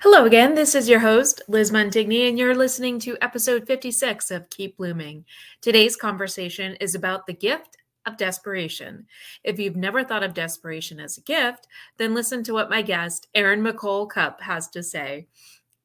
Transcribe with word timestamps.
Hello 0.00 0.26
again. 0.26 0.54
This 0.54 0.74
is 0.74 0.90
your 0.90 1.00
host, 1.00 1.40
Liz 1.48 1.70
Montigny, 1.70 2.28
and 2.28 2.38
you're 2.38 2.54
listening 2.54 2.98
to 3.00 3.16
episode 3.22 3.66
56 3.66 4.30
of 4.30 4.50
Keep 4.50 4.76
Blooming. 4.76 5.24
Today's 5.62 5.96
conversation 5.96 6.74
is 6.82 6.94
about 6.94 7.26
the 7.26 7.32
gift 7.32 7.78
of 8.04 8.18
desperation. 8.18 9.06
If 9.42 9.58
you've 9.58 9.74
never 9.74 10.04
thought 10.04 10.22
of 10.22 10.34
desperation 10.34 11.00
as 11.00 11.16
a 11.16 11.22
gift, 11.22 11.66
then 11.96 12.12
listen 12.12 12.44
to 12.44 12.52
what 12.52 12.68
my 12.68 12.82
guest, 12.82 13.28
Erin 13.34 13.62
McCole 13.62 14.10
Cupp, 14.10 14.42
has 14.42 14.68
to 14.68 14.82
say. 14.82 15.28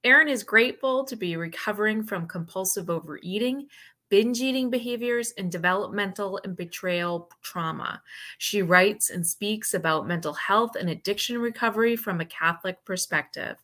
Erin 0.03 0.27
is 0.27 0.43
grateful 0.43 1.05
to 1.05 1.15
be 1.15 1.37
recovering 1.37 2.03
from 2.03 2.27
compulsive 2.27 2.89
overeating, 2.89 3.67
binge 4.11 4.41
eating 4.41 4.69
behaviors, 4.69 5.31
and 5.37 5.51
developmental 5.51 6.39
and 6.43 6.55
betrayal 6.55 7.31
trauma. 7.41 8.03
She 8.37 8.61
writes 8.61 9.09
and 9.09 9.25
speaks 9.25 9.73
about 9.73 10.07
mental 10.07 10.33
health 10.33 10.75
and 10.75 10.89
addiction 10.89 11.39
recovery 11.39 11.95
from 11.95 12.19
a 12.19 12.25
Catholic 12.25 12.83
perspective. 12.85 13.55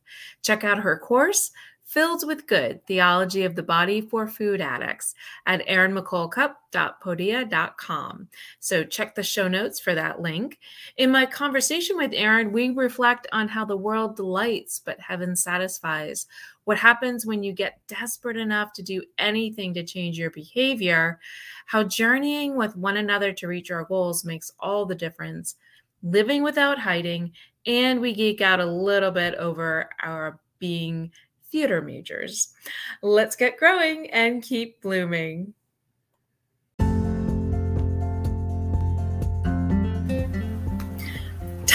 Check 0.42 0.64
out 0.64 0.80
her 0.80 0.98
course, 0.98 1.52
Filled 1.88 2.28
with 2.28 2.46
Good 2.48 2.86
Theology 2.86 3.46
of 3.46 3.56
the 3.56 3.64
Body 3.64 4.02
for 4.02 4.28
Food 4.28 4.60
Addicts 4.60 5.16
at 5.46 5.66
erinmccolecupp.podia.com. 5.68 8.28
So 8.60 8.84
check 8.84 9.16
the 9.16 9.24
show 9.24 9.48
notes 9.48 9.80
for 9.80 9.96
that 9.96 10.20
link. 10.20 10.60
In 10.98 11.10
my 11.10 11.26
conversation 11.26 11.96
with 11.96 12.12
Erin, 12.14 12.52
we 12.52 12.72
reflect 12.72 13.26
on 13.32 13.48
how 13.48 13.64
the 13.64 13.78
world 13.78 14.18
delights 14.18 14.82
but 14.84 15.00
heaven 15.00 15.34
satisfies. 15.34 16.28
What 16.66 16.78
happens 16.78 17.26
when 17.26 17.42
you 17.42 17.54
get 17.54 17.80
desperate 17.88 18.36
enough 18.36 18.74
to 18.74 18.84
do 18.84 19.02
anything 19.18 19.74
to 19.76 19.86
change 19.86 20.20
your 20.20 20.32
behavior, 20.32 21.22
how 21.68 21.84
journeying 21.84 22.58
with 22.58 22.76
one 22.76 22.98
another 22.98 23.32
to 23.32 23.48
reach 23.48 23.72
our 23.72 23.86
goals 23.86 24.26
makes 24.26 24.52
all 24.60 24.86
the 24.86 24.94
difference, 24.94 25.56
living 26.04 26.44
without 26.44 26.80
hiding, 26.80 27.32
and 27.66 28.02
we 28.02 28.14
geek 28.14 28.42
out 28.42 28.60
a 28.60 28.66
little 28.66 29.12
bit 29.12 29.36
over 29.36 29.90
our 30.04 30.38
being 30.60 31.12
theater 31.58 31.82
majors. 31.82 32.54
Let's 33.02 33.36
get 33.36 33.58
growing 33.58 34.12
and 34.12 34.44
keep 34.44 34.80
blooming. 34.82 35.56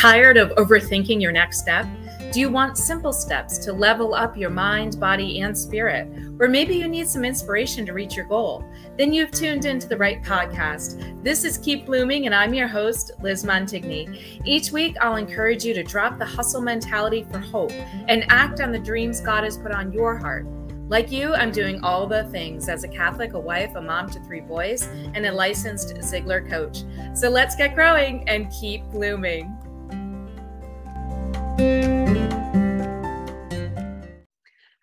Tired 0.02 0.36
of 0.36 0.50
overthinking 0.56 1.22
your 1.22 1.30
next 1.30 1.60
step? 1.60 1.86
Do 2.32 2.40
you 2.40 2.48
want 2.48 2.76
simple 2.76 3.12
steps 3.12 3.56
to 3.58 3.72
level 3.72 4.16
up 4.16 4.36
your 4.36 4.50
mind, 4.50 4.98
body, 4.98 5.42
and 5.42 5.56
spirit? 5.56 6.08
Or 6.40 6.48
maybe 6.48 6.74
you 6.74 6.88
need 6.88 7.06
some 7.06 7.24
inspiration 7.24 7.86
to 7.86 7.92
reach 7.92 8.16
your 8.16 8.24
goal? 8.24 8.64
Then 8.98 9.12
you've 9.12 9.30
tuned 9.30 9.64
into 9.64 9.86
the 9.86 9.96
right 9.96 10.20
podcast. 10.20 11.22
This 11.22 11.44
is 11.44 11.56
Keep 11.56 11.86
Blooming, 11.86 12.26
and 12.26 12.34
I'm 12.34 12.52
your 12.52 12.66
host, 12.66 13.12
Liz 13.22 13.44
Montigny. 13.44 14.42
Each 14.44 14.72
week, 14.72 14.96
I'll 15.00 15.14
encourage 15.14 15.64
you 15.64 15.72
to 15.72 15.84
drop 15.84 16.18
the 16.18 16.26
hustle 16.26 16.62
mentality 16.62 17.24
for 17.30 17.38
hope 17.38 17.70
and 18.08 18.24
act 18.28 18.60
on 18.60 18.72
the 18.72 18.80
dreams 18.80 19.20
God 19.20 19.44
has 19.44 19.56
put 19.56 19.70
on 19.70 19.92
your 19.92 20.16
heart. 20.16 20.48
Like 20.88 21.12
you, 21.12 21.32
I'm 21.32 21.52
doing 21.52 21.80
all 21.84 22.08
the 22.08 22.24
things 22.24 22.68
as 22.68 22.82
a 22.82 22.88
Catholic, 22.88 23.34
a 23.34 23.40
wife, 23.40 23.76
a 23.76 23.80
mom 23.80 24.10
to 24.10 24.20
three 24.24 24.40
boys, 24.40 24.82
and 25.14 25.24
a 25.24 25.32
licensed 25.32 25.94
Ziglar 25.98 26.50
coach. 26.50 26.82
So 27.16 27.28
let's 27.28 27.54
get 27.54 27.76
growing 27.76 28.28
and 28.28 28.50
keep 28.50 28.82
blooming. 28.86 29.56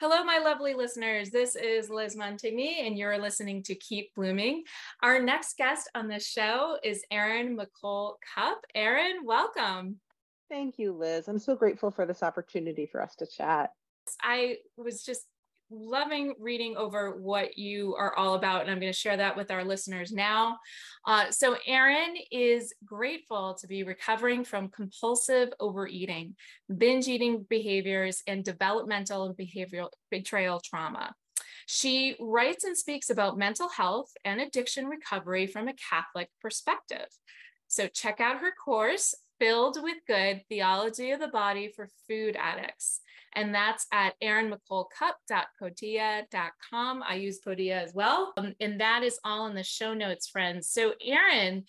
Hello, 0.02 0.24
my 0.24 0.40
lovely 0.44 0.74
listeners. 0.74 1.30
This 1.30 1.56
is 1.56 1.90
Liz 1.90 2.16
Montigny, 2.16 2.86
and 2.88 2.98
you're 2.98 3.18
listening 3.18 3.62
to 3.64 3.76
Keep 3.76 4.16
Blooming. 4.16 4.64
Our 5.04 5.22
next 5.22 5.58
guest 5.58 5.90
on 5.96 6.08
the 6.08 6.20
show 6.20 6.78
is 6.84 7.04
Erin 7.12 7.58
McCole 7.58 8.16
Cupp. 8.34 8.60
Erin, 8.74 9.26
welcome. 9.26 10.00
Thank 10.50 10.80
you, 10.80 10.94
Liz. 10.94 11.28
I'm 11.28 11.40
so 11.40 11.56
grateful 11.56 11.92
for 11.92 12.06
this 12.06 12.24
opportunity 12.24 12.86
for 12.86 13.02
us 13.02 13.16
to 13.18 13.28
chat. 13.28 13.72
I 14.22 14.58
was 14.78 15.04
just 15.04 15.26
loving 15.72 16.34
reading 16.40 16.76
over 16.78 17.20
what 17.20 17.58
you 17.58 17.96
are 17.96 18.16
all 18.16 18.36
about, 18.36 18.62
and 18.62 18.72
I'm 18.72 18.80
going 18.80 18.92
to 18.92 18.98
share 18.98 19.18
that 19.18 19.38
with 19.38 19.52
our 19.52 19.64
listeners 19.64 20.12
now. 20.12 20.58
Uh, 21.06 21.32
so, 21.32 21.56
Erin 21.68 22.16
is 22.32 22.74
grateful 22.86 23.56
to 23.60 23.68
be 23.68 23.84
recovering 23.84 24.44
from 24.44 24.70
compulsive 24.70 25.50
overeating, 25.60 26.36
binge 26.76 27.08
eating 27.08 27.46
behaviors, 27.50 28.22
and 28.28 28.44
developmental 28.44 29.26
and 29.26 29.36
behavioral 29.38 29.90
betrayal 30.12 30.60
trauma. 30.60 31.14
She 31.66 32.16
writes 32.20 32.64
and 32.64 32.76
speaks 32.76 33.10
about 33.10 33.38
mental 33.38 33.70
health 33.70 34.12
and 34.26 34.42
addiction 34.42 34.88
recovery 34.88 35.46
from 35.46 35.68
a 35.68 35.74
Catholic 35.74 36.30
perspective. 36.42 37.08
So, 37.68 37.88
check 37.88 38.20
out 38.20 38.40
her 38.40 38.52
course, 38.52 39.14
Filled 39.40 39.78
with 39.82 39.98
Good 40.08 40.42
Theology 40.50 41.12
of 41.12 41.20
the 41.20 41.30
Body 41.30 41.72
for 41.74 41.90
Food 42.08 42.36
Addicts 42.38 43.02
and 43.34 43.54
that's 43.54 43.86
at 43.92 44.16
erinmccolecupp.podia.com. 44.22 47.04
I 47.08 47.16
use 47.16 47.40
Podia 47.46 47.84
as 47.84 47.94
well. 47.94 48.32
Um, 48.38 48.56
and 48.60 48.82
that 48.82 49.04
is 49.04 49.20
all 49.24 49.46
in 49.48 49.56
the 49.56 49.64
show 49.64 49.94
notes, 49.94 50.28
friends. 50.28 50.68
So, 50.70 50.94
Erin, 51.04 51.64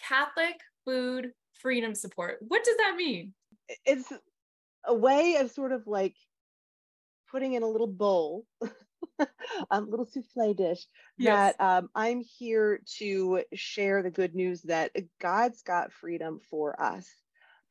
Catholic 0.00 0.58
food 0.84 1.30
freedom 1.60 1.94
support, 1.94 2.38
what 2.40 2.64
does 2.64 2.76
that 2.78 2.96
mean? 2.96 3.32
It's 3.84 4.10
a 4.84 4.94
way 4.94 5.36
of 5.36 5.50
sort 5.50 5.72
of 5.72 5.86
like 5.86 6.16
putting 7.30 7.52
in 7.54 7.62
a 7.62 7.68
little 7.68 7.86
bowl. 7.86 8.44
a 9.70 9.80
little 9.80 10.06
souffle 10.06 10.54
dish 10.54 10.86
yes. 11.18 11.54
that 11.58 11.64
um, 11.64 11.90
I'm 11.94 12.22
here 12.38 12.80
to 12.98 13.42
share 13.54 14.02
the 14.02 14.10
good 14.10 14.34
news 14.34 14.62
that 14.62 14.92
God's 15.20 15.62
got 15.62 15.92
freedom 15.92 16.40
for 16.50 16.80
us. 16.80 17.08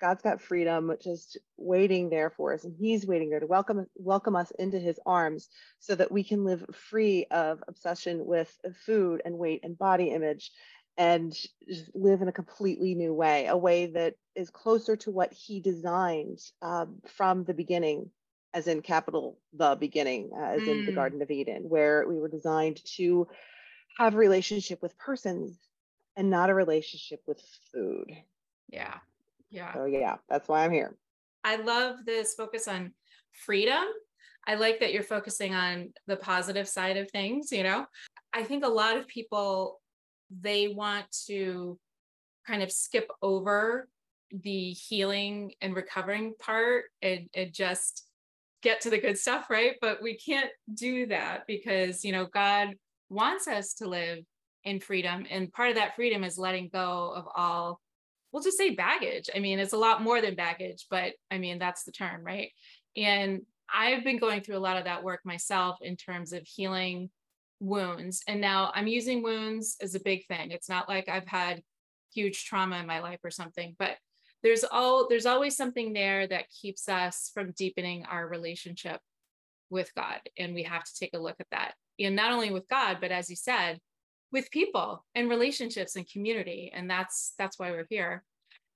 God's 0.02 0.22
got 0.22 0.42
freedom 0.42 0.92
just 1.02 1.38
waiting 1.56 2.10
there 2.10 2.30
for 2.30 2.54
us, 2.54 2.66
and 2.66 2.76
He's 2.78 3.06
waiting 3.06 3.30
there 3.30 3.40
to 3.40 3.48
welcome 3.48 3.86
welcome 3.96 4.36
us 4.36 4.52
into 4.60 4.78
His 4.78 5.00
arms, 5.06 5.48
so 5.80 5.96
that 5.96 6.12
we 6.12 6.24
can 6.24 6.44
live 6.44 6.66
free 6.74 7.26
of 7.32 7.64
obsession 7.68 8.26
with 8.26 8.54
food 8.86 9.22
and 9.24 9.38
weight 9.38 9.62
and 9.64 9.78
body 9.78 10.10
image, 10.10 10.52
and 10.98 11.32
just 11.32 11.96
live 11.96 12.22
in 12.22 12.28
a 12.28 12.34
completely 12.34 12.96
new 12.96 13.14
way, 13.14 13.46
a 13.48 13.56
way 13.56 13.86
that 13.86 14.16
is 14.36 14.50
closer 14.50 14.98
to 14.98 15.12
what 15.12 15.32
He 15.32 15.62
designed 15.62 16.40
um, 16.62 16.98
from 17.08 17.46
the 17.46 17.54
beginning, 17.54 18.10
as 18.54 18.68
in 18.68 18.82
capital 18.82 19.40
the 19.54 19.76
beginning, 19.80 20.32
uh, 20.36 20.52
as 20.52 20.62
mm. 20.62 20.68
in 20.68 20.86
the 20.86 20.92
mm. 20.92 20.96
Garden 20.96 21.22
of 21.22 21.32
Eden, 21.32 21.64
where 21.68 22.08
we 22.08 22.20
were 22.20 22.28
designed 22.28 22.84
to 22.98 23.28
have 23.98 24.16
a 24.16 24.18
relationship 24.18 24.82
with 24.82 24.98
persons 24.98 25.58
and 26.16 26.30
not 26.30 26.50
a 26.50 26.54
relationship 26.54 27.22
with 27.28 27.42
food. 27.72 28.12
Yeah, 28.70 28.96
yeah. 29.50 29.74
So 29.74 29.86
yeah, 29.86 30.18
that's 30.30 30.48
why 30.48 30.64
I'm 30.64 30.72
here. 30.72 30.96
I 31.44 31.58
love 31.58 31.98
this 32.06 32.36
focus 32.36 32.68
on 32.68 32.94
freedom. 33.46 33.84
I 34.46 34.56
like 34.56 34.80
that 34.82 34.94
you're 34.94 35.04
focusing 35.04 35.56
on 35.56 35.94
the 36.08 36.18
positive 36.18 36.68
side 36.68 36.98
of 36.98 37.10
things, 37.12 37.52
you 37.52 37.64
know. 37.64 37.86
I 38.34 38.44
think 38.44 38.66
a 38.66 38.70
lot 38.70 38.98
of 38.98 39.08
people 39.08 39.80
they 40.42 40.68
want 40.68 41.06
to 41.28 41.80
kind 42.46 42.64
of 42.64 42.72
skip 42.72 43.10
over 43.22 43.88
the 44.32 44.72
healing 44.72 45.54
and 45.62 45.76
recovering 45.76 46.34
part 46.40 46.86
and, 47.02 47.30
and 47.36 47.54
just 47.54 48.08
get 48.64 48.82
to 48.82 48.90
the 48.90 49.00
good 49.00 49.18
stuff, 49.18 49.50
right? 49.50 49.76
But 49.82 50.02
we 50.02 50.18
can't 50.18 50.50
do 50.74 51.08
that 51.08 51.44
because, 51.48 52.04
you 52.04 52.12
know, 52.12 52.26
God 52.26 52.76
wants 53.10 53.48
us 53.48 53.74
to 53.76 53.88
live 53.88 54.20
in 54.64 54.80
freedom. 54.80 55.26
And 55.30 55.52
part 55.52 55.70
of 55.70 55.76
that 55.76 55.96
freedom 55.96 56.24
is 56.24 56.38
letting 56.38 56.70
go 56.72 57.14
of 57.16 57.26
all 57.36 57.80
we'll 58.34 58.44
just 58.44 58.58
say 58.58 58.72
baggage. 58.72 59.30
I 59.34 59.40
mean, 59.40 59.60
it's 59.60 59.74
a 59.74 59.78
lot 59.78 60.02
more 60.02 60.20
than 60.20 60.36
baggage, 60.36 60.88
but 60.90 61.14
I 61.32 61.38
mean, 61.38 61.60
that's 61.60 61.84
the 61.84 61.92
term, 61.92 62.24
right? 62.24 62.50
And 62.98 63.44
I've 63.74 64.04
been 64.04 64.18
going 64.18 64.42
through 64.42 64.58
a 64.58 64.60
lot 64.60 64.78
of 64.78 64.86
that 64.86 65.04
work 65.04 65.22
myself 65.24 65.78
in 65.82 65.96
terms 65.96 66.34
of 66.34 66.42
healing 66.44 67.12
wounds. 67.60 68.24
And 68.28 68.42
now 68.42 68.72
I'm 68.74 68.88
using 68.88 69.24
wounds 69.24 69.78
as 69.82 69.96
a 69.96 70.00
big 70.00 70.26
thing. 70.26 70.52
It's 70.52 70.68
not 70.68 70.90
like 70.90 71.08
I've 71.08 71.28
had 71.28 71.62
huge 72.14 72.46
trauma 72.46 72.78
in 72.80 72.88
my 72.88 73.00
life 73.00 73.20
or 73.24 73.32
something, 73.32 73.76
but 73.78 73.98
there's 74.44 74.64
all 74.64 75.08
there's 75.08 75.26
always 75.26 75.56
something 75.56 75.94
there 75.94 76.28
that 76.28 76.50
keeps 76.50 76.90
us 76.90 77.32
from 77.34 77.52
deepening 77.52 78.06
our 78.06 78.28
relationship 78.28 79.00
with 79.70 79.94
God. 79.96 80.20
And 80.38 80.54
we 80.54 80.64
have 80.64 80.84
to 80.84 81.00
take 81.00 81.14
a 81.14 81.20
look 81.20 81.38
at 81.40 81.48
that. 81.52 81.74
And 82.00 82.16
not 82.16 82.32
only 82.32 82.52
with 82.52 82.68
God, 82.68 82.98
but 83.02 83.12
as 83.12 83.30
you 83.30 83.36
said, 83.36 83.80
with 84.34 84.50
people 84.50 85.06
and 85.16 85.30
relationships 85.30 85.96
and 85.96 86.10
community 86.12 86.72
and 86.74 86.90
that's 86.90 87.34
that's 87.38 87.58
why 87.58 87.72
we're 87.72 87.86
here 87.90 88.24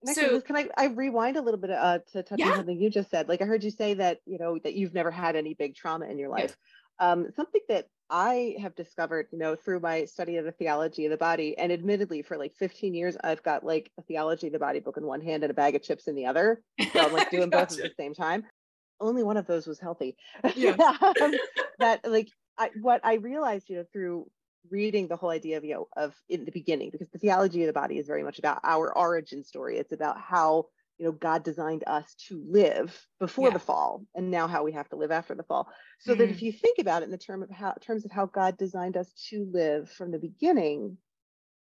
so 0.06 0.40
can 0.40 0.56
I, 0.56 0.70
I 0.78 0.86
rewind 0.86 1.36
a 1.36 1.42
little 1.42 1.60
bit 1.60 1.72
uh, 1.72 2.00
to 2.14 2.22
touch 2.22 2.40
yeah. 2.40 2.52
on 2.52 2.58
something 2.58 2.80
you 2.80 2.92
just 2.92 3.10
said 3.10 3.28
like 3.28 3.42
i 3.42 3.46
heard 3.46 3.64
you 3.64 3.72
say 3.72 3.96
that 3.96 4.20
you 4.26 4.38
know 4.38 4.60
that 4.64 4.76
you've 4.76 4.94
never 4.94 5.10
had 5.10 5.36
any 5.36 5.56
big 5.56 5.76
trauma 5.76 6.06
in 6.06 6.20
your 6.20 6.30
life 6.30 6.56
um, 7.00 7.28
something 7.36 7.62
that 7.70 7.88
i 8.10 8.56
have 8.60 8.76
discovered 8.76 9.28
you 9.32 9.38
know 9.38 9.56
through 9.56 9.80
my 9.80 10.06
study 10.06 10.38
of 10.38 10.46
the 10.46 10.52
theology 10.52 11.06
of 11.06 11.12
the 11.12 11.18
body 11.18 11.58
and 11.58 11.72
admittedly 11.72 12.22
for 12.22 12.38
like 12.38 12.54
15 12.56 12.94
years 12.94 13.18
i've 13.24 13.44
got 13.44 13.64
like 13.64 13.92
a 13.98 14.02
theology 14.02 14.48
of 14.48 14.54
the 14.54 14.60
body 14.60 14.80
book 14.80 14.98
in 14.98 15.06
one 15.06 15.22
hand 15.22 15.44
and 15.44 15.52
a 15.52 15.54
bag 15.54 15.76
of 15.76 15.84
chips 15.84 16.08
in 16.08 16.16
the 16.16 16.26
other. 16.26 16.62
So 16.94 17.00
i'm 17.00 17.14
like 17.14 17.30
doing 17.32 17.50
both 17.50 17.72
at 17.72 17.78
the 17.78 17.92
same 17.98 18.14
time. 18.14 18.44
Only 19.00 19.24
one 19.24 19.38
of 19.38 19.46
those 19.46 19.68
was 19.68 19.80
healthy. 19.80 20.16
Yeah. 20.56 20.76
um, 21.22 21.34
that 21.80 22.02
like 22.10 22.30
I, 22.58 22.72
what 22.82 23.02
i 23.04 23.16
realized 23.16 23.70
you 23.70 23.78
know 23.78 23.86
through 23.94 24.28
reading 24.70 25.08
the 25.08 25.16
whole 25.16 25.30
idea 25.30 25.58
of 25.58 25.64
you 25.64 25.74
know 25.74 25.88
of 25.96 26.16
in 26.30 26.46
the 26.46 26.52
beginning 26.52 26.90
because 26.92 27.10
the 27.10 27.20
theology 27.20 27.64
of 27.64 27.68
the 27.68 27.74
body 27.74 27.98
is 27.98 28.08
very 28.08 28.24
much 28.24 28.40
about 28.40 28.60
our 28.64 28.96
origin 28.98 29.44
story. 29.44 29.78
It's 29.78 29.94
about 29.94 30.20
how 30.20 30.66
you 30.98 31.06
know 31.06 31.12
god 31.12 31.44
designed 31.44 31.84
us 31.88 32.16
to 32.28 32.44
live 32.50 33.06
before 33.20 33.48
yeah. 33.48 33.54
the 33.54 33.60
fall 33.60 34.06
and 34.16 34.32
now 34.32 34.48
how 34.48 34.64
we 34.64 34.72
have 34.72 34.90
to 34.90 34.96
live 34.96 35.12
after 35.12 35.36
the 35.36 35.44
fall 35.44 35.68
so 36.00 36.12
mm-hmm. 36.12 36.20
that 36.20 36.30
if 36.30 36.38
mm-hmm. 36.38 36.46
you 36.46 36.52
think 36.52 36.80
about 36.80 37.02
it 37.02 37.06
in 37.06 37.12
the 37.12 37.18
term 37.18 37.44
of 37.44 37.50
how 37.50 37.74
terms 37.82 38.06
of 38.06 38.12
how 38.12 38.26
god 38.26 38.58
designed 38.58 38.98
us 38.98 39.12
to 39.30 39.48
live 39.52 39.90
from 39.92 40.12
the 40.12 40.20
beginning 40.20 40.98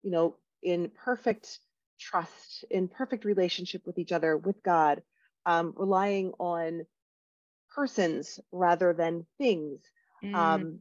you 0.03 0.11
know 0.11 0.35
in 0.61 0.91
perfect 1.03 1.59
trust 1.99 2.65
in 2.69 2.87
perfect 2.87 3.25
relationship 3.25 3.81
with 3.85 3.97
each 3.97 4.11
other 4.11 4.37
with 4.37 4.61
god 4.63 5.01
um, 5.45 5.73
relying 5.75 6.31
on 6.39 6.85
persons 7.75 8.39
rather 8.51 8.93
than 8.93 9.25
things 9.37 9.81
mm. 10.23 10.33
um, 10.33 10.79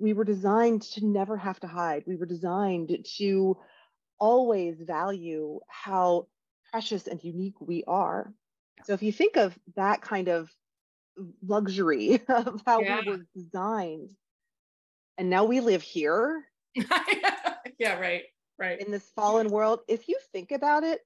we 0.00 0.12
were 0.12 0.24
designed 0.24 0.82
to 0.82 1.06
never 1.06 1.36
have 1.36 1.60
to 1.60 1.66
hide 1.66 2.04
we 2.06 2.16
were 2.16 2.26
designed 2.26 2.96
to 3.18 3.56
always 4.18 4.80
value 4.80 5.60
how 5.68 6.26
precious 6.76 7.06
and 7.06 7.24
unique 7.24 7.58
we 7.58 7.82
are. 7.88 8.30
So 8.84 8.92
if 8.92 9.02
you 9.02 9.10
think 9.10 9.38
of 9.38 9.58
that 9.76 10.02
kind 10.02 10.28
of 10.28 10.50
luxury 11.42 12.20
of 12.28 12.60
how 12.66 12.82
yeah. 12.82 13.00
we 13.00 13.12
were 13.12 13.26
designed, 13.34 14.10
and 15.16 15.30
now 15.30 15.46
we 15.46 15.60
live 15.60 15.80
here. 15.80 16.44
yeah, 17.78 17.98
right, 17.98 18.24
right. 18.58 18.78
In 18.78 18.90
this 18.90 19.10
fallen 19.16 19.48
world, 19.48 19.80
if 19.88 20.06
you 20.06 20.18
think 20.32 20.52
about 20.52 20.84
it, 20.84 21.00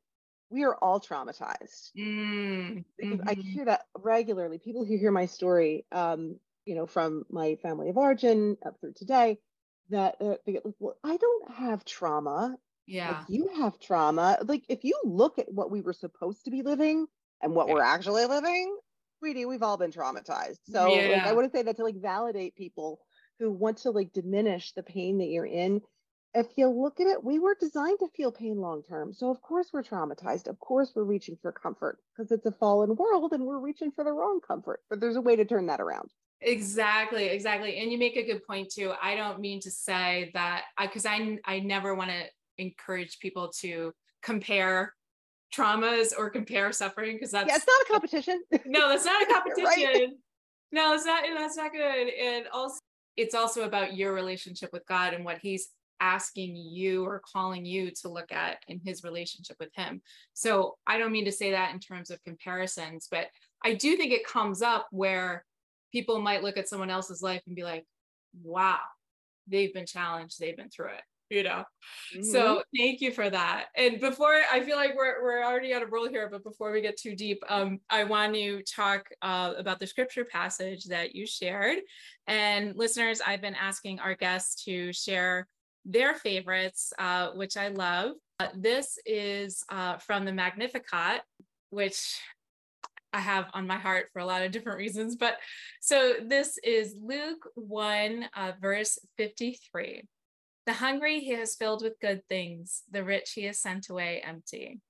we 0.50 0.64
are 0.64 0.74
all 0.74 0.98
traumatized. 0.98 1.92
Mm, 1.96 2.84
mm-hmm. 3.00 3.28
I 3.28 3.34
hear 3.34 3.66
that 3.66 3.82
regularly. 3.96 4.58
People 4.58 4.84
who 4.84 4.98
hear 4.98 5.12
my 5.12 5.26
story, 5.26 5.86
um, 5.92 6.40
you 6.64 6.74
know, 6.74 6.88
from 6.88 7.24
my 7.30 7.54
family 7.62 7.90
of 7.90 7.96
origin 7.96 8.56
up 8.66 8.80
through 8.80 8.94
today, 8.94 9.38
that 9.90 10.16
uh, 10.20 10.34
they 10.44 10.54
get, 10.54 10.62
well, 10.80 10.96
I 11.04 11.16
don't 11.16 11.50
have 11.52 11.84
trauma 11.84 12.56
yeah. 12.90 13.10
Like 13.10 13.24
you 13.28 13.48
have 13.56 13.78
trauma. 13.78 14.38
Like 14.44 14.64
if 14.68 14.84
you 14.84 14.98
look 15.04 15.38
at 15.38 15.52
what 15.52 15.70
we 15.70 15.80
were 15.80 15.92
supposed 15.92 16.44
to 16.44 16.50
be 16.50 16.62
living 16.62 17.06
and 17.40 17.54
what 17.54 17.68
yeah. 17.68 17.74
we're 17.74 17.82
actually 17.82 18.26
living, 18.26 18.76
sweetie, 19.20 19.46
we've 19.46 19.62
all 19.62 19.76
been 19.76 19.92
traumatized. 19.92 20.58
So 20.68 20.92
yeah. 20.92 21.18
like 21.18 21.26
I 21.26 21.32
want 21.32 21.50
to 21.50 21.56
say 21.56 21.62
that 21.62 21.76
to 21.76 21.84
like 21.84 22.00
validate 22.00 22.56
people 22.56 23.00
who 23.38 23.52
want 23.52 23.78
to 23.78 23.90
like 23.90 24.12
diminish 24.12 24.72
the 24.72 24.82
pain 24.82 25.18
that 25.18 25.28
you're 25.28 25.46
in. 25.46 25.80
If 26.34 26.46
you 26.56 26.68
look 26.68 27.00
at 27.00 27.06
it, 27.06 27.24
we 27.24 27.38
were 27.38 27.56
designed 27.58 27.98
to 28.00 28.08
feel 28.16 28.32
pain 28.32 28.58
long 28.58 28.82
term. 28.82 29.12
So 29.12 29.30
of 29.30 29.40
course 29.40 29.68
we're 29.72 29.84
traumatized. 29.84 30.48
Of 30.48 30.58
course 30.58 30.92
we're 30.94 31.04
reaching 31.04 31.38
for 31.40 31.52
comfort 31.52 31.98
because 32.16 32.32
it's 32.32 32.46
a 32.46 32.52
fallen 32.52 32.96
world 32.96 33.32
and 33.32 33.44
we're 33.44 33.58
reaching 33.58 33.92
for 33.92 34.02
the 34.02 34.12
wrong 34.12 34.40
comfort. 34.46 34.80
But 34.90 35.00
there's 35.00 35.16
a 35.16 35.20
way 35.20 35.36
to 35.36 35.44
turn 35.44 35.66
that 35.66 35.80
around. 35.80 36.10
Exactly, 36.40 37.26
exactly. 37.26 37.78
And 37.78 37.92
you 37.92 37.98
make 37.98 38.16
a 38.16 38.24
good 38.24 38.44
point 38.46 38.70
too. 38.70 38.92
I 39.00 39.14
don't 39.14 39.40
mean 39.40 39.60
to 39.60 39.70
say 39.70 40.30
that 40.34 40.64
I 40.76 40.86
because 40.86 41.06
I 41.06 41.38
I 41.44 41.60
never 41.60 41.94
want 41.94 42.10
to 42.10 42.24
encourage 42.60 43.18
people 43.20 43.50
to 43.60 43.92
compare 44.22 44.94
traumas 45.54 46.12
or 46.16 46.30
compare 46.30 46.72
suffering 46.72 47.16
because 47.16 47.30
that's 47.30 47.48
yeah, 47.48 47.56
it's 47.56 47.66
not 47.66 47.82
a 47.82 47.92
competition. 47.92 48.42
no, 48.66 48.88
that's 48.88 49.04
not 49.04 49.22
a 49.22 49.26
competition. 49.32 49.66
right. 49.66 50.08
No, 50.72 50.94
it's 50.94 51.04
not. 51.04 51.24
That's 51.36 51.56
not 51.56 51.72
good. 51.72 52.08
And 52.08 52.46
also, 52.52 52.78
it's 53.16 53.34
also 53.34 53.64
about 53.64 53.96
your 53.96 54.12
relationship 54.12 54.70
with 54.72 54.86
God 54.86 55.14
and 55.14 55.24
what 55.24 55.38
He's 55.38 55.68
asking 56.00 56.56
you 56.56 57.04
or 57.04 57.20
calling 57.30 57.64
you 57.64 57.90
to 57.90 58.08
look 58.08 58.32
at 58.32 58.58
in 58.68 58.80
His 58.84 59.02
relationship 59.02 59.56
with 59.58 59.70
Him. 59.74 60.00
So 60.32 60.76
I 60.86 60.98
don't 60.98 61.12
mean 61.12 61.24
to 61.24 61.32
say 61.32 61.50
that 61.50 61.74
in 61.74 61.80
terms 61.80 62.10
of 62.10 62.22
comparisons, 62.24 63.08
but 63.10 63.26
I 63.64 63.74
do 63.74 63.96
think 63.96 64.12
it 64.12 64.26
comes 64.26 64.62
up 64.62 64.86
where 64.90 65.44
people 65.92 66.20
might 66.20 66.42
look 66.42 66.56
at 66.56 66.68
someone 66.68 66.90
else's 66.90 67.20
life 67.20 67.42
and 67.46 67.56
be 67.56 67.64
like, 67.64 67.84
"Wow, 68.42 68.78
they've 69.48 69.74
been 69.74 69.86
challenged. 69.86 70.38
They've 70.38 70.56
been 70.56 70.70
through 70.70 70.90
it." 70.90 71.02
You 71.30 71.42
know 71.42 71.64
mm-hmm. 72.14 72.22
so 72.22 72.62
thank 72.76 73.00
you 73.00 73.10
for 73.12 73.30
that 73.30 73.66
and 73.76 74.00
before 74.00 74.34
i 74.52 74.60
feel 74.60 74.76
like 74.76 74.94
we're, 74.96 75.22
we're 75.22 75.44
already 75.44 75.72
on 75.72 75.82
a 75.82 75.86
roll 75.86 76.08
here 76.08 76.28
but 76.30 76.42
before 76.42 76.72
we 76.72 76.80
get 76.80 76.98
too 76.98 77.14
deep 77.14 77.42
um, 77.48 77.78
i 77.88 78.04
want 78.04 78.34
to 78.34 78.62
talk 78.62 79.08
uh, 79.22 79.54
about 79.56 79.78
the 79.78 79.86
scripture 79.86 80.24
passage 80.24 80.84
that 80.84 81.14
you 81.14 81.26
shared 81.26 81.78
and 82.26 82.76
listeners 82.76 83.20
i've 83.26 83.40
been 83.40 83.54
asking 83.54 83.98
our 84.00 84.14
guests 84.14 84.64
to 84.64 84.92
share 84.92 85.46
their 85.84 86.14
favorites 86.14 86.92
uh, 86.98 87.30
which 87.30 87.56
i 87.56 87.68
love 87.68 88.12
uh, 88.40 88.48
this 88.54 88.98
is 89.06 89.62
uh, 89.70 89.96
from 89.98 90.24
the 90.24 90.32
magnificat 90.32 91.22
which 91.70 92.18
I 93.12 93.18
have 93.18 93.46
on 93.54 93.66
my 93.66 93.76
heart 93.76 94.06
for 94.12 94.20
a 94.20 94.24
lot 94.24 94.42
of 94.42 94.52
different 94.52 94.78
reasons. 94.78 95.16
But 95.16 95.36
so 95.80 96.14
this 96.24 96.58
is 96.62 96.94
Luke 97.02 97.48
1, 97.54 98.26
uh, 98.36 98.52
verse 98.60 98.98
53. 99.16 100.04
The 100.66 100.74
hungry 100.74 101.20
he 101.20 101.30
has 101.32 101.56
filled 101.56 101.82
with 101.82 102.00
good 102.00 102.22
things, 102.28 102.82
the 102.90 103.02
rich 103.02 103.32
he 103.32 103.44
has 103.44 103.58
sent 103.58 103.88
away 103.88 104.22
empty. 104.24 104.80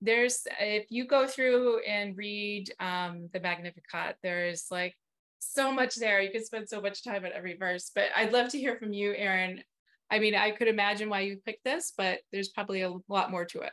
There's, 0.00 0.42
if 0.60 0.86
you 0.90 1.06
go 1.06 1.26
through 1.26 1.80
and 1.80 2.16
read 2.16 2.72
um, 2.80 3.28
the 3.32 3.40
Magnificat, 3.40 4.16
there's 4.22 4.66
like 4.70 4.96
so 5.38 5.72
much 5.72 5.96
there. 5.96 6.20
You 6.20 6.30
could 6.30 6.46
spend 6.46 6.68
so 6.68 6.80
much 6.80 7.04
time 7.04 7.24
at 7.24 7.32
every 7.32 7.56
verse, 7.56 7.90
but 7.94 8.06
I'd 8.16 8.32
love 8.32 8.48
to 8.50 8.58
hear 8.58 8.76
from 8.76 8.92
you, 8.92 9.14
Erin. 9.14 9.62
I 10.10 10.18
mean, 10.18 10.34
I 10.34 10.50
could 10.50 10.68
imagine 10.68 11.08
why 11.08 11.20
you 11.20 11.38
picked 11.44 11.64
this, 11.64 11.92
but 11.96 12.20
there's 12.32 12.48
probably 12.48 12.82
a 12.82 12.92
lot 13.08 13.30
more 13.30 13.44
to 13.46 13.60
it. 13.60 13.72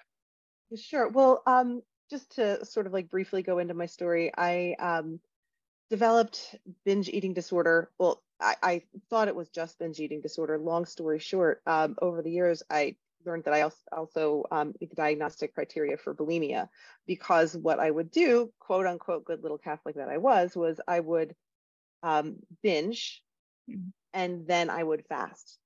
Sure. 0.80 1.10
Well, 1.10 1.42
um, 1.46 1.82
just 2.10 2.36
to 2.36 2.64
sort 2.66 2.88
of 2.88 2.94
like 2.94 3.10
briefly 3.10 3.44
go 3.44 3.60
into 3.60 3.74
my 3.74 3.86
story, 3.86 4.32
I 4.38 4.76
um, 4.80 5.20
developed 5.90 6.56
binge 6.86 7.10
eating 7.10 7.34
disorder. 7.34 7.92
Well, 8.00 8.24
I, 8.40 8.56
I, 8.62 8.82
thought 9.10 9.28
it 9.28 9.36
was 9.36 9.50
just 9.50 9.80
binge 9.80 10.00
eating 10.00 10.22
disorder. 10.22 10.58
Long 10.58 10.86
story 10.86 11.20
short, 11.20 11.62
um, 11.66 11.96
over 12.02 12.22
the 12.22 12.32
years, 12.32 12.64
I 12.70 12.96
learned 13.26 13.44
that 13.44 13.54
I 13.54 13.62
also, 13.62 13.78
also 13.92 14.46
um, 14.52 14.74
meet 14.80 14.90
the 14.90 14.96
diagnostic 14.96 15.54
criteria 15.54 15.98
for 15.98 16.16
bulimia 16.16 16.70
because 17.06 17.56
what 17.56 17.80
I 17.80 17.92
would 17.92 18.12
do, 18.12 18.52
quote 18.60 18.86
unquote, 18.86 19.26
good 19.26 19.42
little 19.42 19.58
Catholic 19.58 19.96
that 19.96 20.10
I 20.10 20.18
was, 20.18 20.56
was 20.56 20.80
I 20.88 21.00
would 21.00 21.36
um, 22.04 22.38
binge 22.64 23.22
mm. 23.70 23.92
and 24.14 24.48
then 24.48 24.70
I 24.70 24.84
would 24.84 25.06
fast 25.08 25.58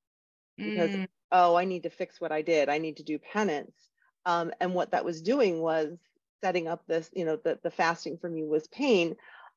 because, 0.57 0.91
mm. 0.91 1.07
oh, 1.31 1.55
I 1.55 1.65
need 1.65 1.83
to 1.83 1.89
fix 1.89 2.19
what 2.19 2.31
I 2.31 2.41
did. 2.41 2.69
I 2.69 2.77
need 2.77 2.97
to 2.97 3.03
do 3.03 3.19
penance. 3.19 3.75
Um, 4.25 4.51
and 4.59 4.73
what 4.73 4.91
that 4.91 5.05
was 5.05 5.21
doing 5.21 5.59
was 5.59 5.97
setting 6.41 6.67
up 6.67 6.85
this, 6.87 7.09
you 7.13 7.25
know, 7.25 7.37
the, 7.37 7.59
the 7.63 7.71
fasting 7.71 8.17
for 8.17 8.29
me 8.29 8.43
was 8.43 8.67
pain. 8.67 9.15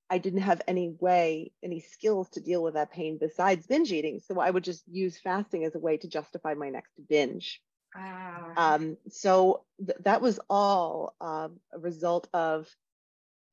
I 0.09 0.19
didn't 0.19 0.43
have 0.43 0.63
any 0.69 0.95
way, 1.01 1.53
any 1.63 1.81
skills 1.81 2.29
to 2.31 2.41
deal 2.41 2.63
with 2.63 2.75
that 2.75 2.93
pain 2.93 3.19
besides 3.19 3.67
binge 3.67 3.93
eating. 3.93 4.21
So 4.21 4.39
I 4.39 4.51
would 4.51 4.65
just 4.65 4.85
use 4.89 5.19
fasting 5.19 5.65
as 5.65 5.75
a 5.75 5.81
way 5.81 5.97
to 5.99 6.09
justify 6.09 6.55
my 6.55 6.71
next 6.71 6.93
binge. 7.09 7.61
Ah. 7.95 8.75
Um, 8.75 8.97
so 9.09 9.65
th- 9.85 9.99
that 10.05 10.23
was 10.23 10.39
all 10.49 11.15
uh, 11.21 11.49
a 11.73 11.79
result 11.79 12.29
of 12.33 12.69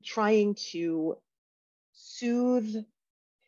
trying 0.04 0.54
to 0.72 1.16
soothe 1.92 2.84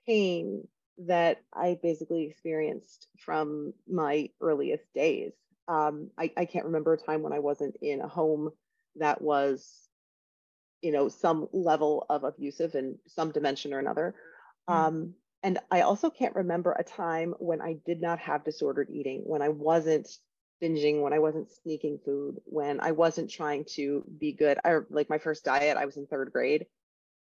pain 0.07 0.67
that 0.99 1.43
I 1.53 1.79
basically 1.83 2.25
experienced 2.25 3.09
from 3.19 3.75
my 3.89 4.31
earliest 4.41 4.93
days. 4.95 5.33
Um, 5.69 6.11
I, 6.17 6.31
I 6.37 6.45
can't 6.47 6.67
remember 6.67 6.95
a 6.95 6.99
time 6.99 7.23
when 7.23 7.33
I 7.33 7.41
wasn't 7.41 7.77
in 7.83 8.01
a 8.01 8.09
home 8.09 8.51
that 8.97 9.21
was 9.21 9.86
you 10.87 10.93
know 10.93 11.09
some 11.09 11.49
level 11.52 12.07
of 12.09 12.23
abusive 12.23 12.76
in 12.76 12.97
some 13.09 13.33
dimension 13.33 13.75
or 13.75 13.81
another. 13.81 14.14
Mm. 14.71 14.75
um, 14.75 15.14
and 15.43 15.59
i 15.71 15.81
also 15.83 16.11
can't 16.11 16.35
remember 16.37 16.73
a 16.73 16.85
time 16.85 17.35
when 17.38 17.61
i 17.61 17.76
did 17.85 18.00
not 18.00 18.19
have 18.21 18.45
disordered 18.45 18.88
eating 18.90 19.23
when 19.26 19.43
i 19.43 19.49
wasn't 19.49 20.09
binging 20.62 21.02
when 21.02 21.12
i 21.12 21.19
wasn't 21.19 21.50
sneaking 21.62 21.99
food 22.05 22.37
when 22.45 22.81
i 22.81 22.93
wasn't 22.93 23.31
trying 23.31 23.64
to 23.64 24.05
be 24.19 24.33
good. 24.33 24.59
I 24.64 24.78
like 24.88 25.11
my 25.11 25.19
first 25.19 25.45
diet 25.45 25.76
i 25.76 25.85
was 25.85 25.97
in 25.97 26.07
third 26.07 26.31
grade. 26.33 26.66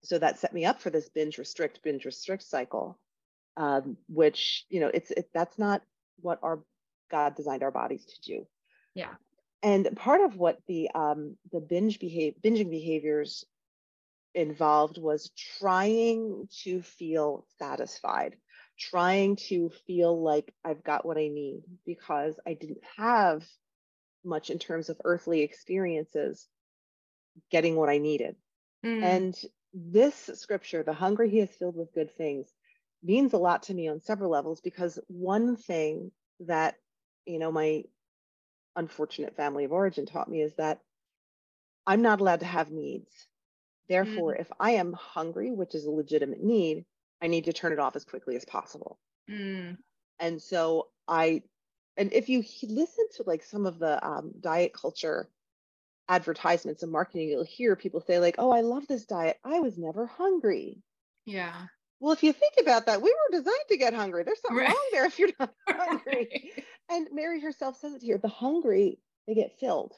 So 0.04 0.20
that 0.20 0.38
set 0.38 0.54
me 0.54 0.66
up 0.66 0.80
for 0.82 0.92
this 0.92 1.10
binge 1.10 1.38
restrict 1.40 1.80
binge 1.82 2.06
restrict 2.06 2.44
cycle 2.44 3.00
um, 3.58 3.98
which 4.08 4.66
you 4.70 4.80
know 4.82 4.92
it's 4.94 5.12
it, 5.12 5.30
that's 5.34 5.58
not 5.58 5.82
what 6.18 6.40
our 6.44 6.60
god 7.10 7.36
designed 7.36 7.64
our 7.64 7.72
bodies 7.72 8.06
to 8.06 8.16
do. 8.22 8.48
Yeah 8.94 9.16
and 9.66 9.90
part 9.96 10.22
of 10.22 10.38
what 10.38 10.60
the 10.68 10.90
um, 10.94 11.36
the 11.52 11.60
binge 11.60 12.00
behave 12.00 12.36
binging 12.42 12.70
behaviors 12.70 13.44
involved 14.34 14.98
was 14.98 15.32
trying 15.60 16.48
to 16.64 16.82
feel 16.82 17.46
satisfied 17.58 18.36
trying 18.78 19.38
to 19.38 19.72
feel 19.88 20.22
like 20.22 20.54
i've 20.66 20.84
got 20.84 21.06
what 21.06 21.18
i 21.18 21.30
need 21.30 21.62
because 21.86 22.38
i 22.46 22.54
didn't 22.54 22.84
have 22.98 23.44
much 24.26 24.50
in 24.50 24.60
terms 24.60 24.90
of 24.90 25.00
earthly 25.06 25.42
experiences 25.42 26.48
getting 27.50 27.78
what 27.78 27.90
i 27.90 27.98
needed 27.98 28.36
mm. 28.86 29.02
and 29.02 29.36
this 29.74 30.30
scripture 30.34 30.84
the 30.84 30.94
hungry 30.94 31.30
he 31.30 31.40
is 31.40 31.50
filled 31.52 31.78
with 31.78 31.94
good 31.94 32.12
things 32.18 32.52
means 33.02 33.32
a 33.32 33.38
lot 33.38 33.64
to 33.64 33.74
me 33.74 33.88
on 33.88 34.02
several 34.02 34.32
levels 34.32 34.60
because 34.60 35.00
one 35.08 35.56
thing 35.56 36.12
that 36.42 36.76
you 37.26 37.40
know 37.40 37.54
my 37.54 37.84
unfortunate 38.76 39.36
family 39.36 39.64
of 39.64 39.72
origin 39.72 40.06
taught 40.06 40.30
me 40.30 40.42
is 40.42 40.54
that 40.56 40.80
I'm 41.88 42.02
not 42.02 42.20
allowed 42.20 42.40
to 42.42 42.46
have 42.46 42.72
needs. 42.72 43.10
Therefore, 43.88 44.36
mm. 44.36 44.42
if 44.42 44.52
I 44.60 44.72
am 44.72 44.94
hungry, 44.94 45.52
which 45.52 45.76
is 45.76 45.86
a 45.86 45.92
legitimate 45.92 46.44
need, 46.44 46.86
I 47.22 47.28
need 47.28 47.46
to 47.46 47.54
turn 47.54 47.74
it 47.74 47.80
off 47.80 47.96
as 47.96 48.04
quickly 48.04 48.36
as 48.36 48.46
possible. 48.46 48.98
Mm. 49.30 49.78
And 50.20 50.42
so 50.42 50.88
I, 51.08 51.44
and 51.98 52.12
if 52.12 52.30
you 52.30 52.44
listen 52.64 53.08
to 53.16 53.24
like 53.26 53.44
some 53.44 53.66
of 53.66 53.80
the 53.80 54.06
um, 54.06 54.34
diet 54.40 54.74
culture 54.74 55.30
advertisements 56.10 56.84
and 56.84 56.92
marketing, 56.92 57.30
you'll 57.30 57.44
hear 57.44 57.76
people 57.76 58.02
say, 58.02 58.20
like, 58.20 58.36
oh, 58.38 58.52
I 58.52 58.62
love 58.62 58.88
this 58.88 59.06
diet. 59.06 59.38
I 59.44 59.60
was 59.60 59.78
never 59.78 60.06
hungry. 60.06 60.82
Yeah. 61.26 61.54
Well, 62.00 62.14
if 62.14 62.24
you 62.24 62.34
think 62.34 62.54
about 62.60 62.88
that, 62.88 63.02
we 63.02 63.10
were 63.10 63.38
designed 63.38 63.56
to 63.70 63.78
get 63.78 63.94
hungry. 63.94 64.24
There's 64.24 64.42
something 64.42 64.58
right. 64.58 64.70
wrong 64.70 64.90
there 64.92 65.06
if 65.06 65.18
you're 65.18 65.30
not 65.40 65.54
hungry. 65.70 66.28
Right. 66.32 66.64
And 66.90 67.08
Mary 67.14 67.40
herself 67.42 67.78
says 67.80 67.94
it 67.94 68.02
here 68.02 68.18
the 68.18 68.28
hungry, 68.28 69.00
they 69.28 69.34
get 69.34 69.60
filled. 69.60 69.94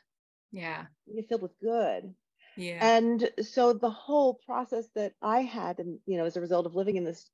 Yeah. 0.52 0.86
They 1.08 1.16
get 1.16 1.30
filled 1.30 1.42
with 1.42 1.60
good. 1.62 2.14
Yeah. 2.56 2.80
And 2.82 3.30
so 3.42 3.74
the 3.74 3.90
whole 3.90 4.40
process 4.46 4.88
that 4.96 5.14
I 5.22 5.42
had, 5.42 5.80
and 5.80 6.00
you 6.06 6.18
know, 6.18 6.26
as 6.26 6.38
a 6.38 6.42
result 6.42 6.66
of 6.66 6.76
living 6.76 6.96
in 6.98 7.04
this 7.04 7.30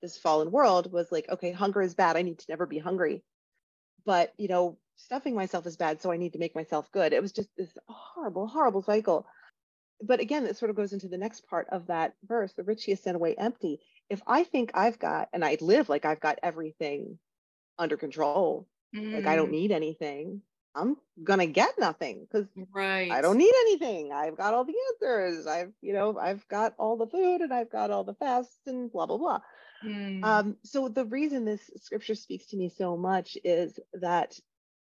this 0.00 0.18
fallen 0.18 0.50
world, 0.50 0.92
was 0.92 1.12
like, 1.12 1.28
okay, 1.28 1.52
hunger 1.52 1.80
is 1.80 1.94
bad. 1.94 2.16
I 2.16 2.22
need 2.22 2.40
to 2.40 2.46
never 2.48 2.66
be 2.66 2.78
hungry. 2.78 3.22
But 4.04 4.32
you 4.36 4.48
know, 4.48 4.78
stuffing 4.96 5.34
myself 5.34 5.66
is 5.66 5.76
bad, 5.76 6.02
so 6.02 6.10
I 6.10 6.16
need 6.16 6.32
to 6.32 6.40
make 6.40 6.54
myself 6.54 6.90
good. 6.92 7.12
It 7.12 7.22
was 7.22 7.32
just 7.32 7.48
this 7.56 7.70
horrible, 7.88 8.48
horrible 8.48 8.82
cycle. 8.82 9.26
But 10.02 10.20
again, 10.20 10.46
it 10.46 10.56
sort 10.56 10.70
of 10.70 10.76
goes 10.76 10.92
into 10.92 11.08
the 11.08 11.18
next 11.18 11.46
part 11.46 11.68
of 11.70 11.86
that 11.86 12.14
verse 12.26 12.52
the 12.52 12.64
rich 12.64 12.84
he 12.84 12.92
has 12.92 13.00
sent 13.00 13.16
away 13.16 13.34
empty. 13.36 13.80
If 14.10 14.20
I 14.26 14.44
think 14.44 14.72
I've 14.74 14.98
got, 14.98 15.28
and 15.32 15.44
I 15.44 15.56
live 15.60 15.88
like 15.88 16.04
I've 16.04 16.20
got 16.20 16.38
everything 16.42 17.18
under 17.78 17.96
control, 17.96 18.68
mm. 18.94 19.14
like 19.14 19.26
I 19.26 19.36
don't 19.36 19.48
mm. 19.48 19.52
need 19.52 19.72
anything, 19.72 20.42
I'm 20.74 20.96
gonna 21.22 21.46
get 21.46 21.78
nothing 21.78 22.26
because 22.26 22.48
right. 22.72 23.10
I 23.10 23.20
don't 23.20 23.36
need 23.36 23.54
anything. 23.66 24.12
I've 24.12 24.36
got 24.36 24.54
all 24.54 24.64
the 24.64 24.74
answers. 24.92 25.46
I've, 25.46 25.72
you 25.82 25.92
know, 25.92 26.18
I've 26.18 26.46
got 26.48 26.74
all 26.78 26.96
the 26.96 27.06
food 27.06 27.42
and 27.42 27.52
I've 27.52 27.70
got 27.70 27.90
all 27.90 28.04
the 28.04 28.14
fasts 28.14 28.66
and 28.66 28.90
blah 28.90 29.06
blah 29.06 29.18
blah. 29.18 29.40
Mm. 29.84 30.24
Um, 30.24 30.56
so 30.64 30.88
the 30.88 31.04
reason 31.04 31.44
this 31.44 31.70
scripture 31.76 32.14
speaks 32.14 32.46
to 32.46 32.56
me 32.56 32.68
so 32.68 32.96
much 32.96 33.36
is 33.44 33.78
that 33.94 34.38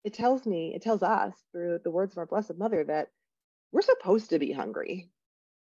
it 0.04 0.14
tells 0.14 0.46
me, 0.46 0.72
it 0.74 0.82
tells 0.82 1.02
us 1.02 1.34
through 1.52 1.80
the 1.84 1.90
words 1.90 2.12
of 2.12 2.18
our 2.18 2.26
Blessed 2.26 2.56
Mother 2.56 2.84
that 2.84 3.08
we're 3.72 3.82
supposed 3.82 4.30
to 4.30 4.38
be 4.38 4.52
hungry. 4.52 5.10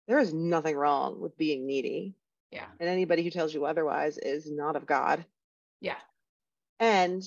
There 0.06 0.18
is 0.18 0.34
nothing 0.34 0.76
wrong 0.76 1.20
with 1.20 1.38
being 1.38 1.66
needy. 1.66 2.14
Yeah. 2.50 2.66
And 2.78 2.88
anybody 2.88 3.22
who 3.22 3.30
tells 3.30 3.52
you 3.54 3.64
otherwise 3.64 4.18
is 4.18 4.50
not 4.50 4.76
of 4.76 4.86
God. 4.86 5.24
Yeah. 5.80 5.96
And 6.78 7.22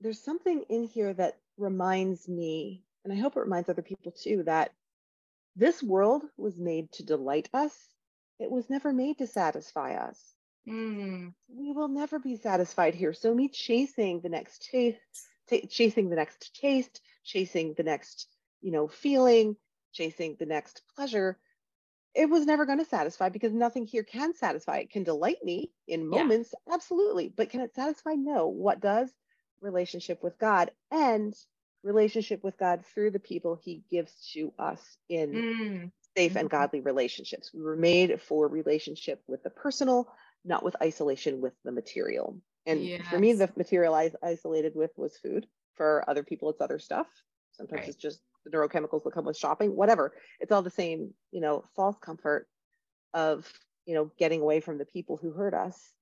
there's 0.00 0.22
something 0.22 0.64
in 0.68 0.84
here 0.84 1.12
that 1.14 1.38
reminds 1.56 2.28
me, 2.28 2.82
and 3.04 3.12
I 3.12 3.16
hope 3.16 3.36
it 3.36 3.40
reminds 3.40 3.68
other 3.68 3.82
people 3.82 4.12
too, 4.12 4.42
that 4.44 4.72
this 5.56 5.82
world 5.82 6.24
was 6.36 6.58
made 6.58 6.90
to 6.92 7.04
delight 7.04 7.48
us. 7.52 7.76
It 8.38 8.50
was 8.50 8.68
never 8.68 8.92
made 8.92 9.18
to 9.18 9.26
satisfy 9.26 9.94
us. 9.94 10.34
Mm. 10.68 11.34
We 11.48 11.72
will 11.72 11.88
never 11.88 12.18
be 12.18 12.36
satisfied 12.36 12.94
here. 12.94 13.12
So, 13.12 13.34
me 13.34 13.48
chasing 13.48 14.20
the 14.20 14.28
next 14.28 14.68
taste, 14.70 14.98
t- 15.48 15.66
chasing 15.66 16.08
the 16.08 16.16
next 16.16 16.54
taste, 16.58 17.00
chasing 17.22 17.74
the 17.74 17.82
next, 17.82 18.28
you 18.62 18.72
know, 18.72 18.88
feeling, 18.88 19.56
chasing 19.94 20.36
the 20.38 20.46
next 20.46 20.82
pleasure, 20.94 21.38
it 22.14 22.28
was 22.28 22.46
never 22.46 22.66
going 22.66 22.78
to 22.78 22.84
satisfy 22.84 23.28
because 23.28 23.52
nothing 23.52 23.86
here 23.86 24.04
can 24.04 24.34
satisfy. 24.34 24.78
It 24.78 24.90
can 24.90 25.02
delight 25.02 25.38
me 25.42 25.72
in 25.88 26.08
moments, 26.08 26.54
yeah. 26.66 26.74
absolutely, 26.74 27.32
but 27.34 27.50
can 27.50 27.60
it 27.60 27.74
satisfy? 27.74 28.12
No. 28.12 28.46
What 28.46 28.80
does? 28.80 29.10
Relationship 29.60 30.22
with 30.22 30.38
God 30.38 30.70
and 30.90 31.34
relationship 31.82 32.44
with 32.44 32.56
God 32.58 32.84
through 32.86 33.10
the 33.10 33.18
people 33.18 33.58
He 33.60 33.82
gives 33.90 34.12
to 34.34 34.52
us 34.58 34.80
in 35.08 35.32
mm. 35.32 35.90
safe 36.16 36.36
and 36.36 36.48
mm-hmm. 36.48 36.56
godly 36.56 36.80
relationships. 36.80 37.50
We 37.52 37.62
were 37.62 37.76
made 37.76 38.20
for 38.20 38.48
relationship 38.48 39.22
with 39.26 39.42
the 39.42 39.50
personal, 39.50 40.08
not 40.44 40.62
with 40.62 40.76
isolation 40.82 41.40
with 41.40 41.54
the 41.64 41.72
material. 41.72 42.38
And 42.66 42.84
yes. 42.84 43.06
for 43.08 43.18
me, 43.18 43.32
the 43.32 43.50
material 43.56 43.94
I 43.94 44.10
isolated 44.22 44.72
with 44.74 44.90
was 44.96 45.16
food. 45.16 45.46
For 45.76 46.08
other 46.08 46.22
people, 46.22 46.50
it's 46.50 46.60
other 46.60 46.78
stuff. 46.78 47.06
Sometimes 47.52 47.80
right. 47.80 47.88
it's 47.88 47.96
just 47.96 48.20
the 48.44 48.50
neurochemicals 48.50 49.04
that 49.04 49.12
come 49.12 49.24
with 49.24 49.36
shopping, 49.36 49.74
whatever. 49.74 50.12
It's 50.40 50.52
all 50.52 50.62
the 50.62 50.70
same, 50.70 51.14
you 51.30 51.40
know, 51.40 51.64
false 51.74 51.96
comfort 52.00 52.46
of, 53.12 53.50
you 53.86 53.94
know, 53.94 54.10
getting 54.18 54.40
away 54.40 54.60
from 54.60 54.78
the 54.78 54.84
people 54.84 55.16
who 55.16 55.32
hurt 55.32 55.54
us. 55.54 55.92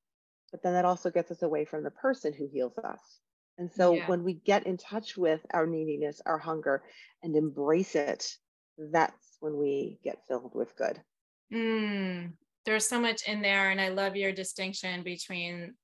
But 0.51 0.63
then 0.63 0.75
that 0.75 0.85
also 0.85 1.11
gets 1.11 1.31
us 1.31 1.43
away 1.43 1.65
from 1.65 1.83
the 1.83 1.91
person 1.91 2.33
who 2.33 2.49
heals 2.53 2.77
us. 2.79 3.01
And 3.59 3.71
so 3.71 3.95
yeah. 3.95 4.07
when 4.07 4.25
we 4.25 4.35
get 4.35 4.67
in 4.67 4.77
touch 4.77 5.17
with 5.17 5.41
our 5.53 5.67
neediness, 5.67 6.21
our 6.27 6.39
hunger, 6.39 6.83
and 7.23 7.37
embrace 7.37 7.95
it, 7.95 8.37
that's 8.79 9.37
when 9.41 9.57
we 9.57 9.99
get 10.03 10.27
filled 10.27 10.55
with 10.55 10.77
good. 10.77 11.01
Mm, 11.53 12.33
there's 12.65 12.89
so 12.89 13.01
much 13.01 13.23
in 13.27 13.43
there. 13.43 13.71
And 13.71 13.81
I 13.81 13.89
love 13.89 14.17
your 14.17 14.33
distinction 14.33 15.03
between 15.03 15.75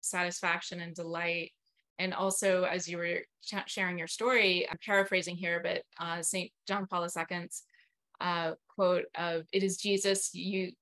satisfaction 0.00 0.80
and 0.80 0.94
delight. 0.94 1.52
And 1.98 2.12
also, 2.12 2.64
as 2.64 2.88
you 2.88 2.98
were 2.98 3.20
ch- 3.42 3.68
sharing 3.70 3.98
your 3.98 4.08
story, 4.08 4.68
I'm 4.70 4.78
paraphrasing 4.84 5.36
here, 5.36 5.60
but 5.62 5.82
uh, 5.98 6.22
St. 6.22 6.50
John 6.68 6.86
Paul 6.86 7.04
II's 7.04 7.62
uh, 8.20 8.52
quote 8.74 9.04
of 9.16 9.44
"It 9.52 9.62
is 9.62 9.78
Jesus 9.78 10.34
you 10.34 10.72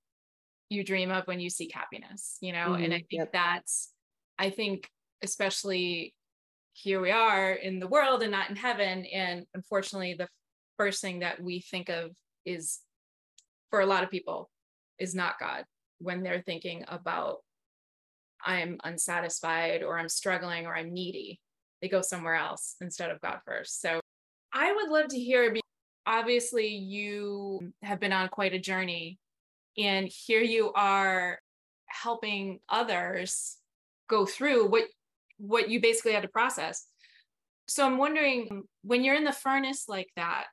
you 0.71 0.83
dream 0.83 1.11
of 1.11 1.27
when 1.27 1.41
you 1.41 1.51
seek 1.51 1.73
happiness," 1.73 2.39
you 2.41 2.53
know, 2.53 2.71
mm-hmm. 2.71 2.85
and 2.85 2.95
I 2.95 2.99
think 2.99 3.13
yep. 3.13 3.33
that's, 3.33 3.93
I 4.39 4.51
think, 4.51 4.89
especially 5.23 6.15
here 6.73 7.01
we 7.01 7.13
are 7.13 7.53
in 7.53 7.79
the 7.79 7.87
world 7.87 8.23
and 8.23 8.33
not 8.33 8.51
in 8.51 8.57
heaven, 8.57 9.05
and 9.07 9.47
unfortunately, 9.55 10.15
the 10.15 10.29
first 10.77 11.01
thing 11.01 11.21
that 11.21 11.41
we 11.41 11.61
think 11.61 11.89
of 11.89 12.11
is, 12.45 12.81
for 13.71 13.81
a 13.81 13.87
lot 13.87 14.03
of 14.03 14.11
people, 14.11 14.51
is 14.99 15.15
not 15.15 15.39
God 15.39 15.65
when 15.99 16.23
they're 16.23 16.43
thinking 16.43 16.85
about 16.89 17.39
I'm 18.45 18.79
unsatisfied 18.85 19.83
or 19.83 19.99
I'm 19.99 20.09
struggling 20.09 20.67
or 20.67 20.77
I'm 20.77 20.93
needy. 20.93 21.41
They 21.81 21.89
go 21.89 22.03
somewhere 22.03 22.35
else 22.35 22.77
instead 22.81 23.11
of 23.11 23.21
God 23.21 23.39
first. 23.47 23.81
So 23.81 24.01
I 24.53 24.73
would 24.73 24.91
love 24.91 25.09
to 25.09 25.19
hear. 25.19 25.55
Obviously, 26.07 26.69
you 26.69 27.73
have 27.83 27.99
been 27.99 28.13
on 28.13 28.29
quite 28.29 28.53
a 28.53 28.59
journey, 28.59 29.19
and 29.79 30.07
here 30.07 30.43
you 30.43 30.73
are 30.73 31.39
helping 31.87 32.61
others 32.69 33.57
go 34.09 34.27
through 34.27 34.69
what 34.69 34.85
what 35.39 35.69
you 35.69 35.81
basically 35.81 36.13
had 36.13 36.23
to 36.23 36.29
process. 36.29 36.87
So 37.67 37.85
I'm 37.85 37.99
wondering 37.99 38.65
when 38.83 39.03
you're 39.03 39.15
in 39.15 39.25
the 39.25 39.33
furnace 39.33 39.85
like 39.89 40.11
that, 40.17 40.45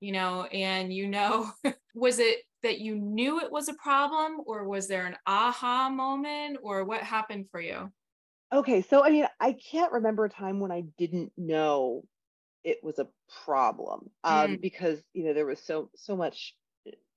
you 0.00 0.12
know, 0.12 0.44
and 0.44 0.92
you 0.92 1.08
know, 1.08 1.50
was 1.94 2.18
it 2.18 2.38
that 2.64 2.80
you 2.80 2.96
knew 2.96 3.40
it 3.40 3.50
was 3.50 3.68
a 3.68 3.74
problem 3.74 4.40
or 4.46 4.68
was 4.68 4.88
there 4.88 5.06
an 5.06 5.16
aha 5.26 5.88
moment 5.88 6.58
or 6.62 6.84
what 6.84 7.02
happened 7.02 7.46
for 7.50 7.60
you? 7.60 7.90
Okay, 8.52 8.82
so 8.82 9.04
I 9.04 9.10
mean, 9.10 9.26
I 9.40 9.52
can't 9.52 9.92
remember 9.92 10.24
a 10.24 10.30
time 10.30 10.60
when 10.60 10.72
I 10.72 10.82
didn't 10.98 11.32
know 11.36 12.04
it 12.64 12.78
was 12.82 12.98
a 12.98 13.08
problem 13.44 14.10
um, 14.24 14.56
mm. 14.56 14.60
because 14.60 15.02
you 15.12 15.24
know 15.24 15.34
there 15.34 15.46
was 15.46 15.60
so 15.60 15.90
so 15.94 16.16
much 16.16 16.54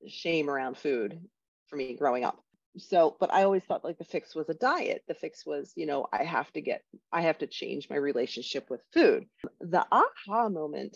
shame 0.08 0.50
around 0.50 0.78
food 0.78 1.20
for 1.68 1.76
me 1.76 1.96
growing 1.96 2.24
up. 2.24 2.40
So, 2.78 3.18
but 3.20 3.34
I 3.34 3.44
always 3.44 3.64
thought 3.64 3.84
like 3.84 3.98
the 3.98 4.04
fix 4.04 4.36
was 4.36 4.50
a 4.50 4.54
diet. 4.54 5.04
The 5.08 5.16
fix 5.16 5.46
was, 5.46 5.74
you 5.76 5.86
know, 5.86 6.08
I 6.14 6.24
have 6.24 6.52
to 6.54 6.62
get, 6.62 6.84
I 7.12 7.22
have 7.22 7.40
to 7.40 7.48
change 7.48 7.90
my 7.90 7.96
relationship 7.96 8.70
with 8.70 8.82
food. 8.94 9.26
The 9.60 9.86
aha 9.92 10.50
moment, 10.50 10.96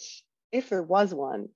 if 0.51 0.69
there 0.69 0.83
was 0.83 1.13
one, 1.13 1.49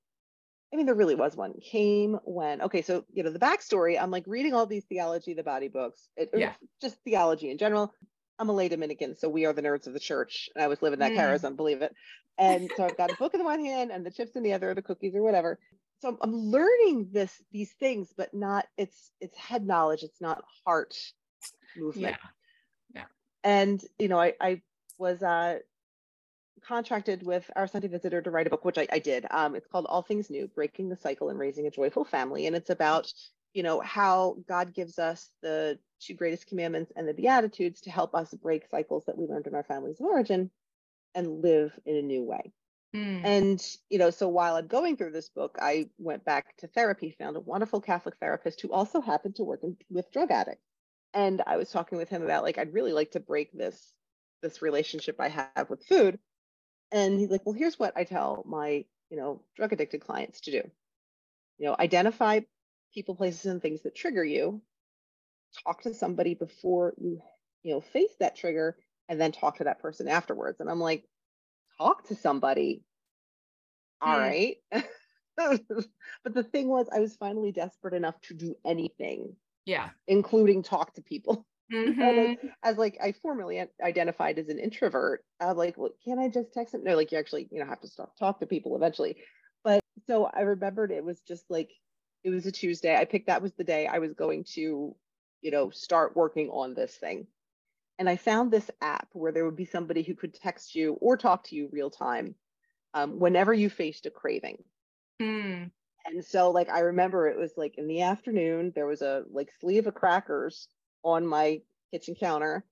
I 0.76 0.78
mean, 0.78 0.88
there 0.88 0.96
really 0.96 1.16
was 1.16 1.38
one, 1.38 1.54
came 1.62 2.20
when, 2.26 2.62
okay, 2.64 2.82
so, 2.82 3.06
you 3.14 3.24
know, 3.24 3.30
the 3.30 3.40
backstory, 3.40 3.98
I'm 3.98 4.12
like 4.12 4.26
reading 4.28 4.54
all 4.54 4.66
these 4.66 4.84
theology 4.84 5.34
the 5.34 5.42
body 5.42 5.70
books, 5.70 6.10
it, 6.18 6.32
yeah. 6.36 6.52
just 6.82 7.02
theology 7.06 7.50
in 7.50 7.58
general. 7.58 7.94
I'm 8.38 8.50
a 8.50 8.52
lay 8.52 8.68
Dominican, 8.68 9.16
so 9.16 9.30
we 9.30 9.46
are 9.46 9.54
the 9.54 9.62
nerds 9.62 9.88
of 9.88 9.94
the 9.94 10.02
church. 10.02 10.50
And 10.54 10.62
I 10.62 10.68
was 10.68 10.82
living 10.82 11.00
that 11.00 11.14
mm. 11.14 11.18
charism, 11.18 11.56
believe 11.56 11.82
it. 11.82 11.96
And 12.38 12.70
so 12.76 12.84
I've 12.84 12.98
got 12.98 13.10
a 13.10 13.16
book 13.16 13.34
in 13.34 13.38
the 13.38 13.46
one 13.46 13.64
hand 13.64 13.90
and 13.90 14.06
the 14.06 14.12
chips 14.12 14.36
in 14.36 14.44
the 14.44 14.52
other, 14.52 14.74
the 14.74 14.82
cookies 14.82 15.16
or 15.16 15.24
whatever. 15.24 15.60
So 16.02 16.10
I'm, 16.10 16.18
I'm 16.22 16.36
learning 16.36 17.08
this, 17.14 17.42
these 17.54 17.72
things, 17.80 18.14
but 18.18 18.34
not, 18.34 18.66
it's, 18.78 19.12
it's 19.22 19.38
head 19.38 19.66
knowledge. 19.66 20.04
It's 20.04 20.20
not 20.20 20.44
heart 20.66 20.94
movement. 21.78 22.18
Yeah. 22.94 23.02
yeah. 23.02 23.06
And, 23.46 23.82
you 23.98 24.10
know, 24.10 24.20
I, 24.20 24.34
I 24.42 24.62
was, 24.98 25.24
uh, 25.24 25.60
contracted 26.68 27.24
with 27.24 27.50
our 27.56 27.68
Sunday 27.68 27.88
Visitor 27.88 28.22
to 28.22 28.32
write 28.32 28.48
a 28.48 28.50
book, 28.50 28.66
which 28.66 28.78
I, 28.78 28.88
I 28.92 29.00
did. 29.00 29.26
Um, 29.30 29.56
it's 29.56 29.68
called 29.68 29.86
All 29.88 30.02
Things 30.02 30.30
New: 30.30 30.48
Breaking 30.48 30.90
the 30.90 30.96
Cycle 30.96 31.30
and 31.30 31.40
Raising 31.40 31.68
a 31.68 31.72
Joyful 31.72 32.06
Family, 32.06 32.48
and 32.48 32.56
it's 32.56 32.70
about 32.70 33.12
you 33.54 33.64
know 33.64 33.80
how 33.82 34.38
God 34.48 34.74
gives 34.74 35.00
us 35.00 35.30
the 35.42 35.80
two 36.00 36.14
greatest 36.14 36.48
commandments 36.48 36.92
and 36.96 37.08
the 37.08 37.14
Beatitudes 37.14 37.82
to 37.82 37.90
help 37.90 38.14
us 38.16 38.34
break 38.34 38.68
cycles 38.70 39.06
that 39.06 39.18
we 39.18 39.26
learned 39.26 39.48
in 39.48 39.56
our 39.56 39.64
families 39.64 40.00
of 40.00 40.06
origin 40.06 40.52
and 41.14 41.42
live 41.42 41.72
in 41.86 41.96
a 41.96 42.02
new 42.02 42.24
way. 42.24 42.52
Mm. 42.96 43.22
And 43.24 43.78
you 43.90 43.98
know, 43.98 44.10
so 44.10 44.28
while 44.28 44.56
I'm 44.56 44.68
going 44.68 44.98
through 44.98 45.12
this 45.12 45.30
book, 45.30 45.58
I 45.62 45.90
went 45.98 46.26
back 46.26 46.58
to 46.58 46.68
therapy, 46.68 47.16
found 47.18 47.38
a 47.38 47.42
wonderful 47.42 47.82
Catholic 47.82 48.16
therapist 48.20 48.62
who 48.62 48.72
also 48.72 49.02
happened 49.02 49.36
to 49.36 49.44
work 49.44 49.62
in, 49.64 49.78
with 49.90 50.12
drug 50.12 50.32
addicts, 50.32 50.66
and 51.14 51.42
I 51.46 51.58
was 51.58 51.70
talking 51.70 51.98
with 51.98 52.10
him 52.10 52.24
about 52.24 52.44
like 52.44 52.58
I'd 52.58 52.74
really 52.74 52.94
like 52.94 53.12
to 53.12 53.20
break 53.20 53.52
this 53.52 53.94
this 54.42 54.62
relationship 54.62 55.16
I 55.20 55.30
have 55.30 55.70
with 55.70 55.86
food 55.86 56.20
and 56.96 57.20
he's 57.20 57.30
like, 57.30 57.46
well, 57.46 57.54
here's 57.54 57.78
what 57.78 57.98
I 57.98 58.06
tell 58.06 58.42
my, 58.48 58.86
you 59.10 59.18
know, 59.18 59.42
drug 59.58 59.74
addicted 59.74 60.00
clients 60.00 60.40
to 60.42 60.52
do. 60.52 60.72
You 61.58 61.68
know, 61.68 61.76
identify 61.78 62.40
people, 62.94 63.16
places, 63.16 63.46
and 63.46 63.62
things 63.62 63.84
that 63.84 63.96
trigger 63.96 64.24
you. 64.24 64.62
Talk 65.66 65.84
to 65.84 65.94
somebody 65.94 66.36
before 66.36 66.94
you, 66.98 67.22
you 67.64 67.74
know, 67.74 67.82
face 67.82 68.16
that 68.22 68.38
trigger, 68.38 68.78
and 69.10 69.20
then 69.20 69.34
talk 69.34 69.58
to 69.58 69.66
that 69.66 69.80
person 69.80 70.08
afterwards. 70.08 70.62
And 70.62 70.70
I'm 70.70 70.80
like, 70.80 71.04
talk 71.78 72.08
to 72.08 72.16
somebody. 72.16 72.82
All 74.02 74.16
hmm. 74.16 74.22
right. 74.22 74.58
but 75.38 76.34
the 76.34 76.44
thing 76.44 76.70
was, 76.70 76.88
I 76.96 77.02
was 77.02 77.18
finally 77.18 77.52
desperate 77.52 77.94
enough 77.94 78.20
to 78.28 78.34
do 78.34 78.56
anything. 78.64 79.36
Yeah. 79.66 79.90
Including 80.08 80.64
talk 80.64 80.94
to 80.94 81.02
people. 81.02 81.46
Mm-hmm. 81.74 82.48
as 82.64 82.78
like 82.78 82.98
I 83.02 83.12
formerly 83.12 83.64
identified 83.84 84.38
as 84.38 84.50
an 84.50 84.60
introvert, 84.60 85.24
I'm 85.40 85.58
like, 85.58 85.78
well, 85.78 85.92
can 86.04 86.20
I 86.20 86.30
just 86.30 86.54
text 86.54 86.74
them? 86.74 86.84
No, 86.84 86.96
like 86.96 87.12
you 87.12 87.18
actually, 87.18 87.48
you 87.52 87.60
know, 87.60 87.66
have 87.66 87.82
to 87.82 87.88
stop 87.88 88.16
talk 88.18 88.40
to 88.40 88.46
people 88.46 88.76
eventually. 88.76 89.18
But 89.64 89.82
so 90.06 90.26
I 90.26 90.42
remembered 90.42 90.92
it 90.92 91.04
was 91.04 91.22
just 91.22 91.46
like 91.50 91.72
it 92.24 92.30
was 92.30 92.46
a 92.46 92.52
Tuesday. 92.52 92.96
I 92.96 93.06
picked 93.06 93.28
that 93.28 93.42
was 93.42 93.54
the 93.54 93.64
day 93.64 93.88
I 93.88 94.00
was 94.00 94.14
going 94.14 94.44
to, 94.56 94.96
you 95.42 95.52
know, 95.52 95.72
start 95.72 96.16
working 96.16 96.50
on 96.50 96.76
this 96.76 96.96
thing. 96.96 97.28
And 97.98 98.10
I 98.10 98.18
found 98.18 98.52
this 98.52 98.70
app 98.82 99.08
where 99.14 99.32
there 99.32 99.46
would 99.46 99.56
be 99.56 99.66
somebody 99.66 100.04
who 100.04 100.16
could 100.16 100.34
text 100.34 100.76
you 100.76 100.94
or 101.02 101.18
talk 101.18 101.46
to 101.46 101.56
you 101.56 101.70
real 101.72 101.90
time 101.90 102.36
um, 102.94 103.20
whenever 103.20 103.54
you 103.54 103.70
faced 103.70 104.06
a 104.06 104.12
craving. 104.12 104.64
Mm. 105.22 105.72
And 106.06 106.26
so, 106.26 106.52
like, 106.52 106.70
I 106.70 106.80
remember 106.80 107.28
it 107.28 107.38
was 107.38 107.54
like 107.58 107.76
in 107.78 107.88
the 107.88 108.02
afternoon, 108.02 108.72
there 108.76 108.86
was 108.86 109.02
a 109.02 109.24
like 109.32 109.50
sleeve 109.60 109.88
of 109.88 109.96
crackers 109.96 110.68
on 111.06 111.26
my 111.26 111.62
kitchen 111.92 112.16
counter 112.20 112.66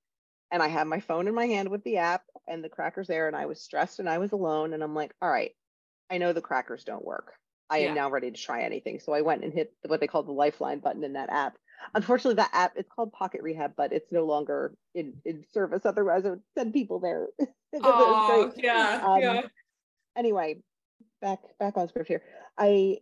and 0.52 0.62
I 0.62 0.68
had 0.68 0.88
my 0.88 1.00
phone 1.00 1.28
in 1.28 1.36
my 1.36 1.46
hand 1.46 1.70
with 1.70 1.84
the 1.84 1.98
app 1.98 2.24
and 2.48 2.64
the 2.64 2.70
crackers 2.70 3.08
there 3.08 3.28
and 3.28 3.36
I 3.36 3.46
was 3.46 3.62
stressed 3.62 4.00
and 4.00 4.10
I 4.10 4.18
was 4.18 4.34
alone 4.34 4.74
and 4.74 4.84
I'm 4.84 4.96
like, 4.96 5.14
all 5.22 5.30
right, 5.30 5.52
I 6.12 6.18
know 6.18 6.34
the 6.34 6.42
crackers 6.42 6.84
don't 6.84 7.06
work. 7.06 7.34
I 7.70 7.78
yeah. 7.78 7.90
am 7.90 7.96
now 7.96 8.10
ready 8.10 8.30
to 8.30 8.38
try 8.38 8.64
anything. 8.64 9.00
So 9.00 9.14
I 9.14 9.22
went 9.22 9.44
and 9.44 9.54
hit 9.54 9.74
what 9.86 10.00
they 10.00 10.08
call 10.08 10.24
the 10.24 10.32
lifeline 10.32 10.80
button 10.80 11.04
in 11.04 11.14
that 11.14 11.30
app. 11.30 11.58
Unfortunately, 11.96 12.36
that 12.36 12.52
app 12.54 12.74
it's 12.76 12.90
called 12.90 13.14
Pocket 13.14 13.42
Rehab, 13.42 13.74
but 13.76 13.94
it's 13.94 14.12
no 14.12 14.26
longer 14.26 14.74
in, 14.94 15.14
in 15.26 15.44
service. 15.54 15.86
Otherwise, 15.86 16.26
I 16.26 16.32
would 16.32 16.44
send 16.58 16.74
people 16.74 17.00
there. 17.00 17.28
oh, 17.82 18.52
yeah, 18.56 19.02
um, 19.06 19.22
yeah. 19.22 19.42
Anyway, 20.16 20.62
back 21.22 21.40
back 21.60 21.78
on 21.78 21.88
script 21.88 22.08
here. 22.08 22.22
I 22.58 23.00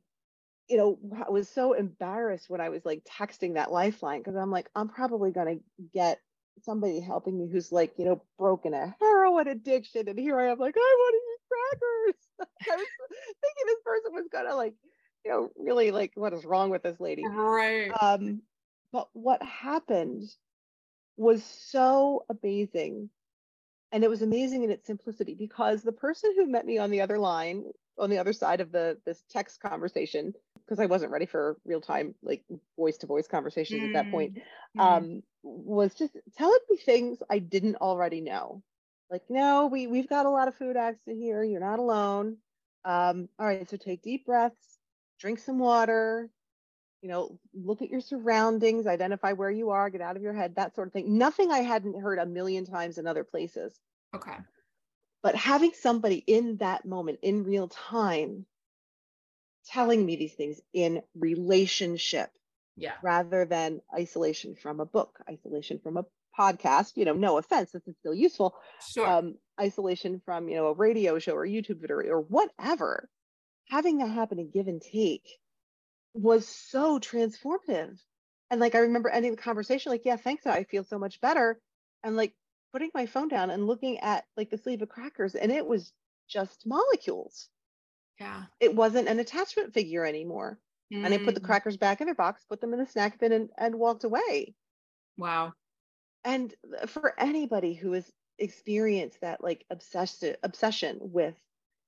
you 0.72 0.78
know, 0.78 0.98
I 1.28 1.30
was 1.30 1.50
so 1.50 1.74
embarrassed 1.74 2.50
when 2.50 2.62
I 2.62 2.70
was 2.70 2.86
like 2.86 3.04
texting 3.04 3.56
that 3.56 3.74
lifeline 3.74 4.20
because 4.20 4.38
I'm 4.38 4.52
like, 4.52 4.70
I'm 4.74 4.88
probably 4.88 5.32
going 5.32 5.60
to 5.60 5.64
get 5.94 6.20
somebody 6.62 7.02
helping 7.02 7.38
me 7.38 7.50
who's 7.52 7.74
like, 7.74 7.92
you 7.98 8.06
know, 8.06 8.24
broken 8.40 8.74
a 8.74 8.96
heroin 9.02 9.50
addiction. 9.50 10.08
And 10.08 10.18
here 10.18 10.40
I 10.40 10.50
am, 10.50 10.60
like, 10.60 10.76
I 10.78 10.96
want 10.98 11.14
to 11.14 11.34
eat 11.34 11.42
crackers. 11.52 12.50
I 12.72 12.76
was 12.78 12.88
thinking 13.42 13.66
this 13.66 13.82
person 13.84 14.14
was 14.14 14.28
going 14.32 14.48
to 14.48 14.56
like, 14.56 14.74
you 15.26 15.32
know, 15.32 15.50
really 15.58 15.92
like, 15.92 16.14
what 16.16 16.32
is 16.32 16.46
wrong 16.46 16.70
with 16.70 16.84
this 16.84 17.02
lady? 17.02 17.26
Right. 17.28 17.92
Um, 18.02 18.42
but 18.94 19.10
what 19.12 19.44
happened 19.44 20.24
was 21.18 21.44
so 21.44 22.24
amazing. 22.30 23.10
And 23.92 24.06
it 24.06 24.10
was 24.10 24.22
amazing 24.22 24.64
in 24.64 24.72
its 24.72 24.88
simplicity 24.88 25.36
because 25.36 25.84
the 25.84 25.92
person 25.92 26.32
who 26.38 26.50
met 26.50 26.66
me 26.66 26.78
on 26.78 26.92
the 26.92 27.02
other 27.02 27.20
line, 27.20 27.66
on 28.00 28.10
the 28.10 28.20
other 28.20 28.32
side 28.32 28.62
of 28.62 28.72
the 28.72 28.98
this 29.06 29.22
text 29.30 29.60
conversation, 29.60 30.34
because 30.72 30.82
I 30.82 30.86
wasn't 30.86 31.12
ready 31.12 31.26
for 31.26 31.58
real 31.66 31.82
time, 31.82 32.16
like 32.24 32.46
voice 32.78 32.96
to 33.00 33.06
voice 33.06 33.28
conversations 33.28 33.82
mm. 33.82 33.88
at 33.88 33.94
that 33.94 34.10
point, 34.10 34.38
mm. 34.78 34.82
um, 34.82 35.22
was 35.44 35.94
just 35.94 36.16
telling 36.38 36.60
me 36.70 36.78
things 36.78 37.18
I 37.30 37.40
didn't 37.40 37.76
already 37.76 38.22
know. 38.22 38.64
Like, 39.10 39.24
no, 39.28 39.66
we, 39.66 39.88
we've 39.88 40.08
got 40.08 40.26
a 40.26 40.30
lot 40.30 40.48
of 40.48 40.56
food 40.56 40.78
accident 40.78 41.22
here. 41.22 41.44
You're 41.44 41.60
not 41.60 41.80
alone. 41.80 42.38
Um, 42.86 43.28
all 43.38 43.48
right, 43.48 43.70
so 43.70 43.76
take 43.76 44.02
deep 44.02 44.26
breaths, 44.26 44.78
drink 45.20 45.40
some 45.40 45.60
water, 45.60 46.30
you 47.02 47.10
know, 47.10 47.38
look 47.54 47.82
at 47.82 47.90
your 47.90 48.00
surroundings, 48.00 48.88
identify 48.88 49.34
where 49.34 49.52
you 49.52 49.72
are, 49.72 49.90
get 49.90 50.00
out 50.00 50.16
of 50.16 50.22
your 50.22 50.34
head, 50.34 50.56
that 50.56 50.74
sort 50.74 50.88
of 50.88 50.94
thing. 50.94 51.18
Nothing 51.18 51.52
I 51.52 51.60
hadn't 51.60 52.00
heard 52.00 52.18
a 52.18 52.26
million 52.26 52.66
times 52.66 52.98
in 52.98 53.08
other 53.08 53.26
places. 53.26 53.78
Okay. 54.16 54.38
But 55.22 55.36
having 55.36 55.74
somebody 55.74 56.24
in 56.26 56.56
that 56.58 56.86
moment, 56.86 57.20
in 57.24 57.44
real 57.44 57.68
time, 57.68 58.46
telling 59.68 60.06
me 60.06 60.16
these 60.16 60.34
things 60.34 60.62
in 60.74 61.02
relationship 61.16 62.32
yeah. 62.76 62.94
rather 63.04 63.46
than 63.46 63.82
isolation 63.96 64.56
from 64.56 64.80
a 64.80 64.86
book 64.86 65.20
isolation 65.30 65.80
from 65.80 65.98
a 65.98 66.06
podcast 66.38 66.94
you 66.96 67.06
know 67.06 67.14
no 67.14 67.38
offense 67.38 67.72
this 67.72 67.88
is 67.88 67.96
still 68.00 68.14
useful. 68.14 68.56
Sure. 68.90 69.08
um, 69.08 69.36
isolation 69.60 70.22
from 70.26 70.48
you 70.48 70.56
know 70.56 70.68
a 70.68 70.74
radio 70.74 71.20
show 71.20 71.34
or 71.34 71.46
youtube 71.46 71.82
video 71.82 71.98
or 72.12 72.22
whatever. 72.22 73.10
Having 73.70 74.00
that 74.00 74.10
happen 74.10 74.40
and 74.40 74.52
give 74.52 74.68
and 74.68 74.82
take 74.82 75.28
was 76.14 76.48
so 76.48 77.00
transformative. 77.00 77.98
And 78.50 78.60
like 78.60 78.76
i 78.76 78.80
remember 78.80 79.10
ending 79.10 79.32
the 79.32 79.42
conversation 79.42 79.92
like 79.92 80.06
yeah 80.06 80.18
thanks 80.18 80.46
i 80.46 80.64
feel 80.64 80.84
so 80.84 80.98
much 80.98 81.22
better. 81.22 81.60
And 82.04 82.16
like 82.16 82.34
putting 82.72 82.92
my 82.94 83.06
phone 83.06 83.28
down 83.28 83.50
and 83.50 83.68
looking 83.68 84.00
at 84.00 84.26
like 84.38 84.50
the 84.50 84.58
sleeve 84.58 84.82
of 84.82 84.90
crackers 84.90 85.36
and 85.36 85.52
it 85.52 85.66
was 85.66 85.92
just 86.30 86.66
molecules 86.66 87.50
yeah. 88.22 88.44
It 88.60 88.76
wasn't 88.76 89.08
an 89.08 89.20
attachment 89.20 89.74
figure 89.74 90.06
anymore. 90.06 90.60
Mm. 90.94 91.06
And 91.06 91.14
I 91.14 91.18
put 91.18 91.34
the 91.34 91.42
mm. 91.42 91.46
crackers 91.46 91.76
back 91.76 92.02
in 92.02 92.06
their 92.06 92.14
box, 92.14 92.46
put 92.48 92.62
them 92.62 92.72
in 92.72 92.80
the 92.80 92.86
snack 92.86 93.20
bin, 93.20 93.32
and, 93.32 93.50
and 93.58 93.74
walked 93.76 94.04
away. 94.04 94.54
Wow. 95.18 95.54
And 96.24 96.54
for 96.86 97.20
anybody 97.20 97.74
who 97.74 97.94
has 97.94 98.12
experienced 98.38 99.22
that 99.22 99.44
like 99.44 99.66
obsessive 99.72 100.36
obsession 100.44 101.00
with, 101.02 101.34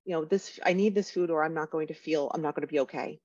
you 0.05 0.13
know, 0.13 0.25
this, 0.25 0.59
I 0.65 0.73
need 0.73 0.95
this 0.95 1.11
food 1.11 1.29
or 1.29 1.43
I'm 1.43 1.53
not 1.53 1.69
going 1.69 1.87
to 1.87 1.93
feel, 1.93 2.31
I'm 2.33 2.41
not 2.41 2.55
going 2.55 2.67
to 2.67 2.73
be 2.73 2.79
okay. 2.79 3.19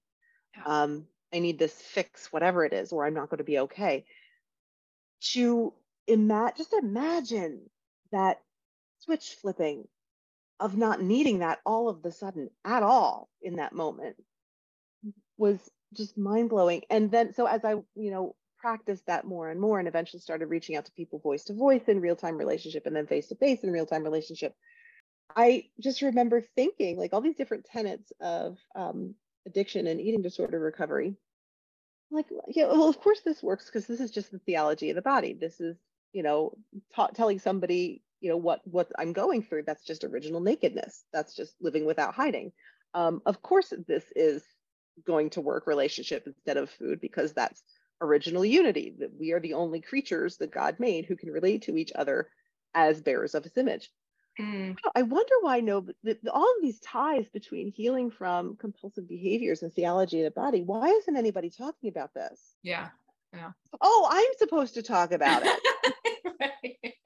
Yeah. 0.54 0.64
Um, 0.66 1.06
I 1.32 1.38
need 1.38 1.58
this 1.58 1.72
fix, 1.72 2.30
whatever 2.30 2.64
it 2.66 2.74
is, 2.74 2.92
or 2.92 3.06
I'm 3.06 3.14
not 3.14 3.30
going 3.30 3.38
to 3.38 3.44
be 3.44 3.58
okay. 3.60 4.04
To 5.32 5.72
imagine, 6.06 6.54
just 6.58 6.74
imagine 6.74 7.70
that 8.12 8.42
switch 9.00 9.36
flipping 9.40 9.88
of 10.60 10.76
not 10.76 11.02
needing 11.02 11.38
that 11.40 11.60
all 11.64 11.88
of 11.88 12.02
the 12.02 12.12
sudden 12.12 12.50
at 12.64 12.82
all 12.82 13.28
in 13.42 13.56
that 13.56 13.72
moment 13.72 14.16
was 15.36 15.58
just 15.94 16.18
mind 16.18 16.50
blowing. 16.50 16.82
And 16.90 17.10
then, 17.10 17.32
so 17.32 17.46
as 17.46 17.64
I, 17.64 17.72
you 17.94 18.10
know, 18.10 18.34
practiced 18.58 19.06
that 19.06 19.24
more 19.24 19.50
and 19.50 19.60
more 19.60 19.78
and 19.78 19.86
eventually 19.86 20.20
started 20.20 20.46
reaching 20.46 20.76
out 20.76 20.84
to 20.84 20.92
people 20.92 21.20
voice 21.20 21.44
to 21.44 21.54
voice 21.54 21.84
in 21.86 22.00
real 22.00 22.16
time 22.16 22.36
relationship 22.36 22.86
and 22.86 22.94
then 22.94 23.06
face 23.06 23.28
to 23.28 23.36
face 23.36 23.62
in 23.62 23.70
real 23.70 23.86
time 23.86 24.02
relationship, 24.02 24.54
I 25.36 25.66
just 25.80 26.02
remember 26.02 26.42
thinking 26.56 26.98
like 26.98 27.12
all 27.12 27.20
these 27.20 27.36
different 27.36 27.64
tenets 27.64 28.12
of 28.20 28.58
um, 28.74 29.14
addiction 29.46 29.86
and 29.86 30.00
eating 30.00 30.22
disorder 30.22 30.58
recovery. 30.58 31.16
Like, 32.10 32.26
yeah, 32.48 32.66
well, 32.66 32.88
of 32.88 33.00
course 33.00 33.20
this 33.24 33.42
works 33.42 33.66
because 33.66 33.86
this 33.86 34.00
is 34.00 34.10
just 34.10 34.32
the 34.32 34.38
theology 34.40 34.90
of 34.90 34.96
the 34.96 35.02
body. 35.02 35.34
This 35.34 35.60
is, 35.60 35.76
you 36.12 36.22
know, 36.22 36.56
ta- 36.94 37.08
telling 37.08 37.38
somebody 37.38 38.02
you 38.20 38.28
know 38.28 38.36
what 38.36 38.60
what 38.64 38.90
i'm 38.98 39.12
going 39.12 39.42
through 39.42 39.62
that's 39.62 39.84
just 39.84 40.04
original 40.04 40.40
nakedness. 40.40 41.04
That's 41.12 41.34
just 41.34 41.54
living 41.60 41.84
without 41.84 42.14
hiding. 42.14 42.52
Um, 42.94 43.20
of 43.26 43.42
course 43.42 43.72
this 43.86 44.04
is 44.16 44.42
going 45.06 45.30
to 45.30 45.40
work 45.40 45.66
relationship 45.66 46.24
instead 46.26 46.56
of 46.56 46.70
food 46.70 47.00
because 47.00 47.32
that's 47.32 47.62
original 48.00 48.44
unity 48.44 48.94
that 48.98 49.10
we 49.18 49.32
are 49.32 49.40
the 49.40 49.54
only 49.54 49.80
creatures 49.80 50.36
that 50.38 50.52
god 50.52 50.76
made 50.78 51.04
who 51.04 51.16
can 51.16 51.30
relate 51.30 51.62
to 51.62 51.76
each 51.76 51.92
other 51.94 52.28
as 52.74 53.00
bearers 53.00 53.34
of 53.34 53.44
his 53.44 53.56
image. 53.56 53.90
Mm. 54.40 54.76
i 54.94 55.02
wonder 55.02 55.34
why 55.40 55.58
no 55.58 55.84
the, 56.04 56.16
all 56.32 56.44
of 56.44 56.62
these 56.62 56.78
ties 56.78 57.28
between 57.28 57.72
healing 57.72 58.08
from 58.08 58.56
compulsive 58.56 59.08
behaviors 59.08 59.64
and 59.64 59.72
theology 59.72 60.20
of 60.20 60.32
the 60.32 60.40
body 60.40 60.62
why 60.62 60.88
isn't 60.90 61.16
anybody 61.16 61.50
talking 61.50 61.90
about 61.90 62.14
this? 62.14 62.54
Yeah 62.62 62.88
yeah. 63.34 63.50
Oh 63.80 64.08
i'm 64.08 64.38
supposed 64.38 64.74
to 64.74 64.82
talk 64.82 65.10
about 65.10 65.42
it 65.44 66.94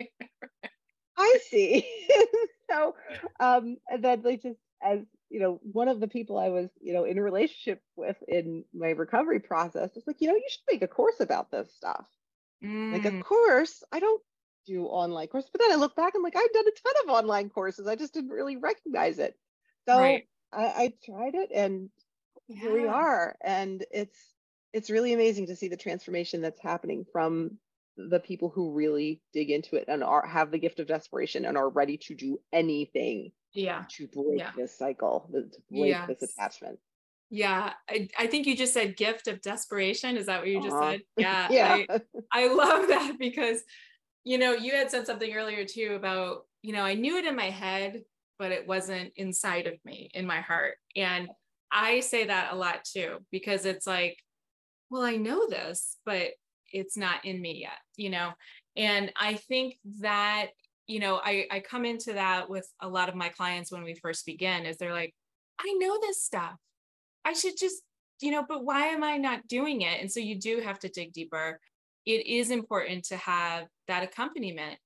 I 1.17 1.39
see. 1.49 1.87
so, 2.71 2.95
um, 3.41 3.77
and 3.89 4.03
then 4.03 4.23
like 4.23 4.43
just 4.43 4.59
as 4.83 5.01
you 5.33 5.41
know, 5.41 5.61
one 5.63 5.89
of 5.89 5.99
the 5.99 6.09
people 6.09 6.39
I 6.39 6.51
was, 6.51 6.69
you 6.81 6.93
know, 6.93 7.05
in 7.05 7.17
a 7.17 7.23
relationship 7.23 7.81
with 7.97 8.17
in 8.29 8.65
my 8.75 8.91
recovery 8.91 9.41
process 9.41 9.95
was 9.95 10.05
like, 10.07 10.21
you 10.21 10.29
know, 10.29 10.35
you 10.35 10.45
should 10.51 10.61
make 10.71 10.83
a 10.83 10.89
course 10.89 11.21
about 11.21 11.51
this 11.51 11.75
stuff. 11.75 12.05
Mm. 12.63 12.93
Like, 12.93 13.07
of 13.07 13.25
course, 13.25 13.83
I 13.91 13.99
don't 13.99 14.23
do 14.67 14.85
online 14.85 15.29
courses, 15.29 15.49
but 15.51 15.63
then 15.63 15.73
I 15.73 15.77
look 15.77 15.97
back, 15.97 16.13
I'm 16.15 16.23
like, 16.23 16.37
I've 16.37 16.53
done 16.53 16.67
a 16.67 16.71
ton 16.71 17.05
of 17.05 17.15
online 17.15 17.49
courses. 17.49 17.87
I 17.87 17.97
just 17.97 18.13
didn't 18.13 18.31
really 18.31 18.57
recognize 18.57 19.19
it. 19.19 19.35
So 19.89 19.99
right. 19.99 20.25
I, 20.53 20.65
I, 20.65 20.93
tried 21.05 21.35
it, 21.35 21.51
and 21.53 21.89
yeah. 22.49 22.61
here 22.61 22.75
we 22.75 22.87
are. 22.87 23.35
And 23.43 23.85
it's 23.91 24.19
it's 24.73 24.91
really 24.91 25.13
amazing 25.13 25.47
to 25.47 25.57
see 25.57 25.69
the 25.69 25.77
transformation 25.77 26.41
that's 26.43 26.61
happening 26.61 27.05
from 27.11 27.59
the 27.97 28.21
people 28.21 28.49
who 28.49 28.73
really 28.73 29.21
dig 29.33 29.51
into 29.51 29.77
it 29.77 29.85
and 29.89 30.03
are 30.03 30.27
have 30.27 30.51
the 30.51 30.59
gift 30.59 30.81
of 30.81 30.87
desperation 30.87 31.45
and 31.45 31.57
are 31.57 31.69
ready 31.69 31.97
to 31.97 32.15
do 32.15 32.41
anything 32.53 33.33
yeah. 33.53 33.85
to 33.91 34.07
break 34.09 34.39
yeah. 34.39 34.51
this 34.57 34.77
cycle 34.77 35.29
to 35.33 35.43
break 35.71 35.91
yes. 35.91 36.09
this 36.09 36.33
attachment. 36.33 36.79
Yeah. 37.31 37.73
I, 37.89 38.09
I 38.19 38.27
think 38.27 38.47
you 38.47 38.57
just 38.57 38.75
said 38.75 38.97
gift 38.97 39.27
of 39.27 39.41
desperation. 39.41 40.17
Is 40.17 40.27
that 40.27 40.41
what 40.41 40.49
you 40.49 40.63
just 40.63 40.75
uh-huh. 40.75 40.93
said? 40.93 41.01
Yeah. 41.17 41.49
Yeah. 41.51 41.85
I, 42.33 42.45
I 42.45 42.47
love 42.49 42.89
that 42.89 43.17
because 43.19 43.63
you 44.25 44.39
know 44.39 44.53
you 44.53 44.73
had 44.73 44.91
said 44.91 45.07
something 45.07 45.33
earlier 45.33 45.65
too 45.65 45.95
about 45.97 46.47
you 46.63 46.73
know 46.73 46.83
i 46.83 46.95
knew 46.95 47.17
it 47.17 47.25
in 47.25 47.37
my 47.37 47.51
head 47.51 48.03
but 48.39 48.53
it 48.53 48.67
wasn't 48.67 49.13
inside 49.17 49.67
of 49.69 49.75
me 49.85 50.11
in 50.15 50.27
my 50.27 50.41
heart. 50.41 50.75
And 50.97 51.29
i 51.71 52.01
say 52.01 52.27
that 52.27 52.53
a 52.53 52.57
lot 52.57 52.85
too 52.85 53.19
because 53.31 53.65
it's 53.65 53.87
like 53.87 54.19
well 54.91 55.03
i 55.03 55.17
know 55.17 55.49
this 55.49 55.97
but 56.05 56.31
it's 56.73 56.97
not 56.97 57.25
in 57.25 57.41
me 57.41 57.61
yet 57.63 57.79
you 57.97 58.11
know 58.11 58.31
and 58.77 59.13
i 59.21 59.35
think 59.35 59.77
that 60.01 60.49
you 60.87 60.99
know 61.01 61.21
I, 61.23 61.47
I 61.51 61.61
come 61.61 61.85
into 61.85 62.15
that 62.15 62.51
with 62.51 62.69
a 62.81 62.89
lot 62.89 63.09
of 63.09 63.15
my 63.15 63.29
clients 63.29 63.71
when 63.71 63.85
we 63.85 63.95
first 63.95 64.27
begin 64.27 64.67
is 64.67 64.77
they're 64.77 64.93
like 64.93 65.15
i 65.61 65.77
know 65.79 65.99
this 66.01 66.23
stuff 66.23 66.57
I 67.25 67.33
should 67.33 67.57
just, 67.59 67.83
you 68.21 68.31
know, 68.31 68.45
but 68.49 68.65
why 68.65 68.87
am 68.87 69.05
I 69.05 69.17
not 69.17 69.49
doing 69.49 69.83
it? 69.83 70.01
And 70.01 70.11
so 70.11 70.21
you 70.21 70.39
do 70.39 70.61
have 70.61 70.79
to 70.81 70.89
dig 70.89 71.13
deeper. 71.13 71.61
It 72.05 72.27
is 72.27 72.51
important 72.51 73.05
to 73.07 73.17
have 73.17 73.67
that 73.89 74.03
accompaniment. 74.03 74.79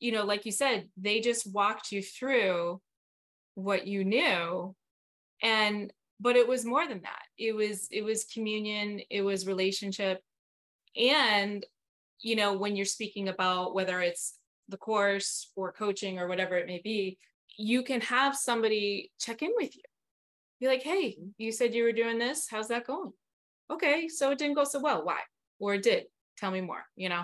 You 0.00 0.12
know, 0.12 0.24
like 0.24 0.44
you 0.44 0.52
said, 0.52 0.88
they 0.96 1.20
just 1.20 1.50
walked 1.52 1.92
you 1.92 2.02
through 2.02 2.80
what 3.54 3.86
you 3.86 4.04
knew. 4.04 4.74
And 5.42 5.92
but 6.20 6.36
it 6.36 6.48
was 6.48 6.64
more 6.64 6.86
than 6.86 7.02
that. 7.02 7.22
It 7.38 7.54
was 7.54 7.88
it 7.90 8.02
was 8.02 8.24
communion, 8.24 9.00
it 9.10 9.22
was 9.22 9.46
relationship. 9.46 10.20
And 10.96 11.64
you 12.20 12.36
know, 12.36 12.54
when 12.54 12.74
you're 12.74 12.86
speaking 12.86 13.28
about 13.28 13.74
whether 13.74 14.00
it's 14.00 14.34
the 14.68 14.78
course 14.78 15.52
or 15.56 15.72
coaching 15.72 16.18
or 16.18 16.26
whatever 16.26 16.56
it 16.56 16.66
may 16.66 16.80
be, 16.82 17.18
you 17.56 17.82
can 17.82 18.00
have 18.00 18.34
somebody 18.34 19.12
check 19.20 19.42
in 19.42 19.52
with 19.56 19.76
you. 19.76 19.82
Be 20.58 20.66
like, 20.66 20.82
hey, 20.82 21.10
mm-hmm. 21.10 21.28
you 21.36 21.52
said 21.52 21.74
you 21.74 21.84
were 21.84 21.92
doing 21.92 22.18
this. 22.18 22.48
How's 22.50 22.68
that 22.68 22.86
going? 22.86 23.12
Okay, 23.70 24.08
so 24.08 24.30
it 24.30 24.38
didn't 24.38 24.56
go 24.56 24.64
so 24.64 24.80
well. 24.80 25.04
Why? 25.04 25.20
Or 25.58 25.74
it 25.74 25.82
did. 25.82 26.04
Tell 26.38 26.50
me 26.50 26.62
more, 26.62 26.84
you 26.96 27.08
know? 27.08 27.22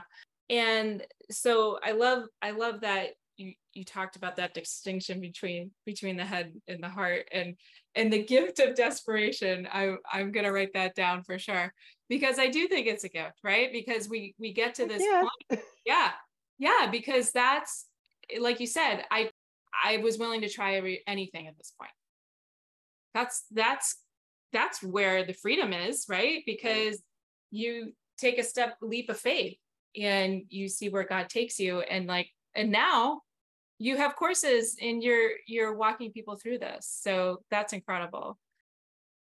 And 0.49 1.03
so 1.31 1.79
I 1.83 1.93
love, 1.93 2.25
I 2.43 2.51
love 2.51 2.83
that 2.83 3.11
you 3.37 3.55
you 3.73 3.85
talked 3.85 4.17
about 4.17 4.37
that 4.37 4.53
distinction 4.53 5.21
between 5.21 5.71
between 5.87 6.17
the 6.17 6.25
head 6.25 6.53
and 6.69 6.83
the 6.83 6.89
heart 6.89 7.27
and 7.33 7.57
and 7.95 8.13
the 8.13 8.23
gift 8.23 8.59
of 8.59 8.75
desperation. 8.75 9.67
I 9.73 9.95
I'm 10.13 10.31
gonna 10.31 10.53
write 10.53 10.75
that 10.75 10.95
down 10.95 11.23
for 11.23 11.39
sure 11.39 11.73
because 12.11 12.41
I 12.41 12.49
do 12.49 12.67
think 12.69 12.89
it's 12.89 13.05
a 13.05 13.09
gift, 13.09 13.39
right? 13.43 13.73
Because 13.73 14.11
we 14.11 14.35
we 14.39 14.53
get 14.53 14.75
to 14.75 14.87
this 14.87 15.03
yeah. 15.03 15.23
point. 15.23 15.63
Yeah. 15.87 16.11
Yeah, 16.59 16.89
because 16.91 17.31
that's 17.31 17.87
like 18.39 18.61
you 18.61 18.67
said, 18.67 19.05
I 19.11 19.31
I 19.83 19.97
was 19.99 20.19
willing 20.19 20.43
to 20.43 20.49
try 20.49 20.75
every, 20.75 21.03
anything 21.07 21.47
at 21.47 21.57
this 21.57 21.73
point. 21.81 21.93
That's 23.15 23.45
that's 23.51 23.97
that's 24.53 24.83
where 24.83 25.25
the 25.25 25.33
freedom 25.33 25.73
is, 25.73 26.05
right? 26.09 26.43
Because 26.45 27.01
you 27.51 27.93
take 28.19 28.39
a 28.39 28.43
step 28.43 28.77
leap 28.83 29.09
of 29.09 29.19
faith 29.19 29.57
and 29.97 30.43
you 30.51 30.69
see 30.69 30.91
where 30.91 31.05
God 31.05 31.29
takes 31.31 31.59
you 31.59 31.81
and 31.81 32.07
like 32.07 32.29
and 32.55 32.71
now 32.71 33.23
you 33.79 33.97
have 33.97 34.17
courses 34.17 34.77
and 34.83 35.03
you're 35.03 35.31
you're 35.47 35.75
walking 35.75 36.13
people 36.13 36.37
through 36.37 36.59
this. 36.59 36.87
So 37.01 37.41
that's 37.51 37.73
incredible. 37.73 38.37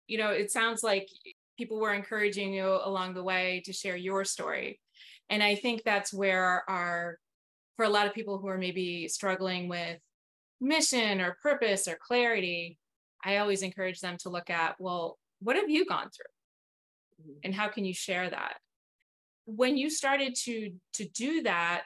You 0.09 0.19
know, 0.19 0.31
it 0.31 0.51
sounds 0.51 0.83
like 0.83 1.09
people 1.63 1.79
were 1.79 1.95
encouraging 1.95 2.53
you 2.53 2.81
along 2.83 3.15
the 3.15 3.23
way 3.23 3.63
to 3.65 3.73
share 3.73 3.95
your 3.95 4.25
story. 4.25 4.81
And 5.31 5.45
I 5.45 5.55
think 5.55 5.85
that's 5.85 6.13
where 6.13 6.69
our 6.69 7.19
for 7.77 7.85
a 7.85 7.89
lot 7.89 8.09
of 8.09 8.15
people 8.15 8.39
who 8.39 8.49
are 8.49 8.59
maybe 8.59 9.07
struggling 9.07 9.69
with 9.69 10.01
mission 10.61 11.21
or 11.21 11.39
purpose 11.41 11.87
or 11.87 11.97
clarity, 11.97 12.79
I 13.25 13.37
always 13.37 13.63
encourage 13.63 14.01
them 14.01 14.17
to 14.23 14.29
look 14.29 14.51
at, 14.51 14.75
well, 14.81 15.19
what 15.41 15.55
have 15.55 15.71
you 15.71 15.87
gone 15.87 16.09
through? 16.11 17.23
Mm-hmm. 17.23 17.39
And 17.45 17.55
how 17.55 17.69
can 17.69 17.85
you 17.85 17.95
share 17.95 18.29
that? 18.29 18.57
When 19.47 19.77
you 19.77 19.89
started 19.89 20.35
to 20.47 20.73
to 20.95 21.05
do 21.09 21.43
that, 21.43 21.85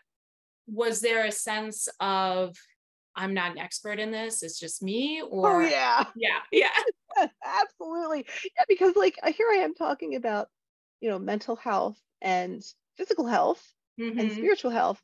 was 0.67 1.03
there 1.03 1.27
a 1.27 1.33
sense 1.33 1.87
of 2.01 2.57
I'm 3.15 3.35
not 3.35 3.53
an 3.53 3.59
expert 3.59 3.99
in 3.99 4.11
this, 4.11 4.43
it's 4.43 4.59
just 4.59 4.83
me 4.83 5.23
or 5.23 5.53
Oh 5.53 5.61
yeah. 5.61 6.05
Yeah. 6.17 6.41
Yeah. 6.51 6.69
Absolutely. 7.45 8.27
Yeah, 8.45 8.65
because 8.69 8.97
like 8.97 9.19
here 9.37 9.49
I 9.51 9.59
am 9.59 9.75
talking 9.75 10.17
about, 10.17 10.49
you 11.01 11.11
know, 11.11 11.19
mental 11.19 11.57
health 11.57 11.99
and 12.21 12.63
physical 12.97 13.27
health 13.27 13.63
mm-hmm. 14.01 14.19
and 14.19 14.33
spiritual 14.33 14.71
health 14.71 15.03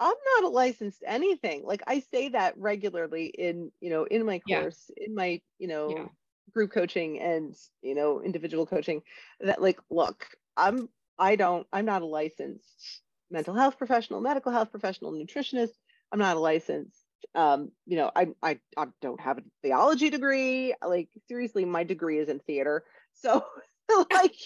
I'm 0.00 0.14
not 0.36 0.44
a 0.44 0.48
licensed 0.48 1.02
anything. 1.06 1.64
Like 1.64 1.82
I 1.86 2.00
say 2.12 2.28
that 2.30 2.56
regularly 2.56 3.26
in, 3.26 3.72
you 3.80 3.90
know, 3.90 4.04
in 4.04 4.24
my 4.24 4.38
course, 4.38 4.90
yeah. 4.96 5.06
in 5.06 5.14
my, 5.14 5.40
you 5.58 5.66
know, 5.66 5.90
yeah. 5.90 6.06
group 6.52 6.72
coaching 6.72 7.18
and, 7.20 7.56
you 7.82 7.94
know, 7.94 8.22
individual 8.22 8.64
coaching 8.64 9.02
that 9.40 9.60
like, 9.60 9.80
look, 9.90 10.24
I'm, 10.56 10.88
I 11.18 11.34
don't, 11.34 11.66
I'm 11.72 11.84
not 11.84 12.02
a 12.02 12.06
licensed 12.06 13.02
mental 13.30 13.54
health 13.54 13.76
professional, 13.76 14.20
medical 14.20 14.52
health 14.52 14.70
professional, 14.70 15.12
nutritionist. 15.12 15.72
I'm 16.12 16.20
not 16.20 16.36
a 16.36 16.40
licensed, 16.40 16.97
um, 17.34 17.70
you 17.86 17.96
know, 17.96 18.10
I, 18.14 18.28
I, 18.42 18.58
I 18.76 18.86
don't 19.00 19.20
have 19.20 19.38
a 19.38 19.42
theology 19.62 20.10
degree. 20.10 20.74
Like 20.86 21.08
seriously, 21.28 21.64
my 21.64 21.84
degree 21.84 22.18
is 22.18 22.28
in 22.28 22.40
theater. 22.40 22.84
So 23.14 23.44
like 24.12 24.36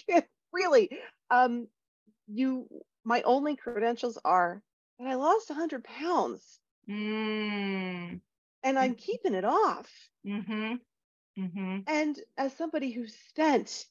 really, 0.52 0.90
um, 1.30 1.68
you, 2.28 2.68
my 3.04 3.22
only 3.22 3.56
credentials 3.56 4.18
are 4.24 4.62
that 4.98 5.08
I 5.08 5.14
lost 5.14 5.50
100 5.50 5.84
pounds. 5.84 6.60
Mm. 6.88 8.20
And 8.64 8.78
I'm 8.78 8.94
keeping 8.94 9.34
it 9.34 9.44
off. 9.44 9.90
Mm-hmm. 10.26 10.74
Mm-hmm. 11.38 11.78
And 11.86 12.20
as 12.36 12.56
somebody 12.56 12.92
who 12.92 13.06
spent 13.06 13.86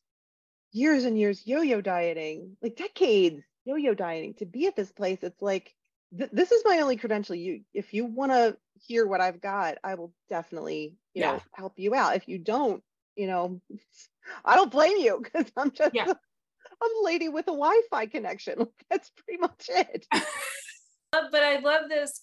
years 0.71 1.05
and 1.05 1.19
years 1.19 1.45
yo 1.45 1.61
yo 1.61 1.81
dieting, 1.81 2.55
like 2.61 2.75
decades 2.75 3.43
yo 3.65 3.75
yo 3.75 3.93
dieting 3.93 4.35
to 4.35 4.45
be 4.45 4.67
at 4.67 4.75
this 4.75 4.91
place, 4.91 5.19
it's 5.21 5.41
like, 5.41 5.73
th- 6.17 6.31
this 6.31 6.51
is 6.51 6.63
my 6.65 6.79
only 6.79 6.97
credential. 6.97 7.35
You, 7.35 7.61
if 7.73 7.93
you 7.93 8.05
want 8.05 8.31
to 8.31 8.57
hear 8.75 9.07
what 9.07 9.21
I've 9.21 9.41
got, 9.41 9.77
I 9.83 9.95
will 9.95 10.13
definitely, 10.29 10.97
you 11.13 11.21
yeah. 11.21 11.33
know, 11.33 11.41
help 11.53 11.73
you 11.77 11.95
out. 11.95 12.15
If 12.15 12.27
you 12.27 12.37
don't, 12.37 12.83
you 13.15 13.27
know, 13.27 13.61
I 14.45 14.55
don't 14.55 14.71
blame 14.71 14.97
you 14.97 15.21
because 15.23 15.51
I'm 15.57 15.71
just 15.71 15.93
yeah. 15.93 16.07
a, 16.09 16.11
a 16.11 16.89
lady 17.03 17.29
with 17.29 17.47
a 17.47 17.51
Wi 17.51 17.81
Fi 17.89 18.05
connection. 18.05 18.67
That's 18.89 19.11
pretty 19.11 19.39
much 19.39 19.69
it. 19.69 20.05
Uh, 20.11 21.23
but 21.31 21.43
I 21.43 21.59
love 21.59 21.89
this. 21.89 22.21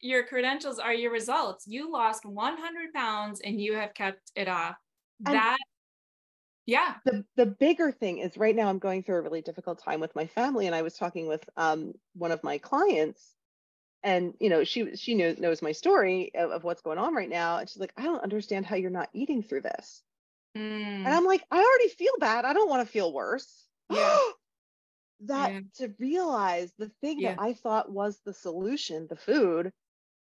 Your 0.00 0.24
credentials 0.24 0.78
are 0.78 0.94
your 0.94 1.10
results. 1.10 1.66
You 1.66 1.90
lost 1.90 2.24
100 2.24 2.92
pounds 2.94 3.40
and 3.44 3.60
you 3.60 3.74
have 3.74 3.92
kept 3.94 4.30
it 4.36 4.46
off. 4.46 4.76
And 5.26 5.34
that, 5.34 5.58
yeah. 6.66 6.94
The 7.04 7.24
the 7.36 7.46
bigger 7.46 7.92
thing 7.92 8.18
is 8.18 8.36
right 8.36 8.54
now 8.54 8.68
I'm 8.68 8.78
going 8.78 9.02
through 9.02 9.16
a 9.16 9.22
really 9.22 9.42
difficult 9.42 9.82
time 9.82 10.00
with 10.00 10.14
my 10.14 10.26
family, 10.26 10.66
and 10.66 10.74
I 10.74 10.82
was 10.82 10.94
talking 10.94 11.26
with 11.26 11.48
um 11.56 11.92
one 12.14 12.32
of 12.32 12.42
my 12.42 12.58
clients, 12.58 13.34
and 14.02 14.34
you 14.40 14.48
know 14.48 14.64
she 14.64 14.96
she 14.96 15.14
knows 15.14 15.38
knows 15.38 15.62
my 15.62 15.72
story 15.72 16.32
of, 16.34 16.50
of 16.50 16.64
what's 16.64 16.82
going 16.82 16.98
on 16.98 17.14
right 17.14 17.28
now, 17.28 17.58
and 17.58 17.68
she's 17.68 17.80
like, 17.80 17.92
I 17.96 18.02
don't 18.02 18.22
understand 18.22 18.66
how 18.66 18.76
you're 18.76 18.90
not 18.90 19.10
eating 19.12 19.42
through 19.42 19.62
this. 19.62 20.02
Mm. 20.56 21.04
And 21.04 21.08
I'm 21.08 21.26
like, 21.26 21.44
I 21.50 21.58
already 21.58 21.88
feel 21.88 22.14
bad. 22.18 22.44
I 22.44 22.52
don't 22.52 22.70
want 22.70 22.86
to 22.86 22.92
feel 22.92 23.12
worse. 23.12 23.66
Yeah. 23.90 24.18
that 25.26 25.52
yeah. 25.52 25.60
to 25.76 25.94
realize 25.98 26.72
the 26.78 26.90
thing 27.00 27.20
yeah. 27.20 27.34
that 27.34 27.42
I 27.42 27.54
thought 27.54 27.90
was 27.90 28.18
the 28.24 28.32
solution, 28.32 29.06
the 29.08 29.16
food, 29.16 29.72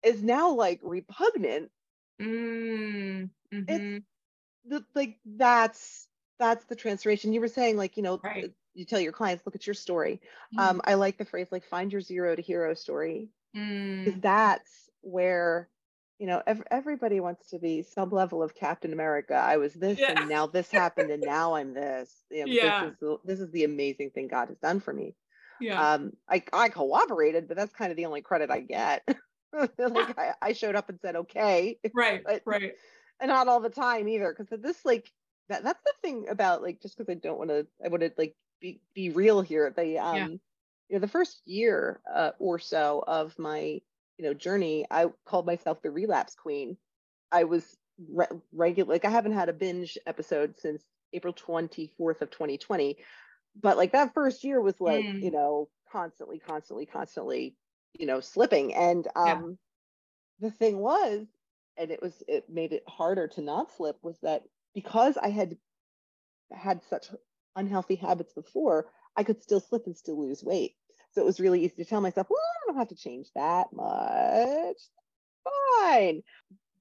is 0.03 0.21
now 0.23 0.51
like 0.51 0.79
repugnant. 0.83 1.69
Mm, 2.21 3.29
mm-hmm. 3.53 3.63
It's 3.67 4.05
the 4.65 4.85
like 4.95 5.17
that's 5.25 6.07
that's 6.39 6.65
the 6.65 6.75
transformation. 6.75 7.33
You 7.33 7.41
were 7.41 7.47
saying 7.47 7.77
like 7.77 7.97
you 7.97 8.03
know 8.03 8.19
right. 8.23 8.51
you 8.73 8.85
tell 8.85 8.99
your 8.99 9.11
clients 9.11 9.45
look 9.45 9.55
at 9.55 9.67
your 9.67 9.73
story. 9.73 10.21
Mm. 10.57 10.61
Um, 10.61 10.81
I 10.85 10.95
like 10.95 11.17
the 11.17 11.25
phrase 11.25 11.47
like 11.51 11.65
find 11.65 11.91
your 11.91 12.01
zero 12.01 12.35
to 12.35 12.41
hero 12.41 12.73
story 12.73 13.29
because 13.53 14.15
mm. 14.15 14.21
that's 14.21 14.89
where 15.01 15.69
you 16.19 16.27
know, 16.27 16.41
ev- 16.47 16.63
everybody 16.71 17.19
wants 17.19 17.49
to 17.49 17.59
be 17.59 17.81
some 17.81 18.09
level 18.09 18.41
of 18.41 18.55
Captain 18.55 18.93
America. 18.93 19.33
I 19.33 19.57
was 19.57 19.73
this, 19.73 19.99
yeah. 19.99 20.21
and 20.21 20.29
now 20.29 20.47
this 20.47 20.71
happened, 20.71 21.11
and 21.11 21.21
now 21.21 21.55
I'm 21.55 21.73
this. 21.73 22.23
You 22.31 22.45
know, 22.45 22.51
yeah. 22.51 22.85
This 22.85 22.93
is, 22.93 22.99
the, 22.99 23.17
this 23.25 23.39
is 23.39 23.51
the 23.51 23.63
amazing 23.65 24.11
thing 24.11 24.29
God 24.29 24.47
has 24.47 24.57
done 24.59 24.79
for 24.79 24.93
me. 24.93 25.15
Yeah. 25.59 25.93
Um, 25.93 26.13
I, 26.29 26.43
I 26.53 26.69
cooperated, 26.69 27.47
but 27.47 27.57
that's 27.57 27.73
kind 27.73 27.91
of 27.91 27.97
the 27.97 28.05
only 28.05 28.21
credit 28.21 28.51
I 28.51 28.61
get. 28.61 29.03
like 29.53 30.17
I, 30.17 30.33
I 30.41 30.53
showed 30.53 30.75
up 30.75 30.89
and 30.89 30.99
said, 31.01 31.15
okay. 31.15 31.77
Right. 31.93 32.21
but, 32.25 32.41
right. 32.45 32.73
And 33.19 33.29
not 33.29 33.47
all 33.47 33.59
the 33.59 33.69
time 33.69 34.07
either. 34.07 34.33
Cause 34.33 34.47
this 34.49 34.83
like, 34.83 35.11
that, 35.49 35.63
that's 35.63 35.81
the 35.83 35.93
thing 36.01 36.27
about 36.29 36.61
like, 36.61 36.81
just 36.81 36.97
cause 36.97 37.07
I 37.09 37.15
don't 37.15 37.37
want 37.37 37.49
to, 37.49 37.67
I 37.83 37.89
want 37.89 38.01
to 38.03 38.11
like 38.17 38.35
be, 38.61 38.81
be 38.93 39.09
real 39.09 39.41
here. 39.41 39.73
The 39.75 39.99
um, 39.99 40.15
yeah. 40.15 40.27
you 40.27 40.39
know, 40.91 40.99
the 40.99 41.07
first 41.07 41.41
year 41.45 42.01
uh, 42.13 42.31
or 42.39 42.59
so 42.59 43.03
of 43.05 43.37
my 43.37 43.81
you 44.17 44.25
know 44.25 44.33
journey 44.33 44.85
i 44.91 45.05
called 45.25 45.45
myself 45.45 45.81
the 45.81 45.91
relapse 45.91 46.35
queen 46.35 46.77
i 47.31 47.43
was 47.43 47.77
re- 48.09 48.27
regular 48.51 48.93
like 48.93 49.05
i 49.05 49.09
haven't 49.09 49.33
had 49.33 49.49
a 49.49 49.53
binge 49.53 49.97
episode 50.05 50.55
since 50.57 50.83
april 51.13 51.33
24th 51.33 52.21
of 52.21 52.31
2020 52.31 52.97
but 53.61 53.77
like 53.77 53.91
that 53.91 54.13
first 54.13 54.43
year 54.43 54.61
was 54.61 54.79
like 54.79 55.05
mm. 55.05 55.21
you 55.21 55.31
know 55.31 55.67
constantly 55.91 56.39
constantly 56.39 56.85
constantly 56.85 57.55
you 57.93 58.05
know 58.05 58.19
slipping 58.19 58.73
and 58.73 59.07
um 59.15 59.57
yeah. 60.39 60.49
the 60.49 60.51
thing 60.51 60.77
was 60.77 61.25
and 61.77 61.91
it 61.91 62.01
was 62.01 62.23
it 62.27 62.45
made 62.49 62.71
it 62.71 62.83
harder 62.87 63.27
to 63.27 63.41
not 63.41 63.71
slip 63.71 63.97
was 64.01 64.17
that 64.21 64.43
because 64.73 65.17
i 65.17 65.29
had 65.29 65.57
had 66.51 66.81
such 66.89 67.07
unhealthy 67.55 67.95
habits 67.95 68.33
before 68.33 68.87
i 69.15 69.23
could 69.23 69.41
still 69.41 69.59
slip 69.59 69.85
and 69.85 69.97
still 69.97 70.19
lose 70.19 70.43
weight 70.43 70.75
so 71.13 71.21
it 71.21 71.25
was 71.25 71.39
really 71.39 71.63
easy 71.63 71.75
to 71.75 71.85
tell 71.85 72.01
myself, 72.01 72.27
well, 72.29 72.39
I 72.39 72.67
don't 72.67 72.79
have 72.79 72.87
to 72.89 72.95
change 72.95 73.27
that 73.35 73.67
much. 73.71 74.77
Fine. 75.79 76.23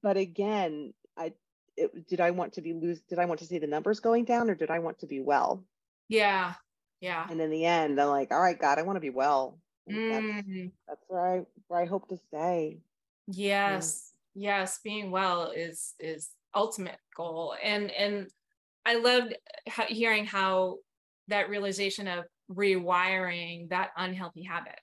But 0.01 0.17
again, 0.17 0.93
I 1.17 1.33
it, 1.77 2.07
did 2.07 2.19
I 2.19 2.31
want 2.31 2.53
to 2.53 2.61
be 2.61 2.73
lose 2.73 3.01
did 3.01 3.19
I 3.19 3.25
want 3.25 3.39
to 3.41 3.45
see 3.45 3.59
the 3.59 3.67
numbers 3.67 3.99
going 3.99 4.25
down 4.25 4.49
or 4.49 4.55
did 4.55 4.71
I 4.71 4.79
want 4.79 4.99
to 4.99 5.07
be 5.07 5.21
well? 5.21 5.63
Yeah. 6.09 6.53
Yeah. 6.99 7.25
And 7.29 7.39
in 7.39 7.51
the 7.51 7.65
end, 7.65 7.99
I'm 8.01 8.09
like, 8.09 8.31
all 8.31 8.41
right, 8.41 8.59
God, 8.59 8.79
I 8.79 8.81
want 8.81 8.95
to 8.97 9.01
be 9.01 9.09
well. 9.11 9.59
Mm. 9.89 10.35
That's, 10.35 10.71
that's 10.87 11.03
where 11.07 11.35
I 11.35 11.45
where 11.67 11.81
I 11.81 11.85
hope 11.85 12.09
to 12.09 12.17
stay. 12.17 12.79
Yes. 13.27 14.13
Yes. 14.33 14.79
Being 14.83 15.11
well 15.11 15.51
is 15.51 15.93
is 15.99 16.29
ultimate 16.55 16.97
goal. 17.15 17.55
And 17.61 17.91
and 17.91 18.27
I 18.85 18.95
loved 18.95 19.35
hearing 19.87 20.25
how 20.25 20.77
that 21.27 21.49
realization 21.49 22.07
of 22.07 22.25
rewiring 22.51 23.69
that 23.69 23.91
unhealthy 23.97 24.43
habit, 24.43 24.79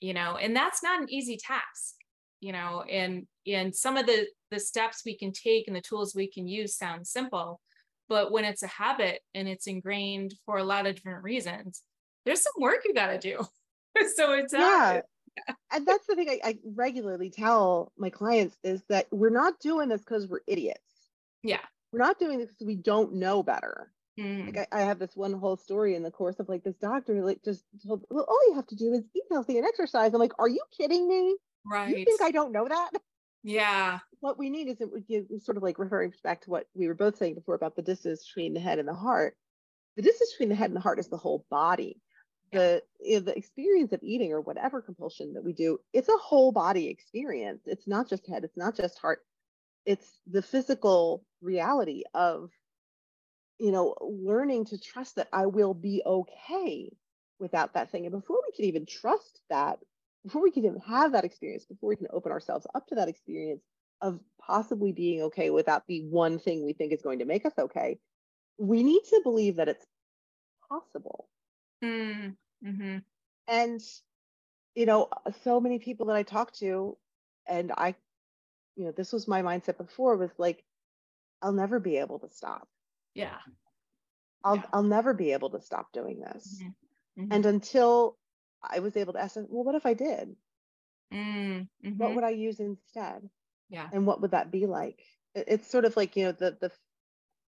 you 0.00 0.14
know, 0.14 0.36
and 0.36 0.54
that's 0.54 0.82
not 0.82 1.00
an 1.00 1.10
easy 1.10 1.38
task, 1.38 1.94
you 2.40 2.52
know, 2.52 2.82
and 2.82 3.26
and 3.46 3.74
some 3.74 3.96
of 3.96 4.06
the 4.06 4.26
the 4.50 4.60
steps 4.60 5.02
we 5.04 5.16
can 5.16 5.32
take 5.32 5.66
and 5.66 5.76
the 5.76 5.80
tools 5.80 6.14
we 6.14 6.30
can 6.30 6.46
use 6.46 6.76
sound 6.76 7.06
simple, 7.06 7.60
but 8.08 8.30
when 8.32 8.44
it's 8.44 8.62
a 8.62 8.68
habit 8.68 9.20
and 9.34 9.48
it's 9.48 9.66
ingrained 9.66 10.34
for 10.44 10.58
a 10.58 10.64
lot 10.64 10.86
of 10.86 10.94
different 10.94 11.24
reasons, 11.24 11.82
there's 12.24 12.42
some 12.42 12.52
work 12.58 12.82
you 12.84 12.94
got 12.94 13.08
to 13.08 13.18
do. 13.18 13.38
so 14.14 14.32
it's 14.32 14.54
uh, 14.54 14.58
yeah. 14.58 15.00
And 15.72 15.86
that's 15.86 16.06
the 16.06 16.14
thing 16.14 16.28
I, 16.28 16.40
I 16.42 16.58
regularly 16.64 17.30
tell 17.30 17.92
my 17.98 18.10
clients 18.10 18.56
is 18.64 18.82
that 18.88 19.06
we're 19.10 19.30
not 19.30 19.60
doing 19.60 19.88
this 19.88 20.00
because 20.00 20.26
we're 20.26 20.40
idiots. 20.46 20.80
Yeah. 21.42 21.60
We're 21.92 22.00
not 22.00 22.18
doing 22.18 22.38
this 22.38 22.48
because 22.48 22.66
we 22.66 22.76
don't 22.76 23.14
know 23.14 23.42
better. 23.42 23.92
Mm. 24.18 24.46
Like 24.46 24.68
I, 24.72 24.80
I, 24.80 24.84
have 24.84 24.98
this 24.98 25.14
one 25.14 25.34
whole 25.34 25.56
story 25.56 25.94
in 25.94 26.02
the 26.02 26.10
course 26.10 26.40
of 26.40 26.48
like 26.48 26.64
this 26.64 26.76
doctor 26.76 27.22
like 27.22 27.44
just 27.44 27.64
told 27.86 28.02
well 28.08 28.24
all 28.26 28.48
you 28.48 28.54
have 28.54 28.66
to 28.68 28.74
do 28.74 28.94
is 28.94 29.02
eat 29.14 29.24
healthy 29.30 29.58
and 29.58 29.66
exercise. 29.66 30.14
I'm 30.14 30.20
like, 30.20 30.32
are 30.38 30.48
you 30.48 30.62
kidding 30.74 31.06
me? 31.06 31.36
Right. 31.70 31.96
You 31.96 32.04
think 32.04 32.22
I 32.22 32.30
don't 32.30 32.52
know 32.52 32.66
that? 32.66 32.92
Yeah. 33.42 33.98
What 34.20 34.38
we 34.38 34.48
need 34.48 34.68
is 34.68 34.80
it 34.80 34.90
would 34.90 35.06
give 35.06 35.26
sort 35.40 35.56
of 35.56 35.62
like 35.62 35.78
referring 35.78 36.12
back 36.24 36.40
to 36.42 36.50
what 36.50 36.66
we 36.74 36.88
were 36.88 36.94
both 36.94 37.16
saying 37.16 37.34
before 37.34 37.54
about 37.54 37.76
the 37.76 37.82
distance 37.82 38.26
between 38.26 38.54
the 38.54 38.60
head 38.60 38.78
and 38.78 38.88
the 38.88 38.94
heart. 38.94 39.36
The 39.96 40.02
distance 40.02 40.32
between 40.32 40.48
the 40.48 40.54
head 40.54 40.70
and 40.70 40.76
the 40.76 40.80
heart 40.80 40.98
is 40.98 41.08
the 41.08 41.16
whole 41.16 41.44
body. 41.50 42.00
The 42.52 42.82
the 43.00 43.36
experience 43.36 43.92
of 43.92 44.02
eating 44.02 44.32
or 44.32 44.40
whatever 44.40 44.80
compulsion 44.80 45.34
that 45.34 45.44
we 45.44 45.52
do, 45.52 45.78
it's 45.92 46.08
a 46.08 46.16
whole 46.16 46.52
body 46.52 46.88
experience. 46.88 47.62
It's 47.66 47.86
not 47.86 48.08
just 48.08 48.26
head, 48.26 48.44
it's 48.44 48.56
not 48.56 48.76
just 48.76 48.98
heart. 48.98 49.20
It's 49.84 50.20
the 50.26 50.42
physical 50.42 51.24
reality 51.40 52.02
of 52.14 52.50
you 53.58 53.72
know, 53.72 53.94
learning 54.00 54.66
to 54.66 54.78
trust 54.78 55.16
that 55.16 55.28
I 55.32 55.46
will 55.46 55.74
be 55.74 56.02
okay 56.04 56.90
without 57.38 57.74
that 57.74 57.90
thing. 57.90 58.04
And 58.06 58.12
before 58.12 58.38
we 58.46 58.52
can 58.54 58.64
even 58.66 58.86
trust 58.86 59.40
that, 59.50 59.78
before 60.24 60.42
we 60.42 60.50
can 60.50 60.64
even 60.64 60.80
have 60.80 61.12
that 61.12 61.24
experience, 61.24 61.64
before 61.64 61.88
we 61.88 61.96
can 61.96 62.08
open 62.12 62.32
ourselves 62.32 62.66
up 62.74 62.86
to 62.88 62.96
that 62.96 63.08
experience 63.08 63.62
of 64.02 64.20
possibly 64.40 64.92
being 64.92 65.22
okay 65.22 65.50
without 65.50 65.84
the 65.86 66.02
one 66.02 66.38
thing 66.38 66.64
we 66.64 66.72
think 66.72 66.92
is 66.92 67.02
going 67.02 67.20
to 67.20 67.24
make 67.24 67.46
us 67.46 67.52
okay, 67.58 67.98
we 68.58 68.82
need 68.82 69.02
to 69.08 69.20
believe 69.22 69.56
that 69.56 69.68
it's 69.68 69.86
possible. 70.68 71.28
Mm, 71.84 72.36
hmm 72.62 72.96
And, 73.48 73.80
you 74.74 74.86
know, 74.86 75.08
so 75.42 75.60
many 75.60 75.78
people 75.78 76.06
that 76.06 76.16
I 76.16 76.22
talk 76.22 76.52
to, 76.54 76.96
and 77.46 77.72
I, 77.72 77.94
you 78.76 78.84
know, 78.86 78.92
this 78.92 79.12
was 79.12 79.28
my 79.28 79.42
mindset 79.42 79.78
before 79.78 80.16
was 80.16 80.30
like, 80.38 80.64
I'll 81.42 81.52
never 81.52 81.78
be 81.78 81.98
able 81.98 82.18
to 82.20 82.28
stop. 82.30 82.68
Yeah. 83.14 83.38
I'll 84.44 84.56
yeah. 84.56 84.62
i'll 84.72 84.82
never 84.82 85.12
be 85.14 85.32
able 85.32 85.50
to 85.50 85.60
stop 85.60 85.92
doing 85.92 86.20
this. 86.20 86.62
Mm-hmm. 86.62 87.22
Mm-hmm. 87.22 87.32
and 87.32 87.46
until 87.46 88.18
i 88.62 88.80
was 88.80 88.94
able 88.96 89.14
to 89.14 89.20
ask 89.20 89.36
well 89.36 89.64
what 89.64 89.74
if 89.74 89.86
i 89.86 89.94
did? 89.94 90.36
Mm-hmm. 91.12 91.90
what 91.96 92.14
would 92.14 92.24
i 92.24 92.30
use 92.30 92.60
instead? 92.60 93.28
Yeah. 93.68 93.88
And 93.92 94.06
what 94.06 94.20
would 94.20 94.30
that 94.30 94.50
be 94.52 94.66
like? 94.66 95.02
It's 95.34 95.70
sort 95.70 95.84
of 95.84 95.96
like 95.96 96.16
you 96.16 96.24
know 96.24 96.32
the 96.32 96.56
the 96.60 96.70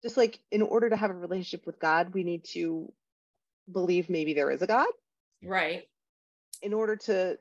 just 0.04 0.18
like 0.18 0.40
in 0.52 0.62
order 0.62 0.90
to 0.90 0.96
have 0.96 1.12
a 1.12 1.16
relationship 1.16 1.66
with 1.66 1.80
god 1.80 2.14
we 2.14 2.24
need 2.24 2.44
to 2.46 2.92
believe 3.72 4.10
maybe 4.10 4.34
there 4.34 4.52
is 4.52 4.62
a 4.62 4.68
god 4.68 4.88
right 5.44 5.84
in 6.62 6.74
order 6.74 6.96
to 6.96 7.38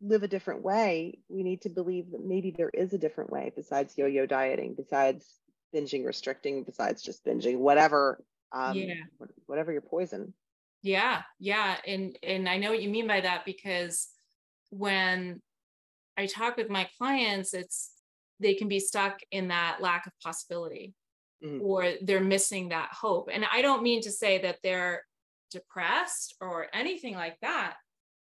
live 0.00 0.22
a 0.22 0.28
different 0.28 0.62
way 0.62 1.18
we 1.28 1.42
need 1.42 1.62
to 1.62 1.70
believe 1.70 2.10
that 2.10 2.24
maybe 2.24 2.50
there 2.50 2.70
is 2.70 2.92
a 2.92 2.98
different 2.98 3.30
way 3.30 3.52
besides 3.56 3.96
yo-yo 3.96 4.26
dieting 4.26 4.74
besides 4.74 5.40
binging, 5.74 6.06
restricting 6.06 6.62
besides 6.62 7.02
just 7.02 7.24
binging, 7.24 7.58
whatever, 7.58 8.22
um, 8.52 8.76
yeah. 8.76 8.94
whatever 9.46 9.72
your 9.72 9.82
poison. 9.82 10.32
Yeah, 10.82 11.22
yeah, 11.38 11.76
and 11.86 12.16
and 12.22 12.48
I 12.48 12.58
know 12.58 12.70
what 12.70 12.82
you 12.82 12.90
mean 12.90 13.06
by 13.06 13.20
that 13.22 13.44
because 13.44 14.08
when 14.70 15.40
I 16.16 16.26
talk 16.26 16.56
with 16.56 16.68
my 16.68 16.88
clients, 16.98 17.54
it's 17.54 17.90
they 18.38 18.54
can 18.54 18.68
be 18.68 18.80
stuck 18.80 19.20
in 19.30 19.48
that 19.48 19.78
lack 19.80 20.06
of 20.06 20.12
possibility 20.22 20.92
mm-hmm. 21.42 21.62
or 21.62 21.92
they're 22.02 22.20
missing 22.20 22.68
that 22.68 22.90
hope. 22.92 23.30
And 23.32 23.44
I 23.50 23.62
don't 23.62 23.82
mean 23.82 24.02
to 24.02 24.10
say 24.10 24.42
that 24.42 24.58
they're 24.62 25.04
depressed 25.54 26.34
or 26.40 26.66
anything 26.74 27.14
like 27.14 27.38
that, 27.40 27.74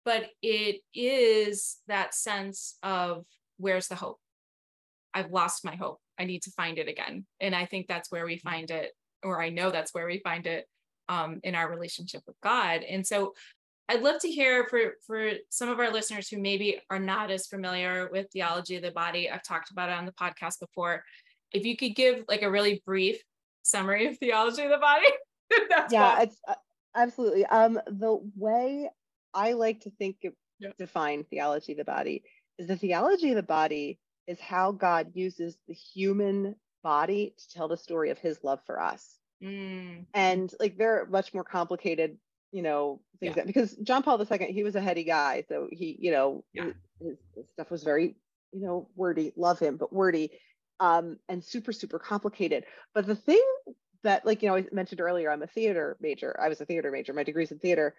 but 0.05 0.27
it 0.43 0.81
is 0.95 1.79
that 1.89 2.15
sense 2.15 2.77
of 2.83 3.25
where's 3.57 3.89
the 3.89 3.95
hope? 3.95 4.19
I've 5.15 5.31
lost 5.31 5.65
my 5.65 5.77
hope. 5.77 5.99
I 6.19 6.25
need 6.25 6.43
to 6.43 6.51
find 6.51 6.79
it 6.79 6.89
again. 6.89 7.27
And 7.41 7.55
I 7.55 7.65
think 7.67 7.87
that's 7.87 8.11
where 8.11 8.27
we 8.27 8.39
find 8.39 8.71
it, 8.71 8.93
or 9.23 9.41
I 9.41 9.51
know 9.51 9.71
that's 9.71 9.95
where 9.95 10.07
we 10.07 10.19
find 10.19 10.47
it 10.47 10.67
um, 11.09 11.41
in 11.45 11.55
our 11.55 11.71
relationship 11.71 12.23
with 12.27 12.37
God. 12.43 12.83
And 12.83 13.07
so 13.07 13.35
I'd 13.89 14.03
love 14.03 14.21
to 14.21 14.29
hear 14.29 14.67
for, 14.69 14.95
for 15.07 15.33
some 15.51 15.69
of 15.69 15.79
our 15.79 15.93
listeners 15.93 16.29
who 16.29 16.39
maybe 16.39 16.81
are 16.91 16.99
not 16.99 17.31
as 17.31 17.47
familiar 17.47 18.09
with 18.11 18.29
theology 18.33 18.77
of 18.77 18.83
the 18.83 18.91
body. 18.91 19.31
I've 19.31 19.43
talked 19.43 19.71
about 19.71 19.89
it 19.89 19.97
on 19.97 20.07
the 20.07 20.13
podcast 20.13 20.61
before. 20.61 21.05
If 21.53 21.65
you 21.65 21.77
could 21.77 21.95
give 21.95 22.25
like 22.29 22.43
a 22.43 22.51
really 22.51 22.83
brief 22.87 23.21
summary 23.63 24.07
of 24.07 24.19
theology 24.19 24.63
of 24.63 24.71
the 24.71 24.79
body. 24.79 25.07
yeah, 25.91 26.23
it's 26.23 26.39
uh, 26.47 26.55
absolutely. 26.97 27.47
Um, 27.47 27.81
the 27.87 28.19
way 28.37 28.91
I 29.35 29.53
like 29.53 29.81
to 29.81 29.91
think 29.91 30.17
of, 30.25 30.33
define 30.79 31.25
theology 31.25 31.73
of 31.73 31.79
the 31.79 31.85
body 31.85 32.23
is 32.59 32.69
the 32.69 32.77
theology 32.77 33.31
of 33.31 33.37
the 33.37 33.43
body 33.43 33.99
is 34.27 34.39
how 34.41 34.71
God 34.73 35.11
uses 35.15 35.57
the 35.67 35.75
human 35.75 36.55
body 36.83 37.35
to 37.37 37.55
tell 37.55 37.69
the 37.69 37.77
story 37.77 38.11
of 38.11 38.19
his 38.19 38.39
love 38.45 38.61
for 38.67 38.81
us. 38.81 39.19
Mm. 39.43 40.07
And 40.15 40.53
like 40.61 40.77
they're 40.77 41.07
much 41.11 41.35
more 41.35 41.45
complicated, 41.45 42.17
you 42.53 42.63
know, 42.63 43.01
things 43.19 43.31
yeah. 43.37 43.43
that 43.43 43.47
because 43.47 43.75
John 43.77 44.03
Paul 44.03 44.21
II, 44.21 44.53
he 44.53 44.63
was 44.63 44.77
a 44.77 44.81
heady 44.81 45.05
guy. 45.05 45.45
So 45.49 45.69
he, 45.71 45.97
you 45.99 46.13
know, 46.13 46.45
yeah. 46.53 46.67
his, 47.01 47.17
his, 47.35 47.47
stuff 47.53 47.71
was 47.71 47.83
very, 47.83 48.15
you 48.53 48.65
know, 48.65 48.89
wordy, 48.95 49.33
love 49.37 49.59
him, 49.59 49.77
but 49.77 49.93
wordy 49.93 50.31
um, 50.79 51.19
and 51.29 51.43
super, 51.43 51.73
super 51.73 51.99
complicated. 51.99 52.65
But 52.95 53.07
the 53.07 53.17
thing 53.17 53.45
that, 54.03 54.27
like, 54.27 54.43
you 54.43 54.49
know, 54.49 54.57
I 54.57 54.67
mentioned 54.73 55.01
earlier, 55.01 55.31
I'm 55.31 55.43
a 55.43 55.47
theater 55.47 55.97
major. 56.01 56.39
I 56.41 56.49
was 56.49 56.61
a 56.61 56.65
theater 56.65 56.91
major. 56.91 57.13
My 57.13 57.25
degree's 57.25 57.53
in 57.53 57.59
theater. 57.59 57.95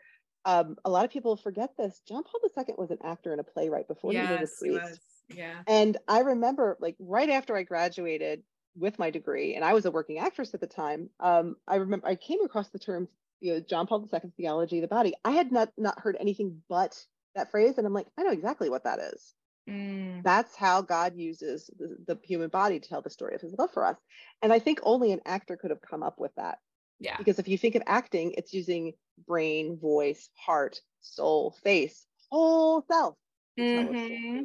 Um, 0.46 0.78
a 0.84 0.90
lot 0.90 1.06
of 1.06 1.12
people 1.12 1.38
forget 1.38 1.72
this. 1.78 2.02
John 2.08 2.24
Paul 2.24 2.42
II 2.44 2.76
was 2.78 2.92
an 2.92 2.98
actor 3.04 3.32
and 3.32 3.40
a 3.40 3.44
playwright 3.44 3.88
before 3.88 4.12
yes, 4.12 4.28
he 4.28 4.34
was 4.42 4.52
a 4.52 4.80
priest. 4.80 4.92
Was. 4.92 5.00
Yeah. 5.38 5.62
And 5.68 5.98
I 6.08 6.20
remember 6.20 6.78
like 6.82 6.96
right 7.00 7.30
after 7.30 7.56
I 7.56 7.64
graduated 7.64 8.44
with 8.76 9.00
my 9.00 9.10
degree, 9.10 9.56
and 9.56 9.64
I 9.64 9.74
was 9.74 9.86
a 9.86 9.92
working 9.92 10.20
actress 10.20 10.54
at 10.54 10.60
the 10.60 10.68
time, 10.68 11.10
um, 11.20 11.56
I 11.68 11.76
remember 11.76 12.08
I 12.08 12.16
came 12.16 12.44
across 12.44 12.70
the 12.70 12.80
term, 12.80 13.08
you 13.40 13.54
know, 13.54 13.60
John 13.62 13.88
Paul 13.88 14.08
II 14.12 14.32
theology 14.36 14.80
of 14.80 14.82
the 14.82 14.88
body. 14.88 15.14
I 15.24 15.32
had 15.32 15.52
not 15.52 15.72
not 15.78 16.00
heard 16.00 16.18
anything 16.20 16.62
but 16.68 17.06
that 17.36 17.52
phrase, 17.52 17.78
and 17.78 17.88
I'm 17.88 17.94
like, 17.94 18.08
I 18.18 18.24
know 18.24 18.32
exactly 18.32 18.70
what 18.70 18.84
that 18.84 19.00
is. 19.00 19.34
Mm. 19.70 20.24
That's 20.24 20.56
how 20.56 20.82
God 20.82 21.16
uses 21.16 21.70
the, 21.78 21.96
the, 22.06 22.20
human 22.24 22.50
body 22.50 22.80
to 22.80 22.90
tell 22.90 23.02
the 23.02 23.10
story 23.10 23.36
of 23.36 23.42
his 23.42 23.56
love 23.58 23.72
for 23.72 23.86
us. 23.86 23.98
And 24.42 24.52
I 24.52 24.60
think 24.60 24.80
only 24.84 25.14
an 25.14 25.22
actor 25.26 25.56
could 25.56 25.70
have 25.70 25.82
come 25.82 26.04
up 26.04 26.20
with 26.20 26.36
that. 26.36 26.58
Yeah. 27.00 27.18
Because 27.18 27.40
if 27.40 27.48
you 27.48 27.58
think 27.58 27.76
of 27.76 27.84
acting, 27.86 28.34
it's 28.38 28.54
using 28.54 28.94
brain, 29.26 29.78
voice, 29.80 30.30
heart, 30.36 30.82
soul, 31.00 31.56
face, 31.64 32.06
whole 32.30 32.84
self. 32.90 33.16
Mm-hmm. 33.58 34.44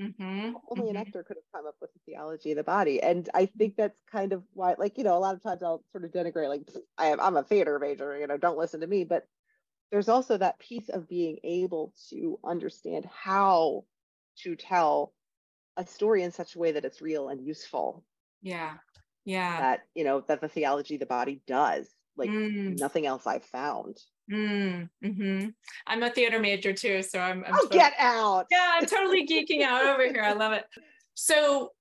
Mm-hmm. 0.00 0.22
Only 0.30 0.54
mm-hmm. 0.54 0.88
an 0.90 0.96
actor 0.96 1.24
could 1.24 1.36
have 1.36 1.52
come 1.52 1.66
up 1.66 1.74
with 1.80 1.90
the 1.92 2.00
theology 2.06 2.52
of 2.52 2.56
the 2.56 2.62
body, 2.62 3.02
and 3.02 3.28
I 3.34 3.46
think 3.46 3.74
that's 3.76 3.98
kind 4.10 4.32
of 4.32 4.44
why, 4.52 4.76
like 4.78 4.96
you 4.96 5.02
know, 5.02 5.16
a 5.16 5.18
lot 5.18 5.34
of 5.34 5.42
times 5.42 5.60
I'll 5.60 5.82
sort 5.90 6.04
of 6.04 6.12
denigrate, 6.12 6.48
like 6.48 6.62
I 6.96 7.06
am, 7.06 7.18
I'm 7.18 7.36
a 7.36 7.42
theater 7.42 7.80
major, 7.80 8.16
you 8.16 8.28
know, 8.28 8.36
don't 8.36 8.58
listen 8.58 8.80
to 8.80 8.86
me. 8.86 9.02
But 9.02 9.26
there's 9.90 10.08
also 10.08 10.36
that 10.38 10.60
piece 10.60 10.88
of 10.88 11.08
being 11.08 11.38
able 11.42 11.92
to 12.10 12.38
understand 12.44 13.06
how 13.12 13.84
to 14.42 14.56
tell 14.56 15.12
a 15.76 15.86
story 15.86 16.22
in 16.22 16.32
such 16.32 16.56
a 16.56 16.58
way 16.58 16.72
that 16.72 16.84
it's 16.84 17.00
real 17.00 17.28
and 17.28 17.46
useful. 17.46 18.04
Yeah, 18.42 18.74
yeah. 19.24 19.60
That 19.60 19.80
you 19.94 20.04
know 20.04 20.22
that 20.28 20.40
the 20.40 20.48
theology 20.48 20.94
of 20.94 21.00
the 21.00 21.06
body 21.06 21.40
does, 21.46 21.88
like 22.16 22.30
mm. 22.30 22.78
nothing 22.78 23.06
else 23.06 23.26
I've 23.26 23.44
found. 23.44 23.98
Mm, 24.30 24.90
hmm 25.02 25.46
I'm 25.86 26.02
a 26.02 26.10
theater 26.10 26.38
major 26.38 26.72
too, 26.72 27.02
so 27.02 27.18
I'm. 27.18 27.44
I'm 27.44 27.54
oh, 27.54 27.62
totally, 27.62 27.78
get 27.78 27.94
out! 27.98 28.46
Yeah, 28.50 28.72
I'm 28.74 28.86
totally 28.86 29.26
geeking 29.26 29.62
out 29.62 29.86
over 29.86 30.04
here. 30.04 30.22
I 30.22 30.34
love 30.34 30.52
it. 30.52 30.64
So 31.14 31.72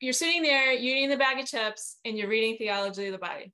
you're 0.00 0.12
sitting 0.12 0.42
there, 0.42 0.72
you're 0.72 0.96
eating 0.96 1.10
the 1.10 1.16
bag 1.16 1.40
of 1.40 1.46
chips, 1.46 1.96
and 2.04 2.16
you're 2.16 2.28
reading 2.28 2.56
theology 2.56 3.06
of 3.06 3.12
the 3.12 3.18
body. 3.18 3.52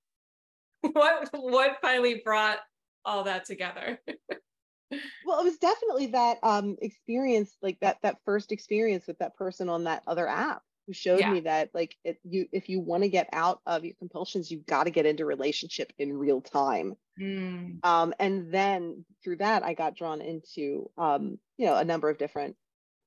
What 0.92 1.30
what 1.32 1.78
finally 1.80 2.20
brought 2.22 2.58
all 3.06 3.24
that 3.24 3.46
together? 3.46 3.98
well, 4.90 5.40
it 5.40 5.44
was 5.44 5.58
definitely 5.58 6.06
that 6.08 6.38
um, 6.42 6.76
experience, 6.80 7.56
like 7.62 7.78
that 7.80 7.98
that 8.02 8.18
first 8.24 8.52
experience 8.52 9.06
with 9.06 9.18
that 9.18 9.36
person 9.36 9.68
on 9.68 9.84
that 9.84 10.02
other 10.06 10.26
app 10.26 10.62
who 10.86 10.92
showed 10.92 11.20
yeah. 11.20 11.32
me 11.32 11.40
that 11.40 11.70
like 11.72 11.96
it, 12.04 12.18
you 12.24 12.46
if 12.52 12.68
you 12.68 12.78
want 12.78 13.02
to 13.02 13.08
get 13.08 13.28
out 13.32 13.60
of 13.66 13.86
your 13.86 13.94
compulsions 13.98 14.50
you've 14.50 14.66
got 14.66 14.84
to 14.84 14.90
get 14.90 15.06
into 15.06 15.24
relationship 15.24 15.90
in 15.98 16.12
real 16.12 16.42
time 16.42 16.94
mm. 17.18 17.82
um, 17.82 18.12
and 18.20 18.52
then 18.52 19.02
through 19.22 19.36
that 19.36 19.62
i 19.62 19.72
got 19.72 19.96
drawn 19.96 20.20
into 20.20 20.90
um, 20.98 21.38
you 21.56 21.64
know 21.64 21.74
a 21.74 21.86
number 21.86 22.10
of 22.10 22.18
different 22.18 22.54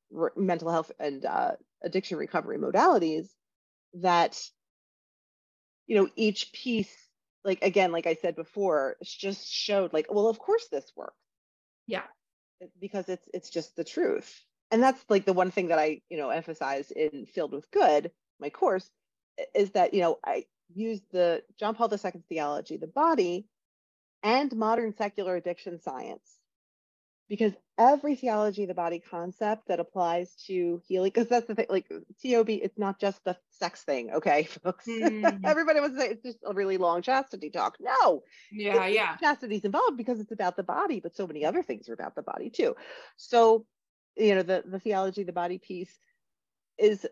re- 0.10 0.32
mental 0.36 0.72
health 0.72 0.92
and 1.00 1.24
uh, 1.24 1.52
addiction 1.84 2.18
recovery 2.18 2.58
modalities 2.58 3.28
that 3.94 4.42
you 5.88 5.96
know, 5.96 6.10
each 6.16 6.52
piece, 6.52 6.94
like 7.44 7.64
again, 7.64 7.92
like 7.92 8.06
I 8.06 8.16
said 8.16 8.36
before, 8.36 8.98
just 9.04 9.50
showed 9.52 9.94
like, 9.94 10.08
well, 10.14 10.28
of 10.28 10.38
course 10.38 10.68
this 10.70 10.92
works. 10.96 11.16
Yeah. 11.88 12.04
Because 12.80 13.10
it's 13.10 13.28
it's 13.34 13.50
just 13.50 13.76
the 13.76 13.84
truth. 13.84 14.44
And 14.72 14.84
that's 14.84 15.04
like 15.10 15.26
the 15.26 15.34
one 15.34 15.52
thing 15.52 15.70
that 15.70 15.80
I, 15.80 16.02
you 16.10 16.18
know, 16.18 16.30
emphasize 16.30 16.92
in 16.92 17.26
Filled 17.26 17.54
with 17.54 17.72
Good, 17.72 18.12
my 18.40 18.50
course, 18.50 18.90
is 19.56 19.72
that, 19.72 19.94
you 19.94 20.02
know, 20.02 20.18
I 20.26 20.46
use 20.74 21.02
the 21.12 21.44
John 21.58 21.76
Paul 21.76 21.90
II's 21.92 22.04
theology, 22.28 22.78
the 22.78 22.88
body, 22.88 23.48
and 24.24 24.54
modern 24.56 24.94
secular 24.94 25.36
addiction 25.36 25.80
science 25.80 26.40
because 27.30 27.54
every 27.78 28.16
theology 28.16 28.64
of 28.64 28.70
the 28.70 28.74
body 28.74 29.00
concept 29.00 29.68
that 29.68 29.80
applies 29.80 30.34
to 30.48 30.82
healing, 30.88 31.12
because 31.14 31.28
that's 31.28 31.48
the 31.48 31.56
thing, 31.56 31.68
like 31.70 31.88
TOB, 32.24 32.50
it's 32.50 32.78
not 32.78 33.00
just 33.00 33.24
the 33.24 33.38
sex 33.52 33.84
thing, 33.84 34.12
okay, 34.12 34.44
folks. 34.64 34.88
Mm. 34.88 35.42
Everybody 35.44 35.80
wants 35.80 35.96
to 35.96 36.02
say 36.02 36.10
it's 36.10 36.24
just 36.24 36.40
a 36.46 36.54
really 36.54 36.78
long 36.78 37.02
chastity 37.02 37.50
talk. 37.50 37.78
No. 37.80 38.24
Yeah, 38.52 38.88
yeah. 38.88 39.18
Chastity's 39.18 39.66
involved 39.66 39.98
because 39.98 40.20
it's 40.20 40.32
about 40.32 40.56
the 40.56 40.64
body, 40.64 41.00
but 41.00 41.16
so 41.16 41.28
many 41.28 41.46
other 41.46 41.64
things 41.64 41.90
are 41.90 41.94
about 41.94 42.16
the 42.16 42.24
body 42.24 42.50
too. 42.50 42.76
So, 43.18 43.66
you 44.16 44.36
know, 44.36 44.44
the, 44.44 44.64
the 44.66 44.80
theology 44.80 45.22
of 45.22 45.28
the 45.28 45.34
body 45.34 45.58
piece 45.58 45.96
is 46.78 47.06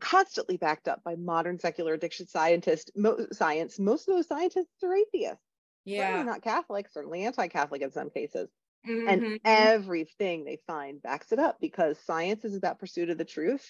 constantly 0.00 0.56
backed 0.56 0.88
up 0.88 1.04
by 1.04 1.14
modern 1.14 1.58
secular 1.58 1.94
addiction 1.94 2.26
scientists, 2.26 2.90
mo- 2.96 3.26
science. 3.32 3.78
Most 3.78 4.08
of 4.08 4.14
those 4.14 4.26
scientists 4.26 4.82
are 4.82 4.94
atheists. 4.94 5.44
Yeah. 5.84 6.08
Certainly 6.08 6.26
not 6.26 6.42
Catholic, 6.42 6.88
certainly 6.90 7.24
anti-Catholic 7.24 7.82
in 7.82 7.92
some 7.92 8.10
cases. 8.10 8.48
Mm-hmm. 8.88 9.08
And 9.08 9.40
everything 9.44 10.44
they 10.44 10.58
find 10.66 11.02
backs 11.02 11.32
it 11.32 11.38
up 11.38 11.58
because 11.60 11.98
science 12.06 12.44
is 12.44 12.56
about 12.56 12.78
pursuit 12.78 13.10
of 13.10 13.18
the 13.18 13.24
truth 13.24 13.66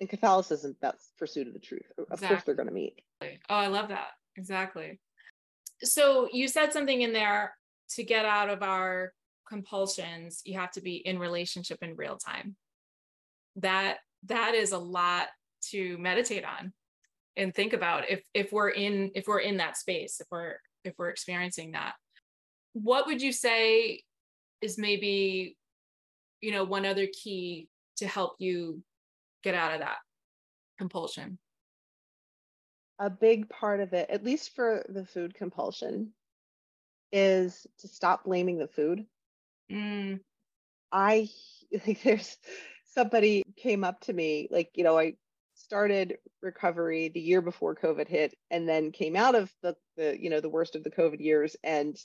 and 0.00 0.08
Catholicism 0.08 0.74
about 0.78 0.96
pursuit 1.16 1.46
of 1.46 1.52
the 1.52 1.60
truth. 1.60 1.86
Of 1.96 2.04
exactly. 2.04 2.28
course 2.28 2.42
they're 2.44 2.54
going 2.56 2.68
to 2.68 2.74
meet. 2.74 3.00
Oh, 3.22 3.28
I 3.48 3.68
love 3.68 3.88
that. 3.88 4.08
Exactly. 4.36 4.98
So 5.82 6.28
you 6.32 6.48
said 6.48 6.72
something 6.72 7.02
in 7.02 7.12
there 7.12 7.54
to 7.90 8.02
get 8.02 8.24
out 8.24 8.48
of 8.48 8.62
our 8.62 9.12
compulsions, 9.48 10.42
you 10.44 10.58
have 10.58 10.72
to 10.72 10.80
be 10.80 10.96
in 10.96 11.18
relationship 11.18 11.78
in 11.82 11.96
real 11.96 12.16
time. 12.16 12.56
That 13.56 13.98
that 14.26 14.54
is 14.54 14.72
a 14.72 14.78
lot 14.78 15.28
to 15.70 15.98
meditate 15.98 16.44
on 16.44 16.72
and 17.36 17.54
think 17.54 17.72
about 17.72 18.10
if 18.10 18.22
if 18.34 18.52
we're 18.52 18.70
in 18.70 19.10
if 19.14 19.26
we're 19.26 19.40
in 19.40 19.58
that 19.58 19.76
space, 19.76 20.20
if 20.20 20.26
we're 20.30 20.56
if 20.84 20.94
we're 20.98 21.10
experiencing 21.10 21.72
that. 21.72 21.94
What 22.72 23.06
would 23.06 23.20
you 23.20 23.32
say 23.32 24.02
is 24.62 24.78
maybe 24.78 25.56
you 26.40 26.52
know 26.52 26.64
one 26.64 26.86
other 26.86 27.06
key 27.12 27.68
to 27.96 28.06
help 28.06 28.36
you 28.38 28.82
get 29.42 29.54
out 29.54 29.74
of 29.74 29.80
that 29.80 29.98
compulsion 30.78 31.38
a 32.98 33.10
big 33.10 33.48
part 33.48 33.80
of 33.80 33.92
it 33.92 34.08
at 34.10 34.24
least 34.24 34.54
for 34.54 34.84
the 34.88 35.04
food 35.04 35.34
compulsion 35.34 36.12
is 37.12 37.66
to 37.78 37.88
stop 37.88 38.24
blaming 38.24 38.58
the 38.58 38.68
food 38.68 39.04
mm. 39.70 40.18
i 40.90 41.28
like 41.86 42.02
there's 42.02 42.38
somebody 42.84 43.42
came 43.56 43.84
up 43.84 44.00
to 44.00 44.12
me 44.12 44.48
like 44.50 44.70
you 44.74 44.84
know 44.84 44.98
i 44.98 45.14
started 45.54 46.16
recovery 46.40 47.08
the 47.08 47.20
year 47.20 47.40
before 47.40 47.74
covid 47.74 48.08
hit 48.08 48.34
and 48.50 48.68
then 48.68 48.90
came 48.90 49.16
out 49.16 49.34
of 49.34 49.50
the 49.62 49.74
the 49.96 50.16
you 50.20 50.30
know 50.30 50.40
the 50.40 50.48
worst 50.48 50.74
of 50.74 50.82
the 50.82 50.90
covid 50.90 51.20
years 51.20 51.56
and 51.62 51.96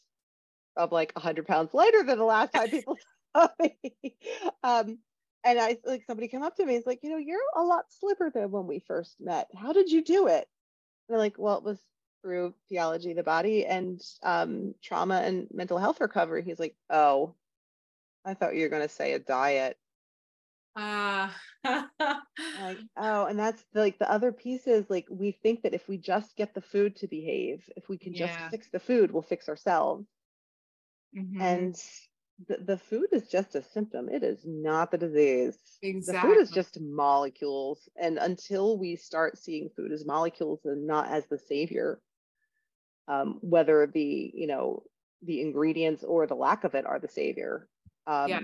of 0.78 0.92
like 0.92 1.12
100 1.16 1.48
pounds 1.48 1.74
lighter 1.74 2.04
than 2.04 2.18
the 2.18 2.24
last 2.24 2.54
time 2.54 2.70
people 2.70 2.98
saw 3.36 3.48
me. 3.60 3.78
Um, 4.64 5.00
and 5.44 5.60
I 5.60 5.78
like 5.86 6.04
somebody 6.06 6.28
came 6.28 6.44
up 6.44 6.56
to 6.58 6.66
me, 6.66 6.76
he's 6.76 6.86
like, 6.86 7.00
you 7.04 7.10
know, 7.10 7.18
you're 7.18 7.40
a 7.56 7.64
lot 7.64 7.86
slimmer 7.90 8.32
than 8.34 8.52
when 8.52 8.68
we 8.68 8.80
first 8.80 9.16
met. 9.20 9.48
How 9.56 9.74
did 9.74 9.90
you 9.90 10.04
do 10.04 10.28
it? 10.28 10.48
And 11.08 11.16
I'm 11.16 11.20
like, 11.20 11.36
well, 11.38 11.58
it 11.58 11.64
was 11.64 11.80
through 12.22 12.54
theology 12.70 13.12
of 13.12 13.18
the 13.18 13.24
body 13.24 13.66
and 13.66 14.02
um, 14.24 14.76
trauma 14.82 15.22
and 15.22 15.48
mental 15.54 15.78
health 15.78 16.02
recovery. 16.02 16.44
He's 16.44 16.60
like, 16.60 16.76
oh, 16.90 17.36
I 18.26 18.34
thought 18.34 18.56
you 18.56 18.64
were 18.64 18.70
going 18.70 18.88
to 18.88 18.94
say 18.94 19.14
a 19.14 19.20
diet. 19.20 19.78
Uh. 20.76 21.30
like, 21.64 22.78
oh, 22.98 23.26
and 23.26 23.40
that's 23.40 23.64
the, 23.74 23.80
like 23.80 23.98
the 24.00 24.12
other 24.12 24.32
piece 24.32 24.68
is 24.68 24.90
like 24.90 25.08
we 25.10 25.32
think 25.32 25.64
that 25.64 25.74
if 25.74 25.88
we 25.88 25.98
just 25.98 26.36
get 26.36 26.54
the 26.54 26.62
food 26.62 26.96
to 26.98 27.08
behave, 27.08 27.64
if 27.76 27.90
we 27.90 27.98
can 27.98 28.14
just 28.14 28.34
yeah. 28.34 28.50
fix 28.50 28.70
the 28.70 28.80
food, 28.80 29.12
we'll 29.12 29.22
fix 29.22 29.50
ourselves. 29.50 30.06
Mm-hmm. 31.16 31.42
And 31.42 31.76
the, 32.48 32.58
the 32.58 32.78
food 32.78 33.08
is 33.12 33.28
just 33.28 33.56
a 33.56 33.64
symptom. 33.64 34.10
It 34.10 34.24
is 34.24 34.42
not 34.46 34.92
the 34.92 34.98
disease. 34.98 35.58
Exactly. 35.82 36.30
The 36.30 36.36
food 36.36 36.42
is 36.42 36.52
just 36.52 36.80
molecules. 36.80 37.90
And 38.00 38.18
until 38.18 38.78
we 38.78 38.96
start 38.96 39.38
seeing 39.38 39.70
food 39.76 39.92
as 39.92 40.06
molecules 40.06 40.62
and 40.66 40.86
not 40.86 41.10
as 41.10 41.26
the 41.28 41.40
savior, 41.40 42.00
um, 43.08 43.40
whether 43.42 43.90
the, 43.92 44.32
you 44.34 44.48
know, 44.48 44.84
the 45.24 45.42
ingredients 45.42 46.04
or 46.04 46.28
the 46.28 46.36
lack 46.36 46.64
of 46.64 46.76
it 46.76 46.86
are 46.86 47.00
the 47.00 47.08
savior, 47.08 47.68
um, 48.06 48.30
yeah. 48.30 48.40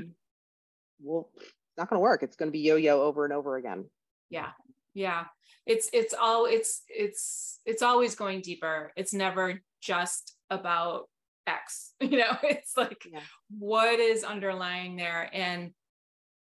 well, 1.02 1.30
it's 1.36 1.78
not 1.78 1.90
going 1.90 1.98
to 1.98 2.04
work. 2.04 2.24
It's 2.24 2.36
going 2.36 2.50
to 2.50 2.54
be 2.54 2.60
yo-yo 2.60 3.02
over 3.02 3.26
and 3.26 3.34
over 3.34 3.58
again. 3.58 3.86
Yeah. 4.30 4.50
Yeah. 4.96 5.26
It's, 5.68 5.90
it's 5.94 6.14
all, 6.14 6.46
it's, 6.46 6.82
it's, 6.90 7.60
it's 7.66 7.82
always 7.82 8.16
going 8.16 8.42
deeper. 8.42 8.92
It's 8.96 9.14
never 9.14 9.62
just 9.82 10.36
about 10.50 11.10
X, 11.48 11.94
you 12.02 12.18
know, 12.18 12.38
it's 12.44 12.76
like 12.78 13.04
yeah. 13.12 13.20
what 13.58 14.00
is 14.00 14.24
underlying 14.24 14.96
there. 14.96 15.30
And 15.34 15.72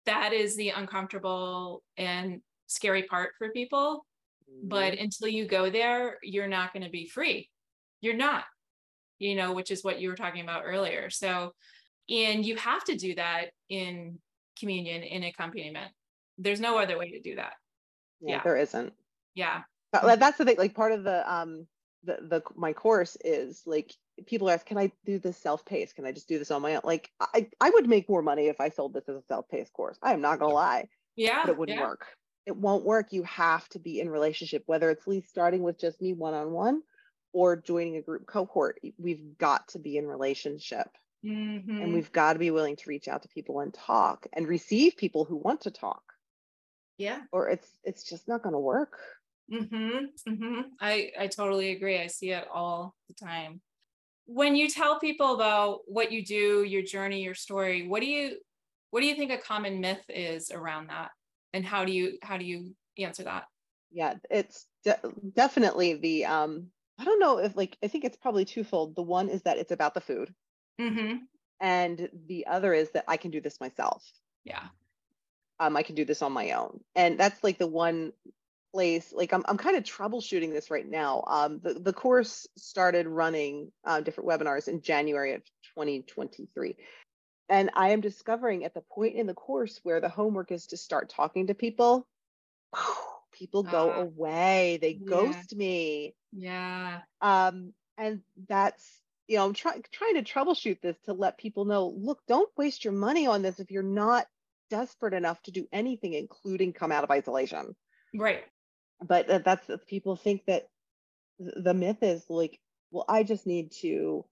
that 0.07 0.33
is 0.33 0.57
the 0.57 0.71
uncomfortable 0.71 1.83
and 1.97 2.41
scary 2.67 3.05
part 3.05 3.31
for 3.39 3.51
people. 3.51 4.05
Mm-hmm. 4.51 4.69
But 4.69 4.99
until 4.99 5.29
you 5.29 5.47
go 5.47 5.71
there, 5.71 6.19
you're 6.23 6.49
not 6.49 6.73
going 6.73 6.85
to 6.85 6.91
be 6.91 7.09
free. 7.09 7.49
You're 8.01 8.17
not, 8.17 8.45
you 9.19 9.37
know, 9.37 9.53
which 9.53 9.71
is 9.71 9.85
what 9.85 10.01
you 10.01 10.09
were 10.09 10.17
talking 10.17 10.43
about 10.43 10.65
earlier. 10.65 11.09
So, 11.11 11.53
and 12.11 12.45
you 12.45 12.57
have 12.57 12.85
to 12.85 12.97
do 12.97 13.15
that 13.15 13.47
in 13.69 14.19
communion, 14.59 15.03
in 15.03 15.23
accompaniment. 15.23 15.93
There's 16.39 16.61
no 16.61 16.79
other 16.79 16.99
way 16.99 17.13
to 17.13 17.21
do 17.21 17.37
that. 17.37 17.53
Yeah, 18.21 18.37
yeah. 18.37 18.43
there 18.43 18.57
isn't. 18.57 18.93
Yeah. 19.35 19.63
But 19.93 20.19
that's 20.19 20.39
the 20.39 20.45
thing, 20.45 20.57
like 20.59 20.75
part 20.75 20.93
of 20.93 21.05
the 21.05 21.31
um 21.33 21.67
the 22.05 22.19
the 22.29 22.43
my 22.57 22.73
course 22.73 23.17
is 23.25 23.63
like 23.67 23.93
people 24.27 24.51
ask, 24.51 24.67
can 24.67 24.79
I 24.79 24.93
do 25.05 25.19
this 25.19 25.37
self-paced? 25.37 25.97
Can 25.97 26.07
I 26.07 26.13
just 26.13 26.29
do 26.29 26.39
this 26.39 26.51
on 26.51 26.63
my 26.63 26.75
own? 26.75 26.83
Like 26.85 27.11
I, 27.21 27.49
I 27.61 27.71
would 27.71 27.89
make 27.89 28.09
more 28.09 28.23
money 28.23 28.49
if 28.49 28.61
I 28.61 28.69
sold 28.69 28.95
this 28.95 29.09
as 29.09 29.17
a 29.17 29.23
self-paced 29.29 29.73
course. 29.73 29.99
I 30.03 30.13
am 30.13 30.21
not 30.21 30.39
gonna 30.39 30.55
lie. 30.55 30.89
Yeah. 31.17 31.43
But 31.43 31.53
it 31.53 31.59
wouldn't 31.59 31.79
yeah. 31.79 31.87
work. 31.87 32.07
It 32.47 32.57
won't 32.57 32.85
work. 32.85 33.13
You 33.13 33.23
have 33.25 33.69
to 33.71 33.79
be 33.79 34.01
in 34.01 34.09
relationship, 34.09 34.65
whether 34.67 34.91
it's 34.91 35.07
least 35.07 35.29
starting 35.29 35.63
with 35.63 35.79
just 35.79 36.01
me 36.01 36.13
one-on-one 36.13 36.83
or 37.33 37.57
joining 37.57 37.97
a 37.97 38.03
group 38.03 38.27
cohort. 38.27 38.81
We've 38.99 39.39
got 39.39 39.69
to 39.69 39.79
be 39.79 39.97
in 39.97 40.07
relationship. 40.07 40.89
Mm-hmm. 41.25 41.81
And 41.81 41.95
we've 41.95 42.11
got 42.11 42.33
to 42.33 42.41
be 42.41 42.51
willing 42.51 42.75
to 42.75 42.89
reach 42.89 43.07
out 43.07 43.23
to 43.23 43.29
people 43.29 43.61
and 43.61 43.73
talk 43.73 44.27
and 44.33 44.49
receive 44.49 44.97
people 44.97 45.25
who 45.25 45.37
want 45.37 45.61
to 45.63 45.71
talk. 45.71 46.03
Yeah. 46.99 47.21
Or 47.31 47.49
it's 47.49 47.69
it's 47.85 48.03
just 48.03 48.27
not 48.27 48.43
gonna 48.43 48.59
work. 48.59 48.99
Mm-hmm. 49.53 50.31
Mm-hmm. 50.33 50.61
I, 50.81 51.13
I 51.19 51.27
totally 51.29 51.71
agree. 51.71 52.01
I 52.01 52.09
see 52.09 52.31
it 52.31 52.47
all 52.53 52.95
the 53.09 53.15
time 53.15 53.61
when 54.27 54.55
you 54.55 54.69
tell 54.69 54.99
people 54.99 55.35
about 55.35 55.81
what 55.87 56.13
you 56.13 56.25
do 56.25 56.63
your 56.65 56.83
journey 56.83 57.23
your 57.23 57.35
story 57.35 57.87
what 57.89 58.01
do 58.01 58.07
you 58.07 58.37
what 58.93 59.01
do 59.01 59.07
you 59.07 59.17
think 59.17 59.33
a 59.33 59.39
common 59.39 59.81
myth 59.81 60.05
is 60.11 60.51
around 60.51 60.91
that? 60.91 61.11
And 61.55 61.65
how 61.65 61.85
do 61.85 61.93
you 61.93 62.19
how 62.23 62.37
do 62.37 62.45
you 62.45 62.75
answer 62.99 63.25
that? 63.25 63.45
Yeah 63.91 64.15
it's 64.31 64.67
de- 64.85 65.01
definitely 65.35 65.95
the 65.95 66.27
um 66.27 66.67
i 66.99 67.05
don't 67.05 67.19
know 67.19 67.39
if 67.39 67.57
like 67.57 67.77
i 67.83 67.89
think 67.89 68.05
it's 68.05 68.19
probably 68.19 68.45
twofold. 68.45 68.95
The 68.95 69.03
one 69.03 69.29
is 69.31 69.43
that 69.43 69.59
it's 69.59 69.73
about 69.73 69.95
the 69.95 70.01
food. 70.01 70.33
Mm-hmm. 70.81 71.17
and 71.61 72.09
the 72.27 72.47
other 72.47 72.73
is 72.75 72.91
that 72.91 73.05
i 73.09 73.17
can 73.17 73.31
do 73.31 73.41
this 73.41 73.61
myself. 73.61 74.05
Yeah. 74.45 74.65
Um 75.59 75.77
i 75.77 75.83
can 75.83 75.95
do 75.95 76.05
this 76.05 76.21
on 76.21 76.33
my 76.33 76.53
own. 76.53 76.81
And 76.95 77.19
that's 77.19 77.43
like 77.43 77.59
the 77.59 77.67
one 77.67 78.13
place 78.73 79.13
like 79.13 79.33
i'm, 79.33 79.43
I'm 79.47 79.59
kind 79.59 79.77
of 79.77 79.85
troubleshooting 79.85 80.53
this 80.53 80.71
right 80.71 80.89
now 80.89 81.25
um, 81.27 81.61
the, 81.63 81.75
the 81.75 81.93
course 81.93 82.47
started 82.57 83.07
running 83.07 83.71
uh, 83.85 84.01
different 84.01 84.29
webinars 84.29 84.69
in 84.69 84.81
january 84.81 85.35
of 85.35 85.43
2023 85.77 86.77
and 87.49 87.71
i 87.75 87.91
am 87.91 88.01
discovering 88.01 88.65
at 88.65 88.75
the 88.75 88.83
point 88.93 89.17
in 89.17 89.27
the 89.27 89.35
course 89.35 89.81
where 89.83 90.01
the 90.01 90.09
homework 90.09 90.51
is 90.51 90.69
to 90.69 90.77
start 90.77 91.11
talking 91.11 91.47
to 91.47 91.55
people 91.55 92.07
people 93.33 93.63
go 93.63 93.91
uh, 93.91 94.01
away 94.03 94.79
they 94.81 94.99
yeah. 95.01 95.07
ghost 95.09 95.57
me. 95.57 96.15
Yeah. 96.33 97.01
Um 97.21 97.73
and 97.99 98.21
that's 98.49 99.01
you 99.29 99.37
know 99.37 99.45
i'm 99.45 99.55
trying 99.55 99.85
trying 99.93 100.15
to 100.15 100.23
troubleshoot 100.23 100.81
this 100.81 100.97
to 101.05 101.13
let 101.13 101.39
people 101.39 101.65
know 101.65 101.95
look 101.97 102.21
don't 102.27 102.49
waste 102.57 102.85
your 102.85 102.93
money 102.93 103.27
on 103.27 103.43
this 103.43 103.61
if 103.61 103.71
you're 103.71 103.83
not 103.83 104.27
desperate 104.71 105.15
enough 105.15 105.43
to 105.43 105.51
do 105.51 105.67
anything 105.73 106.15
including 106.15 106.73
come 106.73 106.93
out 106.93 107.05
of 107.05 107.11
isolation. 107.11 107.75
Right 108.15 108.45
but 109.03 109.45
that's 109.45 109.69
people 109.87 110.17
think 110.17 110.45
that 110.47 110.69
the 111.39 111.75
myth 111.75 112.03
is 112.03 112.25
like 112.29 112.61
well 112.91 113.05
i 113.09 113.23
just 113.23 113.47
need 113.47 113.73
to 113.73 114.25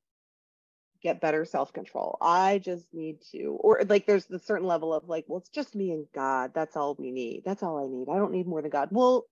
get 1.02 1.20
better 1.20 1.44
self-control 1.44 2.18
i 2.20 2.58
just 2.58 2.86
need 2.92 3.18
to 3.32 3.58
or 3.60 3.80
like 3.88 4.06
there's 4.06 4.26
the 4.26 4.38
certain 4.38 4.66
level 4.66 4.92
of 4.92 5.08
like 5.08 5.24
well 5.28 5.38
it's 5.38 5.48
just 5.48 5.74
me 5.74 5.92
and 5.92 6.06
god 6.14 6.52
that's 6.54 6.76
all 6.76 6.94
we 6.98 7.10
need 7.10 7.42
that's 7.44 7.62
all 7.62 7.82
i 7.82 7.88
need 7.88 8.08
i 8.12 8.18
don't 8.18 8.32
need 8.32 8.46
more 8.46 8.60
than 8.60 8.70
god 8.70 8.88
well 8.90 9.24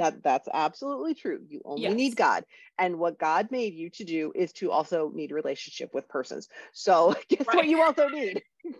that 0.00 0.22
that's 0.22 0.48
absolutely 0.52 1.14
true. 1.14 1.40
You 1.48 1.60
only 1.64 1.82
yes. 1.82 1.94
need 1.94 2.16
God. 2.16 2.44
And 2.78 2.98
what 2.98 3.18
God 3.18 3.50
made 3.50 3.74
you 3.74 3.90
to 3.90 4.04
do 4.04 4.32
is 4.34 4.52
to 4.54 4.70
also 4.70 5.12
need 5.14 5.30
relationship 5.30 5.92
with 5.92 6.08
persons. 6.08 6.48
So 6.72 7.14
guess 7.28 7.46
right. 7.46 7.56
what 7.56 7.66
you 7.66 7.82
also 7.82 8.08
need? 8.08 8.42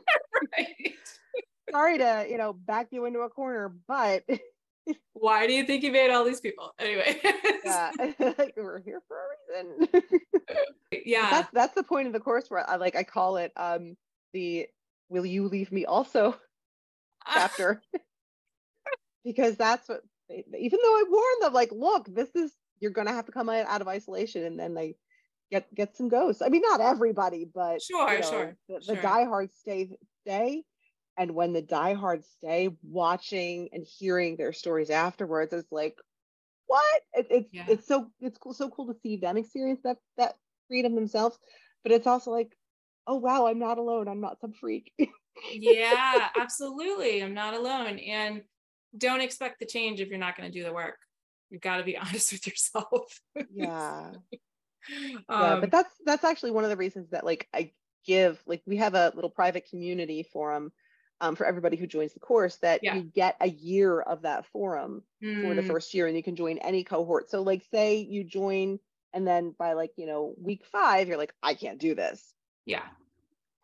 right. 0.57 0.95
Sorry 1.71 1.99
to, 1.99 2.27
you 2.29 2.39
know, 2.39 2.53
back 2.53 2.89
you 2.91 3.05
into 3.05 3.21
a 3.21 3.29
corner, 3.29 3.73
but 3.87 4.25
why 5.13 5.47
do 5.47 5.53
you 5.53 5.65
think 5.65 5.83
you 5.83 5.93
made 5.93 6.11
all 6.11 6.25
these 6.25 6.41
people? 6.41 6.73
Anyway. 6.79 7.21
yeah. 7.65 7.91
We're 8.57 8.81
here 8.81 9.03
for 9.07 9.17
a 9.17 9.63
reason. 9.63 9.89
yeah. 11.05 11.31
That's 11.31 11.51
that's 11.53 11.75
the 11.75 11.83
point 11.83 12.07
of 12.07 12.13
the 12.13 12.21
course 12.21 12.47
where 12.49 12.69
I 12.69 12.77
like 12.77 12.97
I 12.97 13.03
call 13.03 13.37
it 13.37 13.53
um 13.57 13.97
the 14.33 14.67
will 15.09 15.27
you 15.27 15.49
leave 15.49 15.73
me 15.73 15.85
also 15.85 16.37
chapter. 17.33 17.83
because 19.25 19.57
that's 19.57 19.89
what 19.89 20.03
even 20.31 20.79
though 20.83 20.97
I 20.97 21.05
warned 21.09 21.43
them, 21.43 21.53
like, 21.53 21.73
look, 21.73 22.07
this 22.15 22.31
is 22.35 22.53
you're 22.79 22.93
gonna 22.93 23.13
have 23.13 23.27
to 23.27 23.33
come 23.33 23.49
out 23.49 23.81
of 23.81 23.89
isolation, 23.89 24.45
and 24.45 24.59
then 24.59 24.75
they 24.75 24.95
get 25.51 25.73
get 25.75 25.97
some 25.97 26.09
ghosts. 26.09 26.43
I 26.43 26.49
mean, 26.49 26.63
not 26.63 26.81
everybody, 26.81 27.49
but 27.53 27.83
sure, 27.83 28.13
you 28.13 28.21
know, 28.21 28.31
sure. 28.31 28.57
The, 28.69 28.79
the 28.79 28.95
sure. 28.95 29.03
diehards 29.03 29.55
stay 29.59 29.91
stay, 30.27 30.63
and 31.21 31.35
when 31.35 31.53
the 31.53 31.61
diehards 31.61 32.27
stay, 32.39 32.71
watching 32.83 33.69
and 33.75 33.85
hearing 33.85 34.39
their 34.39 34.55
stories 34.55 34.89
afterwards 34.89 35.53
it's 35.53 35.71
like, 35.71 35.99
what? 36.67 37.03
It, 37.13 37.27
it's 37.31 37.53
yeah. 37.53 37.67
it's 37.69 37.87
so 37.87 38.11
it's 38.23 38.39
cool, 38.39 38.55
so 38.55 38.71
cool 38.71 38.87
to 38.87 38.99
see 39.03 39.19
them 39.19 39.37
experience 39.37 39.81
that 39.85 39.99
that 40.17 40.37
freedom 40.67 40.95
themselves, 40.95 41.37
but 41.83 41.93
it's 41.93 42.07
also 42.07 42.31
like, 42.31 42.57
oh 43.07 43.17
wow, 43.17 43.47
I'm 43.47 43.59
not 43.59 43.77
alone. 43.77 44.09
I'm 44.09 44.23
not 44.23 44.41
some 44.41 44.55
freak. 44.55 44.93
yeah, 45.53 46.29
absolutely. 46.41 47.23
I'm 47.23 47.35
not 47.35 47.53
alone, 47.53 47.99
and 47.99 48.41
don't 48.97 49.21
expect 49.21 49.61
the 49.61 49.67
change 49.67 50.01
if 50.01 50.09
you're 50.09 50.19
not 50.19 50.39
going 50.39 50.51
to 50.51 50.59
do 50.59 50.65
the 50.65 50.73
work. 50.73 50.97
You've 51.51 51.61
got 51.61 51.77
to 51.77 51.85
be 51.85 51.97
honest 51.99 52.33
with 52.33 52.47
yourself. 52.47 53.21
yeah. 53.53 54.13
um, 54.15 54.23
yeah, 55.29 55.61
but 55.61 55.71
that's 55.71 55.93
that's 56.07 56.25
actually 56.25 56.53
one 56.53 56.65
of 56.65 56.71
the 56.71 56.79
reasons 56.79 57.11
that 57.11 57.27
like 57.27 57.47
I 57.53 57.73
give 58.07 58.43
like 58.47 58.63
we 58.65 58.79
have 58.79 58.95
a 58.95 59.13
little 59.15 59.29
private 59.29 59.69
community 59.69 60.23
forum 60.23 60.73
um, 61.21 61.37
for 61.37 61.47
everybody 61.47 61.77
who 61.77 61.87
joins 61.87 62.13
the 62.13 62.21
course 62.21 62.57
that 62.57 62.81
yeah. 62.83 62.95
you 62.95 63.03
get 63.03 63.37
a 63.41 63.49
year 63.49 64.01
of 64.01 64.23
that 64.23 64.47
forum 64.47 65.03
mm. 65.23 65.43
for 65.43 65.55
the 65.55 65.63
mm. 65.63 65.67
first 65.67 65.95
year 65.95 66.07
and 66.07 66.17
you 66.17 66.23
can 66.23 66.37
join 66.37 66.59
any 66.59 66.85
cohort. 66.85 67.31
So 67.31 67.43
like 67.43 67.63
say 67.71 67.99
you 67.99 68.25
join 68.25 68.79
and 69.13 69.27
then 69.27 69.55
by 69.59 69.75
like, 69.75 69.93
you 69.97 70.07
know, 70.07 70.35
week 70.41 70.65
5 70.67 71.09
you're 71.09 71.19
like 71.19 71.35
I 71.43 71.55
can't 71.55 71.79
do 71.79 71.95
this. 71.95 72.33
Yeah 72.65 72.83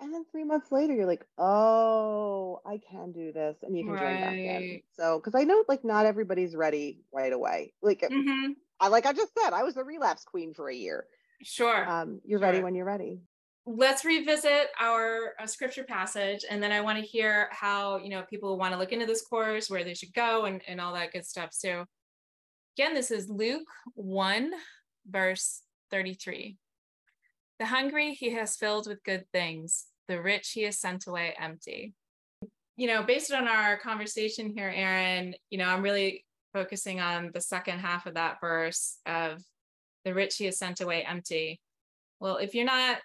and 0.00 0.12
then 0.12 0.24
three 0.30 0.44
months 0.44 0.70
later 0.70 0.94
you're 0.94 1.07
like 1.07 1.24
oh 1.38 2.61
i 2.66 2.78
can 2.78 3.12
do 3.12 3.32
this 3.32 3.57
and 3.62 3.76
you 3.76 3.84
can 3.84 3.92
right. 3.92 4.00
join 4.00 4.20
back 4.20 4.32
in 4.34 4.82
so 4.96 5.18
because 5.18 5.34
i 5.34 5.44
know 5.44 5.64
like 5.68 5.84
not 5.84 6.07
everybody's 6.07 6.54
ready 6.54 7.00
right 7.12 7.32
away 7.32 7.72
like 7.82 8.00
mm-hmm. 8.00 8.52
i 8.80 8.88
like 8.88 9.07
i 9.07 9.12
just 9.12 9.32
said 9.38 9.52
i 9.52 9.62
was 9.62 9.74
the 9.74 9.84
relapse 9.84 10.24
queen 10.24 10.54
for 10.54 10.68
a 10.68 10.74
year 10.74 11.07
sure 11.42 11.88
um 11.88 12.20
you're 12.24 12.38
sure. 12.38 12.46
ready 12.46 12.62
when 12.62 12.74
you're 12.74 12.84
ready 12.84 13.20
let's 13.67 14.05
revisit 14.05 14.69
our 14.81 15.35
uh, 15.41 15.47
scripture 15.47 15.83
passage 15.83 16.45
and 16.49 16.62
then 16.62 16.71
i 16.71 16.81
want 16.81 16.97
to 16.97 17.05
hear 17.05 17.49
how 17.51 17.99
you 17.99 18.09
know 18.09 18.23
people 18.31 18.57
want 18.57 18.73
to 18.73 18.79
look 18.79 18.93
into 18.93 19.07
this 19.07 19.23
course 19.23 19.69
where 19.69 19.83
they 19.83 19.95
should 19.95 20.14
go 20.14 20.45
and, 20.45 20.62
and 20.69 20.81
all 20.81 20.95
that 20.95 21.12
good 21.12 21.27
stuff 21.27 21.49
so 21.51 21.85
again 22.79 22.95
this 22.95 23.11
is 23.11 23.29
luke 23.29 23.69
1 23.95 24.53
verse 25.11 25.62
33 25.91 26.57
the 27.59 27.67
hungry 27.67 28.12
he 28.12 28.31
has 28.33 28.57
filled 28.57 28.87
with 28.87 29.03
good 29.03 29.25
things, 29.33 29.87
the 30.09 30.21
rich 30.21 30.51
he 30.51 30.62
has 30.64 30.79
sent 30.79 31.07
away 31.07 31.35
empty. 31.41 31.95
You 32.77 32.87
know, 32.87 33.03
based 33.03 33.33
on 33.33 33.49
our 33.49 33.79
conversation 33.79 34.53
here, 34.55 34.69
Erin 34.75 35.35
you 35.51 35.59
know, 35.59 35.64
I'm 35.64 35.83
really 35.83 36.25
focusing 36.53 37.01
on 37.01 37.31
the 37.33 37.41
second 37.41 37.79
half 37.79 38.07
of 38.07 38.14
that 38.14 38.41
verse 38.41 38.99
of 39.07 39.43
the 40.05 40.12
rich 40.12 40.37
he 40.37 40.45
has 40.45 40.59
sent 40.59 40.81
away 40.81 41.03
empty. 41.03 41.61
Well, 42.21 42.37
if 42.37 42.55
you're 42.55 42.67
not 42.67 42.99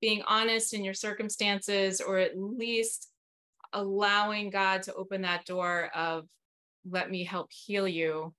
being 0.00 0.22
honest 0.26 0.74
in 0.74 0.84
your 0.84 0.94
circumstances, 0.94 2.00
or 2.00 2.18
at 2.18 2.38
least 2.38 3.10
allowing 3.72 4.50
God 4.50 4.82
to 4.84 4.94
open 4.94 5.22
that 5.22 5.44
door 5.44 5.90
of 5.94 6.26
let 6.88 7.10
me 7.10 7.24
help 7.24 7.50
heal 7.52 7.86
you, 7.86 8.32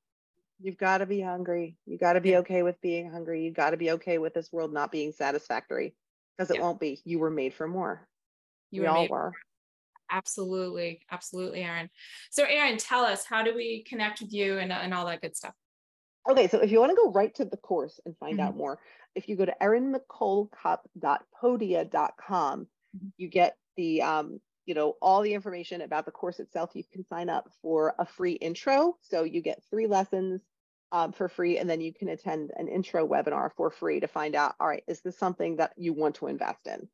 You've 0.61 0.77
got 0.77 0.97
to 0.97 1.05
be 1.05 1.21
hungry. 1.21 1.77
You 1.85 1.97
got 1.97 2.13
to 2.13 2.21
be 2.21 2.37
okay 2.37 2.63
with 2.63 2.79
being 2.81 3.09
hungry. 3.09 3.43
You 3.43 3.51
got 3.51 3.69
to 3.69 3.77
be 3.77 3.91
okay 3.91 4.17
with 4.17 4.33
this 4.33 4.51
world 4.51 4.73
not 4.73 4.91
being 4.91 5.13
satisfactory 5.13 5.95
because 6.37 6.51
it 6.51 6.57
yeah. 6.57 6.63
won't 6.63 6.81
be. 6.81 6.99
You 7.05 7.19
were 7.19 7.29
made 7.29 7.53
for 7.53 7.67
more. 7.67 8.05
You 8.69 8.81
we 8.81 8.87
all 8.87 9.07
were. 9.07 9.31
Absolutely. 10.11 11.01
Absolutely, 11.09 11.63
Erin. 11.63 11.89
So, 12.29 12.43
Erin, 12.43 12.77
tell 12.77 13.05
us 13.05 13.25
how 13.25 13.41
do 13.41 13.55
we 13.55 13.83
connect 13.83 14.19
with 14.19 14.33
you 14.33 14.57
and, 14.57 14.73
and 14.73 14.93
all 14.93 15.05
that 15.05 15.21
good 15.21 15.37
stuff? 15.37 15.53
Okay, 16.29 16.47
so 16.47 16.59
if 16.59 16.71
you 16.71 16.79
want 16.79 16.91
to 16.91 16.95
go 16.95 17.11
right 17.11 17.35
to 17.35 17.45
the 17.45 17.57
course 17.57 17.99
and 18.05 18.17
find 18.17 18.39
mm-hmm. 18.39 18.47
out 18.47 18.57
more, 18.57 18.79
if 19.15 19.29
you 19.29 19.35
go 19.35 19.45
to 19.45 19.55
erinmccolecupp.podia.com, 19.61 22.59
mm-hmm. 22.61 23.07
you 23.17 23.27
get 23.27 23.55
the 23.77 24.01
um, 24.01 24.39
you 24.69 24.75
know 24.75 24.95
all 25.01 25.23
the 25.23 25.33
information 25.33 25.81
about 25.81 26.05
the 26.05 26.11
course 26.11 26.39
itself 26.39 26.69
you 26.75 26.83
can 26.93 27.03
sign 27.07 27.27
up 27.27 27.49
for 27.59 27.95
a 27.97 28.05
free 28.05 28.33
intro 28.33 28.95
so 29.01 29.23
you 29.23 29.41
get 29.41 29.63
three 29.71 29.87
lessons 29.87 30.41
um, 30.91 31.11
for 31.11 31.27
free 31.27 31.57
and 31.57 31.67
then 31.67 31.81
you 31.81 31.91
can 31.91 32.09
attend 32.09 32.51
an 32.55 32.67
intro 32.67 33.07
webinar 33.07 33.49
for 33.57 33.71
free 33.71 33.99
to 33.99 34.07
find 34.07 34.35
out 34.35 34.53
all 34.59 34.67
right 34.67 34.83
is 34.87 35.01
this 35.01 35.17
something 35.17 35.55
that 35.55 35.73
you 35.75 35.91
want 35.91 36.15
to 36.15 36.27
invest 36.27 36.67
in 36.67 36.87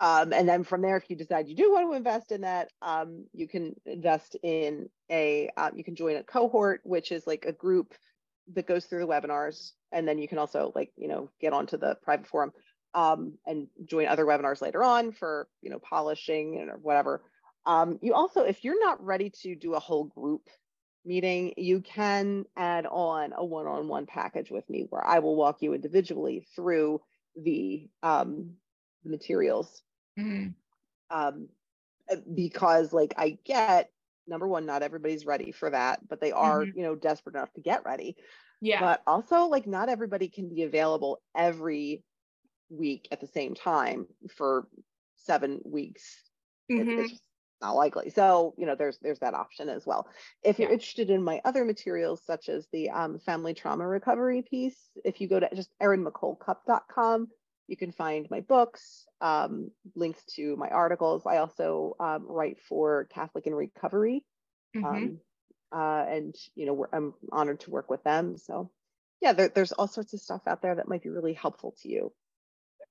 um, 0.00 0.34
and 0.34 0.46
then 0.46 0.62
from 0.62 0.82
there 0.82 0.98
if 0.98 1.08
you 1.08 1.16
decide 1.16 1.48
you 1.48 1.56
do 1.56 1.72
want 1.72 1.90
to 1.90 1.96
invest 1.96 2.32
in 2.32 2.42
that 2.42 2.70
um, 2.82 3.24
you 3.32 3.48
can 3.48 3.74
invest 3.86 4.36
in 4.42 4.86
a 5.10 5.48
uh, 5.56 5.70
you 5.74 5.82
can 5.82 5.96
join 5.96 6.16
a 6.16 6.22
cohort 6.22 6.82
which 6.84 7.12
is 7.12 7.26
like 7.26 7.46
a 7.46 7.52
group 7.52 7.94
that 8.54 8.66
goes 8.66 8.84
through 8.84 9.00
the 9.00 9.06
webinars 9.06 9.72
and 9.92 10.06
then 10.06 10.18
you 10.18 10.28
can 10.28 10.38
also 10.38 10.72
like 10.74 10.92
you 10.96 11.08
know 11.08 11.30
get 11.40 11.52
onto 11.52 11.76
the 11.76 11.96
private 12.02 12.26
forum 12.26 12.52
um, 12.94 13.34
and 13.46 13.68
join 13.86 14.06
other 14.06 14.24
webinars 14.24 14.60
later 14.60 14.82
on 14.82 15.12
for 15.12 15.48
you 15.62 15.70
know 15.70 15.78
polishing 15.78 16.68
or 16.70 16.78
whatever. 16.78 17.22
Um, 17.66 17.98
you 18.00 18.14
also, 18.14 18.42
if 18.42 18.64
you're 18.64 18.80
not 18.80 19.04
ready 19.04 19.30
to 19.42 19.54
do 19.54 19.74
a 19.74 19.80
whole 19.80 20.04
group 20.04 20.48
meeting, 21.04 21.54
you 21.56 21.80
can 21.80 22.44
add 22.56 22.86
on 22.86 23.32
a 23.36 23.44
one-on-one 23.44 24.06
package 24.06 24.50
with 24.50 24.68
me 24.68 24.86
where 24.88 25.06
I 25.06 25.18
will 25.18 25.36
walk 25.36 25.58
you 25.60 25.74
individually 25.74 26.46
through 26.56 27.00
the, 27.36 27.88
um, 28.02 28.52
materials. 29.04 29.82
Mm-hmm. 30.18 30.48
Um, 31.10 31.48
because 32.34 32.92
like 32.92 33.14
I 33.16 33.38
get 33.44 33.90
number 34.30 34.48
one, 34.48 34.64
not 34.64 34.82
everybody's 34.82 35.26
ready 35.26 35.52
for 35.52 35.68
that, 35.70 36.00
but 36.08 36.20
they 36.20 36.32
are, 36.32 36.62
mm-hmm. 36.62 36.78
you 36.78 36.84
know, 36.84 36.94
desperate 36.94 37.34
enough 37.34 37.52
to 37.54 37.60
get 37.60 37.84
ready. 37.84 38.16
Yeah. 38.62 38.80
But 38.80 39.02
also 39.06 39.46
like 39.46 39.66
not 39.66 39.88
everybody 39.88 40.28
can 40.28 40.48
be 40.48 40.62
available 40.62 41.20
every 41.36 42.02
week 42.70 43.08
at 43.10 43.20
the 43.20 43.26
same 43.26 43.54
time 43.54 44.06
for 44.36 44.68
seven 45.16 45.60
weeks. 45.64 46.22
Mm-hmm. 46.70 47.00
it's 47.00 47.20
not 47.60 47.74
likely. 47.74 48.10
So, 48.10 48.54
you 48.56 48.66
know, 48.66 48.74
there's 48.74 48.98
there's 49.02 49.18
that 49.18 49.34
option 49.34 49.68
as 49.68 49.84
well. 49.84 50.06
If 50.42 50.58
you're 50.58 50.70
interested 50.70 51.10
in 51.10 51.22
my 51.22 51.40
other 51.44 51.64
materials, 51.64 52.22
such 52.24 52.48
as 52.48 52.66
the 52.72 52.90
um, 52.90 53.18
family 53.18 53.54
trauma 53.54 53.86
recovery 53.86 54.42
piece, 54.42 54.78
if 55.04 55.20
you 55.20 55.28
go 55.28 55.40
to 55.40 55.48
just 55.54 55.70
erinmccolecupp.com, 55.82 57.28
you 57.70 57.76
can 57.76 57.92
find 57.92 58.26
my 58.30 58.40
books, 58.40 59.06
um, 59.20 59.70
links 59.94 60.24
to 60.34 60.56
my 60.56 60.68
articles. 60.68 61.22
I 61.24 61.36
also 61.36 61.94
um, 62.00 62.26
write 62.28 62.58
for 62.68 63.06
Catholic 63.14 63.46
in 63.46 63.54
Recovery. 63.54 64.24
Mm-hmm. 64.76 64.84
Um, 64.84 65.20
uh, 65.72 66.04
and, 66.08 66.34
you 66.56 66.66
know, 66.66 66.86
I'm 66.92 67.14
honored 67.30 67.60
to 67.60 67.70
work 67.70 67.88
with 67.88 68.02
them. 68.02 68.36
So, 68.36 68.72
yeah, 69.22 69.32
there, 69.32 69.48
there's 69.48 69.70
all 69.70 69.86
sorts 69.86 70.12
of 70.12 70.20
stuff 70.20 70.42
out 70.48 70.62
there 70.62 70.74
that 70.74 70.88
might 70.88 71.04
be 71.04 71.10
really 71.10 71.32
helpful 71.32 71.76
to 71.82 71.88
you. 71.88 72.12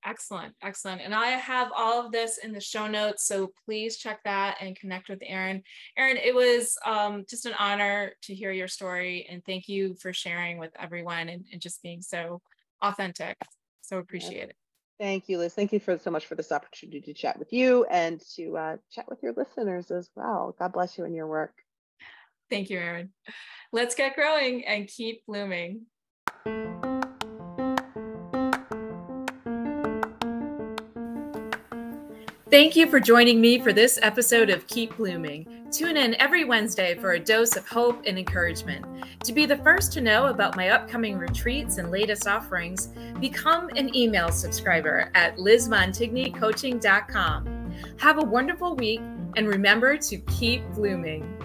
Excellent, 0.02 0.54
excellent. 0.62 1.02
And 1.02 1.14
I 1.14 1.26
have 1.26 1.70
all 1.76 2.02
of 2.02 2.10
this 2.10 2.38
in 2.38 2.52
the 2.52 2.60
show 2.60 2.86
notes, 2.86 3.26
so 3.26 3.52
please 3.66 3.98
check 3.98 4.20
that 4.24 4.56
and 4.62 4.74
connect 4.74 5.10
with 5.10 5.18
Erin. 5.22 5.62
Erin, 5.98 6.16
it 6.16 6.34
was 6.34 6.74
um, 6.86 7.26
just 7.28 7.44
an 7.44 7.52
honor 7.58 8.12
to 8.22 8.34
hear 8.34 8.50
your 8.50 8.68
story, 8.68 9.28
and 9.30 9.44
thank 9.44 9.68
you 9.68 9.94
for 10.00 10.14
sharing 10.14 10.56
with 10.56 10.70
everyone 10.80 11.28
and, 11.28 11.44
and 11.52 11.60
just 11.60 11.82
being 11.82 12.00
so 12.00 12.40
authentic. 12.80 13.36
So 13.82 13.98
appreciate 13.98 14.48
it. 14.48 14.56
Thank 15.00 15.30
you, 15.30 15.38
Liz. 15.38 15.54
Thank 15.54 15.72
you 15.72 15.80
for 15.80 15.96
so 15.96 16.10
much 16.10 16.26
for 16.26 16.34
this 16.34 16.52
opportunity 16.52 17.00
to 17.00 17.14
chat 17.14 17.38
with 17.38 17.54
you 17.54 17.86
and 17.86 18.20
to 18.36 18.58
uh, 18.58 18.76
chat 18.92 19.08
with 19.08 19.22
your 19.22 19.32
listeners 19.32 19.90
as 19.90 20.10
well. 20.14 20.54
God 20.58 20.74
bless 20.74 20.98
you 20.98 21.06
and 21.06 21.14
your 21.14 21.26
work. 21.26 21.54
Thank 22.50 22.68
you, 22.68 22.78
Erin. 22.78 23.08
Let's 23.72 23.94
get 23.94 24.14
growing 24.14 24.66
and 24.66 24.86
keep 24.86 25.24
blooming. 25.24 25.86
Thank 32.50 32.74
you 32.74 32.90
for 32.90 32.98
joining 32.98 33.40
me 33.40 33.60
for 33.60 33.72
this 33.72 34.00
episode 34.02 34.50
of 34.50 34.66
Keep 34.66 34.96
Blooming. 34.96 35.68
Tune 35.70 35.96
in 35.96 36.16
every 36.16 36.42
Wednesday 36.42 36.96
for 36.96 37.12
a 37.12 37.20
dose 37.20 37.54
of 37.54 37.68
hope 37.68 38.02
and 38.04 38.18
encouragement. 38.18 38.84
To 39.22 39.32
be 39.32 39.46
the 39.46 39.58
first 39.58 39.92
to 39.92 40.00
know 40.00 40.26
about 40.26 40.56
my 40.56 40.70
upcoming 40.70 41.16
retreats 41.16 41.78
and 41.78 41.92
latest 41.92 42.26
offerings, 42.26 42.88
become 43.20 43.68
an 43.76 43.94
email 43.94 44.32
subscriber 44.32 45.12
at 45.14 45.36
lizmontignycoaching.com. 45.36 47.72
Have 47.98 48.18
a 48.18 48.26
wonderful 48.26 48.74
week 48.74 49.00
and 49.36 49.46
remember 49.46 49.96
to 49.96 50.16
keep 50.16 50.68
blooming. 50.72 51.39